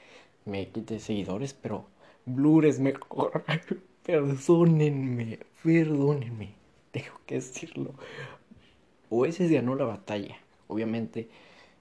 me 0.45 0.67
quite 0.69 0.99
seguidores, 0.99 1.53
pero 1.53 1.85
Blur 2.25 2.65
es 2.65 2.79
mejor. 2.79 3.43
perdónenme, 4.03 5.39
perdónenme, 5.63 6.53
tengo 6.91 7.19
que 7.25 7.35
decirlo. 7.35 7.93
Oasis 9.09 9.51
ganó 9.51 9.75
la 9.75 9.85
batalla. 9.85 10.37
Obviamente, 10.67 11.29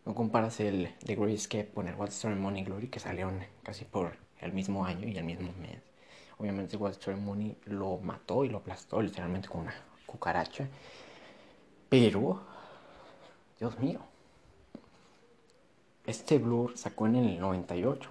no 0.04 0.14
comparas 0.14 0.58
el 0.61 0.90
The 1.04 1.14
Great 1.14 1.36
Escape 1.36 1.70
con 1.72 1.86
el 1.86 1.94
What's 1.94 2.16
Story 2.16 2.34
Money 2.34 2.64
Glory 2.64 2.88
que 2.88 2.98
salieron 2.98 3.38
casi 3.62 3.84
por 3.84 4.16
el 4.40 4.52
mismo 4.52 4.84
año 4.84 5.06
y 5.06 5.16
el 5.16 5.24
mismo 5.24 5.52
mes. 5.61 5.89
Obviamente, 6.41 6.78
What's 6.78 6.97
Story 6.97 7.20
Money 7.20 7.55
lo 7.66 7.99
mató 7.99 8.47
y 8.47 8.49
lo 8.49 8.59
aplastó 8.59 9.03
literalmente 9.03 9.47
con 9.47 9.61
una 9.61 9.74
cucaracha. 10.07 10.66
Pero, 11.91 12.41
Dios 13.59 13.78
mío, 13.78 14.01
este 16.07 16.38
Blur 16.38 16.78
sacó 16.78 17.07
en 17.09 17.16
el 17.16 17.38
98, 17.38 18.09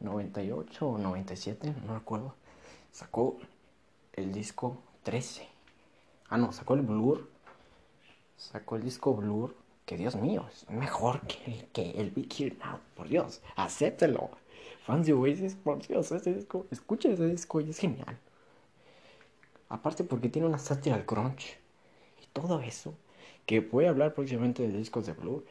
98 0.00 0.86
o 0.86 0.98
97, 0.98 1.74
no 1.86 1.94
recuerdo. 1.94 2.34
Sacó 2.92 3.38
el 4.12 4.32
disco 4.32 4.76
13. 5.04 5.48
Ah, 6.28 6.36
no, 6.36 6.52
sacó 6.52 6.74
el 6.74 6.82
Blur. 6.82 7.30
Sacó 8.36 8.76
el 8.76 8.82
disco 8.82 9.14
Blur. 9.14 9.56
Que 9.86 9.96
Dios 9.96 10.16
mío, 10.16 10.44
es 10.52 10.68
mejor 10.68 11.20
que 11.22 11.44
el, 11.50 11.64
que 11.68 11.90
el 11.92 12.10
Big 12.10 12.28
Here 12.38 12.56
Now. 12.62 12.80
Por 12.96 13.08
Dios, 13.08 13.40
acéptelo. 13.54 14.30
Fans 14.86 15.04
de 15.04 15.12
Oasis, 15.14 15.56
por 15.56 15.84
Dios, 15.84 16.12
ese 16.12 16.32
disco, 16.32 16.64
escucha 16.70 17.08
ese 17.08 17.26
disco 17.26 17.60
y 17.60 17.70
es 17.70 17.78
genial. 17.78 18.16
Aparte 19.68 20.04
porque 20.04 20.28
tiene 20.28 20.46
una 20.46 20.58
sátira 20.58 20.94
al 20.94 21.04
crunch. 21.04 21.58
Y 22.22 22.26
todo 22.32 22.60
eso. 22.60 22.94
Que 23.46 23.58
voy 23.58 23.86
a 23.86 23.88
hablar 23.88 24.14
próximamente 24.14 24.62
de 24.62 24.78
discos 24.78 25.06
de 25.06 25.12
Blur. 25.12 25.44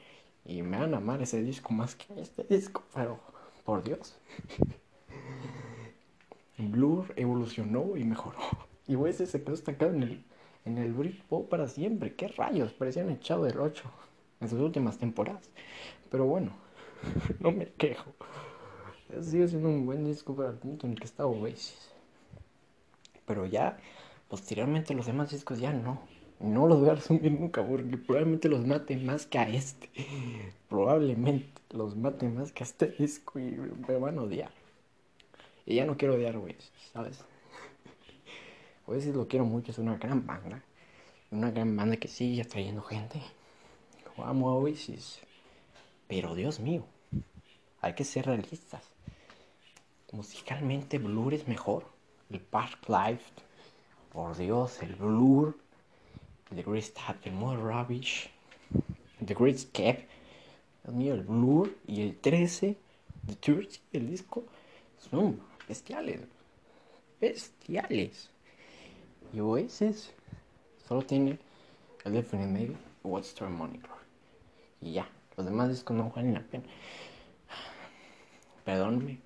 Y 0.46 0.62
me 0.62 0.80
van 0.80 0.94
a 0.94 0.98
amar 0.98 1.22
ese 1.22 1.44
disco 1.44 1.74
más 1.74 1.96
que 1.96 2.22
este 2.22 2.46
disco. 2.46 2.84
Pero, 2.94 3.20
por 3.66 3.84
Dios. 3.84 4.16
Blur 6.58 7.14
evolucionó 7.18 7.98
y 7.98 8.06
mejoró. 8.06 8.40
Y 8.88 8.96
ese 9.06 9.26
se 9.26 9.44
quedó 9.44 9.54
estancado 9.54 9.92
en 9.92 10.04
el, 10.04 10.24
en 10.64 10.78
el 10.78 10.94
Britpop 10.94 11.50
para 11.50 11.68
siempre. 11.68 12.16
¿Qué 12.16 12.30
rayos? 12.30 12.72
Parecían 12.72 13.10
echado 13.10 13.44
del 13.44 13.60
8 13.60 13.84
en 14.40 14.48
sus 14.48 14.62
últimas 14.62 14.98
temporadas. 14.98 15.50
Pero 16.10 16.24
bueno, 16.24 16.54
no 17.42 17.52
me 17.52 17.68
quejo. 17.74 18.14
Sigue 19.22 19.48
siendo 19.48 19.70
un 19.70 19.86
buen 19.86 20.04
disco 20.04 20.36
para 20.36 20.50
el 20.50 20.56
punto 20.56 20.88
en 20.88 20.94
el 20.94 21.00
que 21.00 21.06
está 21.06 21.26
Oasis. 21.26 21.92
Pero 23.26 23.46
ya 23.46 23.78
Posteriormente 24.30 24.94
los 24.96 25.06
demás 25.06 25.32
discos 25.32 25.60
ya 25.60 25.72
no. 25.72 26.02
No 26.40 26.68
los 26.68 26.80
voy 26.80 26.90
a 26.90 26.96
resumir 26.96 27.32
nunca 27.32 27.66
porque 27.66 27.98
probablemente 27.98 28.50
los 28.50 28.66
mate 28.66 28.98
más 28.98 29.26
que 29.26 29.40
a 29.40 29.48
este. 29.48 29.90
Probablemente 30.70 31.62
los 31.70 31.96
mate 31.96 32.28
más 32.28 32.52
que 32.52 32.64
a 32.64 32.68
este 32.68 32.88
disco 32.88 33.40
y 33.40 33.44
me 33.88 33.98
van 33.98 34.18
a 34.18 34.24
odiar. 34.24 34.52
Y 35.66 35.76
ya 35.76 35.86
no 35.86 35.96
quiero 35.96 36.16
odiar 36.16 36.36
Oasis, 36.36 36.72
¿sabes? 36.92 37.24
Oasis 38.88 39.16
lo 39.16 39.28
quiero 39.28 39.46
mucho, 39.46 39.72
es 39.72 39.78
una 39.78 39.98
gran 39.98 40.26
banda. 40.26 40.62
Una 41.32 41.52
gran 41.52 41.76
banda 41.76 41.98
que 41.98 42.08
sigue 42.08 42.42
atrayendo 42.42 42.82
gente. 42.82 43.22
amo 44.18 44.50
a 44.50 44.56
Oasis. 44.56 45.22
Pero 46.08 46.36
Dios 46.36 46.60
mío, 46.60 46.86
hay 47.80 47.94
que 47.94 48.04
ser 48.04 48.26
realistas. 48.26 48.95
Musicalmente 50.16 50.98
Blur 50.98 51.34
es 51.34 51.46
mejor. 51.46 51.86
El 52.30 52.40
Park 52.40 52.88
Life 52.88 53.34
por 54.14 54.38
Dios, 54.38 54.82
el 54.82 54.96
Blur, 54.96 55.58
The 56.56 56.64
Great 56.64 56.86
Step, 56.86 57.18
el 57.26 57.34
More 57.34 57.58
Rubbish, 57.58 58.30
The 59.26 59.34
Great 59.34 59.56
Escape, 59.56 60.08
Dios 60.88 61.18
el 61.18 61.24
Blur 61.26 61.76
y 61.86 62.02
el 62.02 62.16
13, 62.16 62.78
The 63.28 63.40
Church, 63.42 63.82
el 63.92 64.10
disco, 64.10 64.46
son 65.10 65.42
bestiales, 65.68 66.22
bestiales. 67.20 68.30
Y 69.34 69.42
Oasis 69.42 70.14
solo 70.88 71.02
tiene 71.02 71.38
el 72.06 72.14
Definite 72.14 72.48
Maybe 72.48 72.76
What's 73.04 73.28
Story 73.28 73.52
Money 73.52 73.82
Y 74.80 74.94
ya, 74.94 75.10
los 75.36 75.46
demás 75.46 75.68
discos 75.68 75.98
no 75.98 76.10
valen 76.10 76.36
la 76.36 76.42
pena. 76.42 76.64
Perdónme 78.64 79.25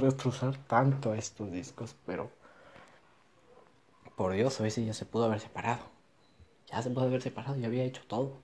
por 0.00 0.56
tanto 0.66 1.14
estos 1.14 1.50
discos, 1.50 1.96
pero 2.06 2.30
por 4.16 4.32
Dios, 4.32 4.60
a 4.60 4.62
veces 4.62 4.86
ya 4.86 4.94
se 4.94 5.06
pudo 5.06 5.24
haber 5.24 5.40
separado. 5.40 5.82
Ya 6.70 6.80
se 6.82 6.90
pudo 6.90 7.04
haber 7.06 7.20
separado, 7.20 7.56
ya 7.56 7.66
había 7.66 7.84
hecho 7.84 8.02
todo. 8.06 8.36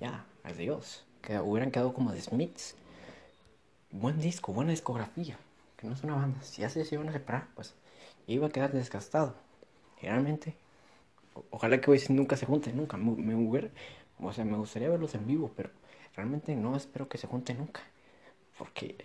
Ya, 0.00 0.24
adiós. 0.42 1.04
Que 1.20 1.38
hubieran 1.38 1.70
quedado 1.70 1.92
como 1.92 2.12
The 2.12 2.20
Smiths. 2.20 2.76
Buen 3.90 4.18
disco, 4.18 4.52
buena 4.52 4.70
discografía. 4.70 5.38
Que 5.76 5.86
no 5.86 5.94
es 5.94 6.02
una 6.02 6.14
banda. 6.14 6.42
Si 6.42 6.62
ya 6.62 6.70
se 6.70 6.86
iban 6.90 7.08
a 7.08 7.12
separar, 7.12 7.48
pues 7.54 7.74
iba 8.26 8.46
a 8.46 8.50
quedar 8.50 8.72
desgastado. 8.72 9.34
realmente, 10.00 10.56
ojalá 11.50 11.80
que 11.80 11.90
hoy 11.90 12.02
nunca 12.08 12.36
se 12.36 12.46
junten, 12.46 12.76
nunca. 12.76 12.96
Me, 12.96 13.34
me, 13.34 13.70
o 14.18 14.32
sea, 14.32 14.44
me 14.44 14.56
gustaría 14.56 14.88
verlos 14.88 15.14
en 15.14 15.26
vivo, 15.26 15.52
pero 15.56 15.70
realmente 16.14 16.54
no 16.56 16.76
espero 16.76 17.08
que 17.08 17.18
se 17.18 17.26
junten 17.26 17.58
nunca. 17.58 17.82
Porque, 18.58 18.96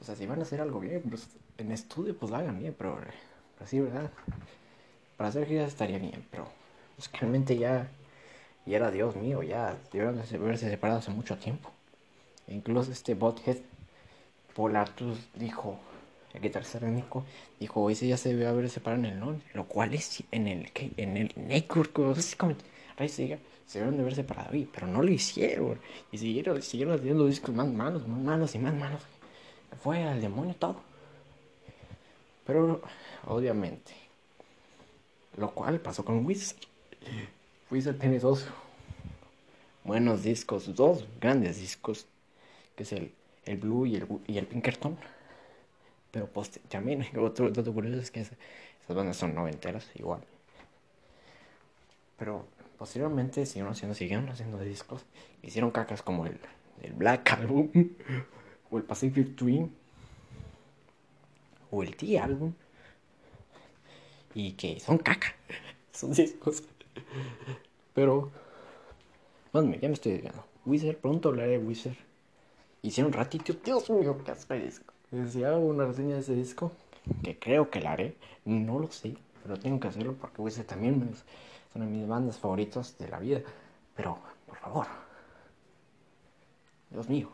o 0.00 0.04
sea, 0.04 0.14
si 0.14 0.26
van 0.26 0.40
a 0.40 0.42
hacer 0.42 0.60
algo 0.60 0.80
bien, 0.80 1.02
pues 1.08 1.28
en 1.58 1.72
estudio, 1.72 2.16
pues 2.16 2.30
lo 2.30 2.36
hagan 2.36 2.58
bien, 2.58 2.74
pero, 2.76 2.96
pero 2.96 3.64
así, 3.64 3.80
¿verdad? 3.80 4.10
para 5.16 5.30
hacer 5.30 5.46
giras 5.46 5.68
estaría 5.68 5.98
bien, 5.98 6.24
pero 6.30 6.48
pues, 6.96 7.10
realmente 7.12 7.56
ya, 7.56 7.88
ya 8.66 8.76
era 8.76 8.90
Dios 8.90 9.16
mío, 9.16 9.42
ya 9.42 9.76
debieron 9.92 10.18
haberse 10.18 10.68
separado 10.68 10.98
hace 10.98 11.10
mucho 11.10 11.36
tiempo. 11.38 11.70
E 12.46 12.54
incluso 12.54 12.92
este 12.92 13.14
Bothead 13.14 13.58
Polatus 14.54 15.18
dijo, 15.34 15.78
el 16.34 16.40
guitarrista 16.42 16.80
Nico, 16.80 17.24
dijo, 17.58 17.90
ese 17.90 18.06
ya 18.06 18.16
se 18.16 18.30
debe 18.30 18.46
haber 18.46 18.68
separado 18.68 19.04
en 19.04 19.12
el 19.12 19.20
non, 19.20 19.42
lo 19.54 19.66
cual 19.66 19.94
es 19.94 20.22
en 20.30 20.46
el 20.46 20.70
en 20.96 21.16
el 21.16 21.32
básicamente, 21.96 22.64
se 23.66 23.78
debieron 23.80 23.96
de 23.96 24.02
haber 24.02 24.14
separado 24.14 24.50
ahí, 24.52 24.68
pero 24.72 24.86
no 24.86 25.02
lo 25.02 25.10
hicieron. 25.10 25.80
Y 26.12 26.18
siguieron, 26.18 26.62
siguieron 26.62 26.94
haciendo 26.94 27.26
discos 27.26 27.54
más 27.54 27.66
malos, 27.66 28.06
más 28.06 28.20
malos 28.20 28.54
y 28.54 28.58
más 28.58 28.74
malos. 28.74 29.02
Fue 29.82 30.02
al 30.04 30.20
demonio 30.20 30.54
todo. 30.54 30.76
Pero 32.44 32.80
obviamente 33.26 34.06
lo 35.36 35.50
cual 35.50 35.80
pasó 35.80 36.04
con 36.04 36.24
Wizard. 36.24 36.58
Wizard 37.70 37.98
tiene 37.98 38.18
dos 38.18 38.46
buenos 39.84 40.22
discos, 40.22 40.74
dos 40.74 41.06
grandes 41.20 41.58
discos, 41.58 42.06
que 42.74 42.82
es 42.82 42.92
el, 42.92 43.12
el 43.44 43.56
Blue 43.58 43.86
y 43.86 43.96
el, 43.96 44.08
y 44.26 44.38
el 44.38 44.46
Pinkerton. 44.46 44.96
Pero 46.10 46.26
poste, 46.26 46.60
también 46.68 47.06
otro 47.18 47.50
dato 47.50 47.72
curioso 47.72 48.00
es 48.00 48.10
que 48.10 48.20
esas 48.20 48.36
bandas 48.88 49.16
son 49.16 49.34
noventeras 49.34 49.90
igual. 49.94 50.22
Pero 52.18 52.46
posteriormente 52.78 53.44
siguieron 53.44 53.72
haciendo, 53.72 53.94
siguieron 53.94 54.28
haciendo 54.28 54.58
discos. 54.60 55.04
Hicieron 55.42 55.70
cacas 55.70 56.02
como 56.02 56.26
el, 56.26 56.40
el 56.82 56.92
Black 56.94 57.32
Album 57.32 57.70
o 58.70 58.78
el 58.78 58.84
Pacific 58.84 59.28
Dream. 59.36 59.70
o 61.70 61.82
el 61.82 61.96
T 61.96 62.18
álbum 62.18 62.52
y 64.36 64.52
que 64.52 64.78
son 64.78 64.98
caca. 64.98 65.34
son 65.92 66.12
discos. 66.12 66.62
Pero, 67.94 68.30
bueno, 69.52 69.74
ya 69.74 69.88
me 69.88 69.94
estoy 69.94 70.12
desviando. 70.12 70.44
Wizard, 70.66 70.96
pronto 70.96 71.30
hablaré 71.30 71.52
de 71.52 71.58
Wizard. 71.58 71.96
Hicieron 72.82 73.12
un 73.12 73.14
ratito, 73.14 73.54
Dios 73.64 73.88
mío, 73.88 74.16
qué 74.22 74.32
hace 74.32 74.60
disco. 74.60 74.92
Si 75.10 75.42
una 75.42 75.86
reseña 75.86 76.16
de 76.16 76.20
ese 76.20 76.34
disco, 76.34 76.72
que 77.22 77.38
creo 77.38 77.70
que 77.70 77.80
la 77.80 77.92
haré, 77.92 78.16
no 78.44 78.78
lo 78.78 78.90
sé, 78.90 79.16
pero 79.42 79.56
tengo 79.58 79.80
que 79.80 79.88
hacerlo 79.88 80.14
porque 80.20 80.42
Wizard 80.42 80.66
también 80.66 81.08
es 81.12 81.24
una 81.74 81.86
de 81.86 81.92
mis 81.92 82.06
bandas 82.06 82.38
favoritas 82.38 82.98
de 82.98 83.08
la 83.08 83.18
vida. 83.18 83.40
Pero, 83.96 84.18
por 84.46 84.58
favor, 84.58 84.86
Dios 86.90 87.08
mío, 87.08 87.30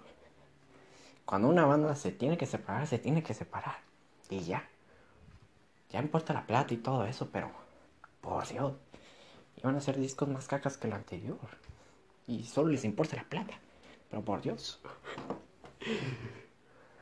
cuando 1.24 1.48
una 1.48 1.64
banda 1.64 1.94
se 1.94 2.12
tiene 2.12 2.36
que 2.36 2.46
separar, 2.46 2.86
se 2.86 2.98
tiene 2.98 3.22
que 3.22 3.34
separar. 3.34 3.76
Y 4.28 4.40
ya. 4.40 4.68
Ya 5.90 6.00
importa 6.00 6.32
la 6.32 6.46
plata 6.46 6.72
y 6.74 6.78
todo 6.78 7.04
eso, 7.04 7.28
pero 7.30 7.50
por 8.20 8.46
Dios, 8.48 8.74
iban 9.56 9.74
a 9.74 9.78
hacer 9.78 9.98
discos 9.98 10.28
más 10.28 10.48
cacas 10.48 10.76
que 10.76 10.86
el 10.86 10.94
anterior. 10.94 11.38
Y 12.26 12.44
solo 12.44 12.70
les 12.70 12.84
importa 12.84 13.16
la 13.16 13.24
plata. 13.24 13.54
Pero 14.10 14.24
por 14.24 14.40
Dios. 14.40 14.80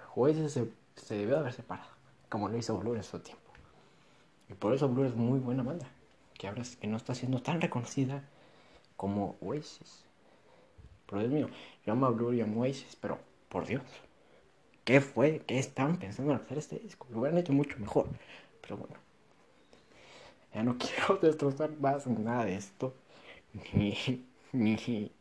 Jueces 0.09 0.53
se, 0.53 0.73
se 0.97 1.15
debió 1.15 1.35
de 1.35 1.41
haber 1.41 1.53
separado. 1.53 1.91
Como 2.29 2.49
lo 2.49 2.57
hizo 2.57 2.79
Blur 2.79 2.97
en 2.97 3.05
su 3.05 3.19
tiempo. 3.21 3.51
Y 4.49 4.55
por 4.55 4.75
eso 4.75 4.89
Blur 4.89 5.07
es 5.07 5.15
muy 5.15 5.39
buena 5.39 5.63
banda. 5.63 5.87
Que 6.35 6.49
ahora 6.49 6.63
es 6.63 6.77
que 6.77 6.87
no 6.87 6.97
está 6.97 7.15
siendo 7.15 7.43
tan 7.43 7.61
reconocida 7.61 8.25
como 8.97 9.37
Oasis. 9.41 10.05
Pero 11.07 11.21
Dios 11.21 11.33
mío, 11.33 11.49
yo 11.85 11.93
amo 11.93 12.07
a 12.07 12.11
Blur 12.11 12.35
y 12.35 12.41
amo 12.41 12.63
a 12.63 12.67
Oasis, 12.67 12.97
pero 13.01 13.19
por 13.49 13.67
Dios. 13.67 13.83
¿Qué 14.85 15.01
fue? 15.01 15.43
¿Qué 15.47 15.59
estaban 15.59 15.99
pensando 15.99 16.33
en 16.33 16.41
hacer 16.41 16.59
este 16.59 16.79
disco? 16.79 17.07
Lo 17.11 17.21
hubieran 17.21 17.39
hecho 17.39 17.53
mucho 17.53 17.79
mejor. 17.79 18.07
Pero 18.61 18.77
bueno. 18.77 18.97
Ya 20.55 20.63
no 20.63 20.77
quiero 20.79 21.17
destrozar 21.21 21.71
más 21.81 22.07
nada 22.07 22.45
de 22.45 22.57
esto. 22.57 22.95
Ni, 23.73 23.97
ni 24.53 25.13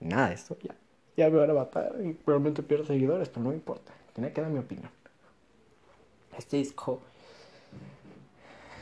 nada 0.00 0.28
de 0.28 0.34
esto. 0.34 0.56
Ya, 0.62 0.74
ya 1.16 1.30
me 1.30 1.38
van 1.38 1.50
a 1.50 1.54
matar 1.54 1.96
y 2.02 2.12
probablemente 2.12 2.62
pierdo 2.62 2.84
seguidores, 2.86 3.28
pero 3.28 3.42
no 3.42 3.52
importa. 3.52 3.92
Tenía 4.14 4.32
que 4.32 4.40
dar 4.40 4.50
mi 4.50 4.58
opinión. 4.58 4.90
Este 6.36 6.56
disco 6.58 7.00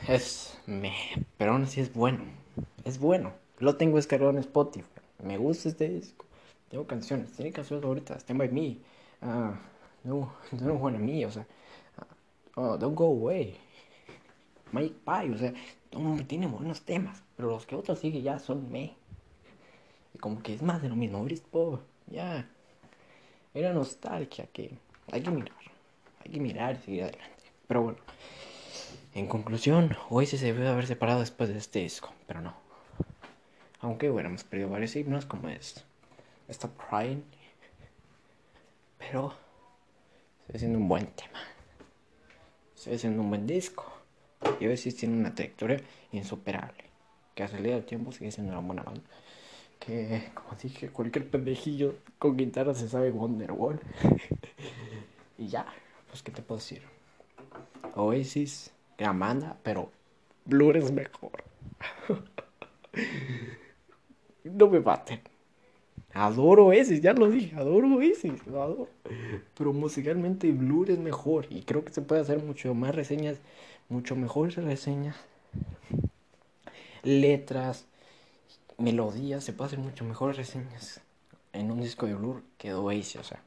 es 0.07 0.57
me, 0.65 0.93
pero 1.37 1.53
aún 1.53 1.63
así 1.63 1.81
es 1.81 1.93
bueno. 1.93 2.23
Es 2.83 2.99
bueno. 2.99 3.33
Lo 3.59 3.75
tengo 3.77 3.97
descargado 3.97 4.31
en 4.31 4.39
Spotify. 4.39 4.87
Me 5.23 5.37
gusta 5.37 5.69
este 5.69 5.89
disco. 5.89 6.25
Tengo 6.69 6.85
canciones. 6.87 7.31
Tiene 7.33 7.51
canciones 7.51 7.81
favoritas. 7.83 8.21
Stand 8.21 8.39
by 8.39 8.49
me. 8.49 8.77
Uh, 9.21 9.53
no, 10.03 10.33
no 10.51 10.73
wanna 10.75 10.99
me. 10.99 11.25
O 11.25 11.31
sea, 11.31 11.45
uh, 12.55 12.61
oh, 12.61 12.77
don't 12.77 12.95
go 12.95 13.05
away. 13.05 13.57
Mike 14.71 14.95
Pie, 15.05 15.31
o 15.31 15.37
sea, 15.37 15.53
tiene 16.27 16.47
buenos 16.47 16.81
temas, 16.81 17.21
pero 17.35 17.49
los 17.49 17.65
que 17.65 17.75
otros 17.75 17.99
sigue 17.99 18.21
ya 18.21 18.39
son 18.39 18.71
me. 18.71 18.95
Y 20.13 20.17
como 20.17 20.41
que 20.41 20.53
es 20.53 20.61
más 20.63 20.81
de 20.81 20.89
lo 20.89 20.95
mismo, 20.95 21.23
Britpop, 21.23 21.79
ya. 22.07 22.47
Era 23.53 23.71
nostalgia 23.71 24.47
que 24.47 24.75
hay 25.11 25.21
que 25.21 25.29
mirar, 25.29 25.55
hay 26.25 26.31
que 26.31 26.39
mirar 26.39 26.75
y 26.75 26.79
seguir 26.79 27.03
adelante. 27.03 27.43
Pero 27.67 27.83
bueno, 27.83 27.99
en 29.13 29.27
conclusión, 29.27 29.95
hoy 30.09 30.25
se 30.25 30.37
debe 30.43 30.67
haber 30.67 30.87
separado 30.87 31.19
después 31.19 31.49
de 31.49 31.57
este 31.59 31.79
disco, 31.79 32.11
pero 32.25 32.41
no. 32.41 32.55
Aunque 33.79 34.09
hubiéramos 34.09 34.43
perdido 34.43 34.69
varios 34.69 34.95
himnos 34.95 35.27
como 35.27 35.49
es 35.49 35.83
Stop 36.47 36.71
Crying, 36.89 37.23
pero 38.97 39.35
sigue 40.53 40.59
siendo 40.59 40.77
un 40.77 40.87
buen 40.87 41.07
tema, 41.07 41.39
sigue 42.75 42.99
siendo 42.99 43.23
un 43.23 43.29
buen 43.29 43.47
disco. 43.47 43.91
Y 44.59 44.67
Oasis 44.67 44.95
tiene 44.95 45.17
una 45.17 45.33
trayectoria 45.33 45.81
insuperable. 46.11 46.83
Que 47.33 47.41
a 47.41 47.47
salida 47.47 47.73
del 47.73 47.85
tiempo 47.85 48.11
sigue 48.11 48.29
siendo 48.29 48.51
una 48.51 48.61
buena 48.61 48.83
banda. 48.83 49.01
Que, 49.79 50.29
como 50.35 50.49
dije, 50.61 50.89
cualquier 50.89 51.27
pendejillo 51.27 51.95
con 52.19 52.37
guitarra 52.37 52.75
se 52.75 52.87
sabe 52.87 53.09
Wonderwall. 53.09 53.79
y 55.39 55.47
ya, 55.47 55.65
pues, 56.07 56.21
¿qué 56.21 56.31
te 56.31 56.43
puedo 56.43 56.59
decir? 56.59 56.83
Oasis, 57.95 58.71
gran 58.95 59.57
pero 59.63 59.89
Blur 60.45 60.77
es 60.77 60.91
mejor. 60.91 61.43
no 64.43 64.67
me 64.67 64.79
baten. 64.79 65.19
Adoro 66.13 66.67
Oasis, 66.67 67.01
ya 67.01 67.13
lo 67.13 67.29
dije, 67.29 67.55
adoro 67.55 67.95
Oasis, 67.95 68.45
lo 68.45 68.61
adoro. 68.61 68.89
Pero 69.57 69.73
musicalmente 69.73 70.51
Blur 70.51 70.91
es 70.91 70.99
mejor 70.99 71.47
y 71.49 71.61
creo 71.63 71.83
que 71.83 71.91
se 71.91 72.01
puede 72.01 72.21
hacer 72.21 72.43
mucho 72.43 72.73
más 72.73 72.93
reseñas 72.93 73.39
mucho 73.89 74.15
mejores 74.15 74.55
reseñas, 74.55 75.15
letras, 77.03 77.85
melodías, 78.77 79.43
se 79.43 79.53
puede 79.53 79.67
hacer 79.67 79.79
mucho 79.79 80.03
mejores 80.03 80.37
reseñas 80.37 81.01
en 81.53 81.71
un 81.71 81.81
disco 81.81 82.05
de 82.05 82.15
Blur 82.15 82.43
que 82.57 82.73
Oasis, 82.73 83.17
o 83.17 83.23
sea, 83.23 83.41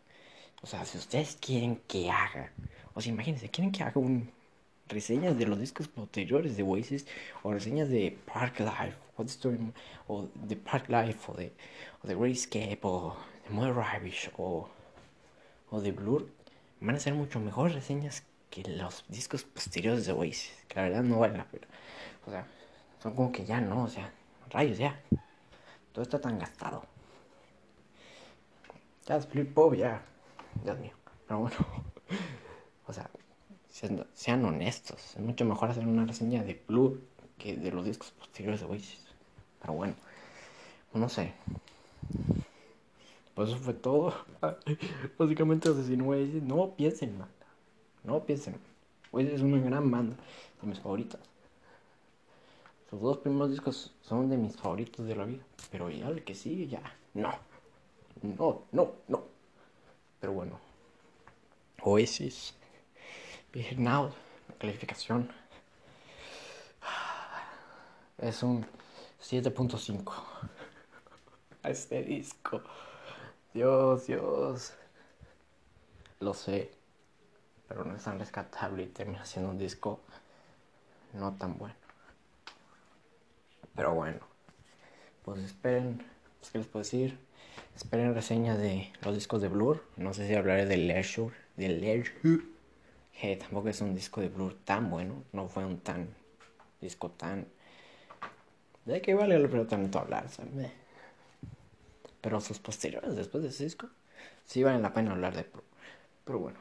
o 0.62 0.67
sea, 0.67 0.85
si 0.85 0.99
ustedes 0.99 1.37
quieren 1.41 1.81
que 1.89 2.11
haga, 2.11 2.53
o 2.95 3.01
sea, 3.01 3.12
imagínense, 3.12 3.49
quieren 3.49 3.73
que 3.73 3.83
haga 3.83 4.01
un 4.01 4.31
reseñas 4.89 5.37
de 5.39 5.47
los 5.47 5.59
discos 5.59 5.89
posteriores 5.89 6.57
de 6.57 6.62
Oasis 6.62 7.07
o 7.43 7.53
reseñas 7.53 7.89
de 7.89 8.16
Park 8.32 8.61
Life, 8.61 8.97
o 10.07 10.28
de 10.34 10.57
Park 10.57 10.89
Life 10.89 11.18
o 11.30 11.34
de, 11.34 11.53
o 12.03 12.07
de 12.07 12.14
Grayscape 12.14 12.80
o 12.82 13.16
de 13.45 13.55
Mother 13.55 13.74
Ravish 13.74 14.30
o, 14.37 14.68
o 15.70 15.80
de 15.80 15.93
Blur, 15.93 16.28
van 16.80 16.97
a 16.97 17.01
ser 17.01 17.14
mucho 17.14 17.41
mejores 17.41 17.74
reseñas 17.74 18.22
que 18.51 18.62
los 18.62 19.05
discos 19.09 19.45
posteriores 19.45 20.07
de 20.07 20.12
Oasis, 20.12 20.53
que 20.68 20.76
la 20.76 20.82
verdad 20.82 21.03
no 21.03 21.18
valen 21.18 21.39
la 21.39 21.45
pena. 21.45 21.66
O 22.26 22.30
sea, 22.30 22.47
son 23.03 23.14
como 23.14 23.32
que 23.32 23.45
ya 23.45 23.61
no, 23.61 23.84
o 23.84 23.89
sea, 23.89 24.12
rayos 24.51 24.78
ya. 24.78 25.01
Todo 25.93 26.03
está 26.03 26.20
tan 26.20 26.39
gastado. 26.39 26.84
Ya, 29.07 29.16
Split 29.16 29.53
Pop, 29.53 29.74
ya. 29.74 30.03
Dios 30.62 30.78
mío. 30.78 30.93
Pero 31.26 31.41
bueno, 31.41 31.57
o 32.87 32.93
sea, 32.93 33.11
sean, 34.14 34.45
honestos. 34.45 35.16
Es 35.16 35.18
mucho 35.18 35.45
mejor 35.45 35.70
hacer 35.70 35.87
una 35.87 36.07
reseña 36.07 36.43
de 36.43 36.62
Blue 36.66 37.01
que 37.37 37.57
de 37.57 37.70
los 37.70 37.85
discos 37.85 38.11
posteriores 38.12 38.61
de 38.61 38.66
Oasis. 38.66 39.05
Pero 39.61 39.74
bueno, 39.74 39.95
no 40.95 41.09
sé. 41.09 41.35
Pues 43.35 43.51
eso 43.51 43.59
fue 43.59 43.74
todo. 43.74 44.14
Básicamente 45.18 45.68
asesinó 45.68 46.09
Oasis. 46.09 46.43
No 46.43 46.74
piensen 46.74 47.18
mal. 47.18 47.29
No 48.03 48.24
piensen. 48.24 48.57
Pues 49.11 49.29
es 49.29 49.43
una 49.43 49.59
gran 49.59 49.91
banda 49.91 50.16
de 50.62 50.68
mis 50.68 50.81
favoritas. 50.81 51.20
Sus 52.89 53.01
dos 53.01 53.18
primeros 53.18 53.51
discos 53.51 53.93
son 54.01 54.31
de 54.31 54.39
mis 54.39 54.57
favoritos 54.57 55.07
de 55.07 55.16
la 55.16 55.27
vida. 55.27 55.43
Pero 55.70 55.91
ya 55.91 56.09
el 56.09 56.24
que 56.24 56.35
sigue 56.35 56.66
ya. 56.66 56.83
No. 57.12 57.31
No, 58.22 58.62
no, 58.72 58.93
no. 59.09 59.24
Pero 60.20 60.33
bueno. 60.33 60.59
Oasis. 61.83 62.55
Big 63.57 63.79
Now. 63.79 64.13
Calificación. 64.59 65.33
Es 68.19 68.43
un 68.43 68.67
7.5. 69.19 70.13
A 71.63 71.71
este 71.71 72.03
disco. 72.03 72.61
Dios, 73.55 74.09
Dios. 74.09 74.75
Lo 76.21 76.35
sé 76.35 76.71
pero 77.67 77.83
no 77.85 77.97
es 77.97 78.05
tan 78.05 78.19
rescatable 78.19 78.83
y 78.83 78.87
termina 78.89 79.25
siendo 79.25 79.51
un 79.51 79.59
disco 79.59 80.01
no 81.15 81.33
tan 81.33 81.57
bueno. 81.57 81.75
Pero 83.75 83.95
bueno, 83.95 84.21
pues 85.25 85.41
esperen, 85.41 86.05
pues, 86.39 86.51
¿qué 86.51 86.59
les 86.59 86.67
puedo 86.67 86.85
decir? 86.85 87.19
Esperen 87.75 88.15
reseñas 88.15 88.59
de 88.59 88.93
los 89.03 89.15
discos 89.15 89.41
de 89.41 89.49
Blur. 89.49 89.83
No 89.97 90.13
sé 90.13 90.29
si 90.29 90.35
hablaré 90.35 90.67
de 90.67 90.77
Leisure, 90.77 91.35
de 91.57 91.71
Leisure, 91.71 92.45
que 93.21 93.37
tampoco 93.37 93.69
es 93.69 93.81
un 93.81 93.95
disco 93.95 94.21
de 94.21 94.29
Blur 94.29 94.55
tan 94.64 94.91
bueno, 94.91 95.25
no 95.33 95.49
fue 95.49 95.64
un 95.64 95.79
tan 95.81 96.09
disco 96.81 97.11
tan 97.11 97.47
de 98.85 99.01
que 99.01 99.14
vale 99.14 99.35
el 99.35 99.49
pena 99.49 99.67
tanto 99.67 99.99
hablar, 99.99 100.29
¿sabes? 100.29 100.71
Pero 102.21 102.41
sus 102.41 102.59
posteriores 102.59 103.17
después 103.17 103.43
de 103.43 103.49
ese 103.49 103.64
disco 103.64 103.89
sí 104.45 104.62
valen 104.62 104.83
la 104.83 104.93
pena 104.93 105.12
hablar 105.12 105.35
de 105.35 105.43
Blur. 105.43 105.64
Pero 106.25 106.39
bueno. 106.39 106.59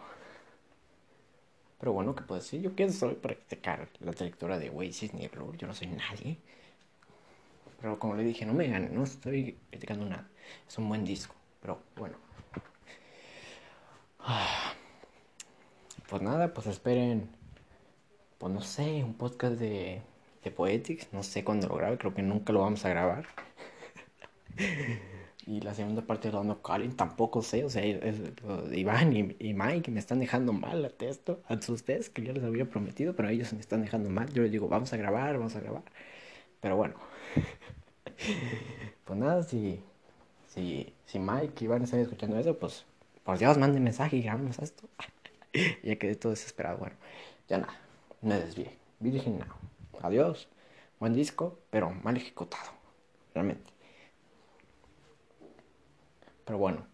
Pero 1.79 1.93
bueno, 1.93 2.15
¿qué 2.15 2.23
puedo 2.23 2.41
decir? 2.41 2.61
Yo 2.61 2.73
quién 2.73 2.91
soy 2.91 3.15
para 3.15 3.35
criticar 3.35 3.87
la 3.99 4.13
trayectoria 4.13 4.57
de 4.57 4.69
Oasis 4.69 5.13
ni 5.13 5.27
Blur. 5.27 5.57
Yo 5.57 5.67
no 5.67 5.73
soy 5.73 5.87
nadie. 5.87 6.37
Pero 7.81 7.99
como 7.99 8.15
le 8.15 8.23
dije, 8.23 8.45
no 8.45 8.53
me 8.53 8.67
ganen, 8.67 8.95
no 8.95 9.03
estoy 9.03 9.57
criticando 9.69 10.05
nada. 10.05 10.27
Es 10.67 10.77
un 10.77 10.87
buen 10.89 11.05
disco. 11.05 11.35
Pero 11.61 11.79
bueno. 11.95 12.17
Pues 16.09 16.21
nada, 16.21 16.53
pues 16.53 16.67
esperen. 16.67 17.29
Pues 18.37 18.53
no 18.53 18.61
sé, 18.61 19.03
un 19.03 19.13
podcast 19.15 19.55
de, 19.57 20.01
de 20.43 20.51
Poetics. 20.51 21.11
No 21.13 21.23
sé 21.23 21.43
cuándo 21.43 21.67
lo 21.67 21.75
grabe, 21.75 21.97
creo 21.97 22.13
que 22.13 22.21
nunca 22.21 22.53
lo 22.53 22.61
vamos 22.61 22.85
a 22.85 22.89
grabar. 22.89 23.25
Y 25.47 25.61
la 25.61 25.75
segunda 25.75 26.01
parte 26.01 26.29
de 26.29 26.33
London 26.33 26.57
Calling 26.63 26.95
tampoco 26.95 27.41
sé. 27.43 27.63
O 27.63 27.69
sea, 27.69 27.83
Iván 28.73 29.15
y, 29.15 29.53
Mike 29.53 29.91
me 29.91 29.99
están 29.99 30.19
dejando 30.19 30.53
mal 30.53 30.85
a 30.85 31.05
esto, 31.05 31.41
a 31.47 31.53
ustedes, 31.71 32.09
que 32.09 32.23
ya 32.23 32.33
les 32.33 32.43
había 32.43 32.65
prometido, 32.67 33.15
pero 33.15 33.29
ellos 33.29 33.53
me 33.53 33.59
están 33.59 33.81
dejando 33.81 34.09
mal. 34.09 34.31
Yo 34.33 34.41
les 34.41 34.51
digo, 34.51 34.67
vamos 34.67 34.91
a 34.93 34.97
grabar, 34.97 35.37
vamos 35.37 35.55
a 35.55 35.59
grabar. 35.59 35.83
Pero 36.61 36.77
bueno. 36.77 36.95
pues 39.05 39.19
nada, 39.19 39.43
si, 39.43 39.79
si, 40.47 40.93
si 41.05 41.19
Mike 41.19 41.53
y 41.61 41.65
Iván 41.65 41.83
están 41.83 41.99
escuchando 41.99 42.39
eso, 42.39 42.57
pues 42.57 42.85
por 43.23 43.37
Dios, 43.37 43.57
manden 43.57 43.83
mensaje 43.83 44.17
y 44.17 44.21
grabamos 44.23 44.59
esto. 44.59 44.89
ya 45.83 45.95
quedé 45.97 46.15
todo 46.15 46.31
desesperado. 46.31 46.77
Bueno, 46.79 46.95
ya 47.47 47.57
nada, 47.59 47.79
me 48.21 48.35
desvié. 48.39 48.77
Virgin 48.99 49.39
Now. 49.39 49.55
Adiós. 50.01 50.47
Buen 50.99 51.13
disco, 51.13 51.59
pero 51.69 51.91
mal 51.91 52.17
ejecutado. 52.17 52.71
Realmente. 53.33 53.71
Pero 56.45 56.57
bueno, 56.59 56.87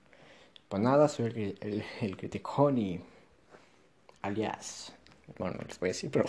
pues 0.70 0.82
nada, 0.84 1.08
soy 1.10 1.28
el, 1.28 1.58
el, 1.62 1.84
el 2.02 2.18
criticón 2.18 2.78
y 2.78 3.02
alias. 4.22 4.94
Bueno, 5.38 5.58
no 5.60 5.64
les 5.68 5.80
voy 5.80 5.90
a 5.90 5.92
decir, 5.92 6.10
pero 6.12 6.26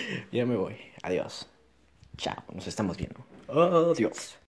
ya 0.32 0.46
me 0.46 0.56
voy. 0.56 0.76
Adiós. 1.02 1.48
Chao, 2.16 2.44
nos 2.54 2.66
estamos 2.66 2.96
viendo. 2.96 3.24
Adiós. 3.48 4.38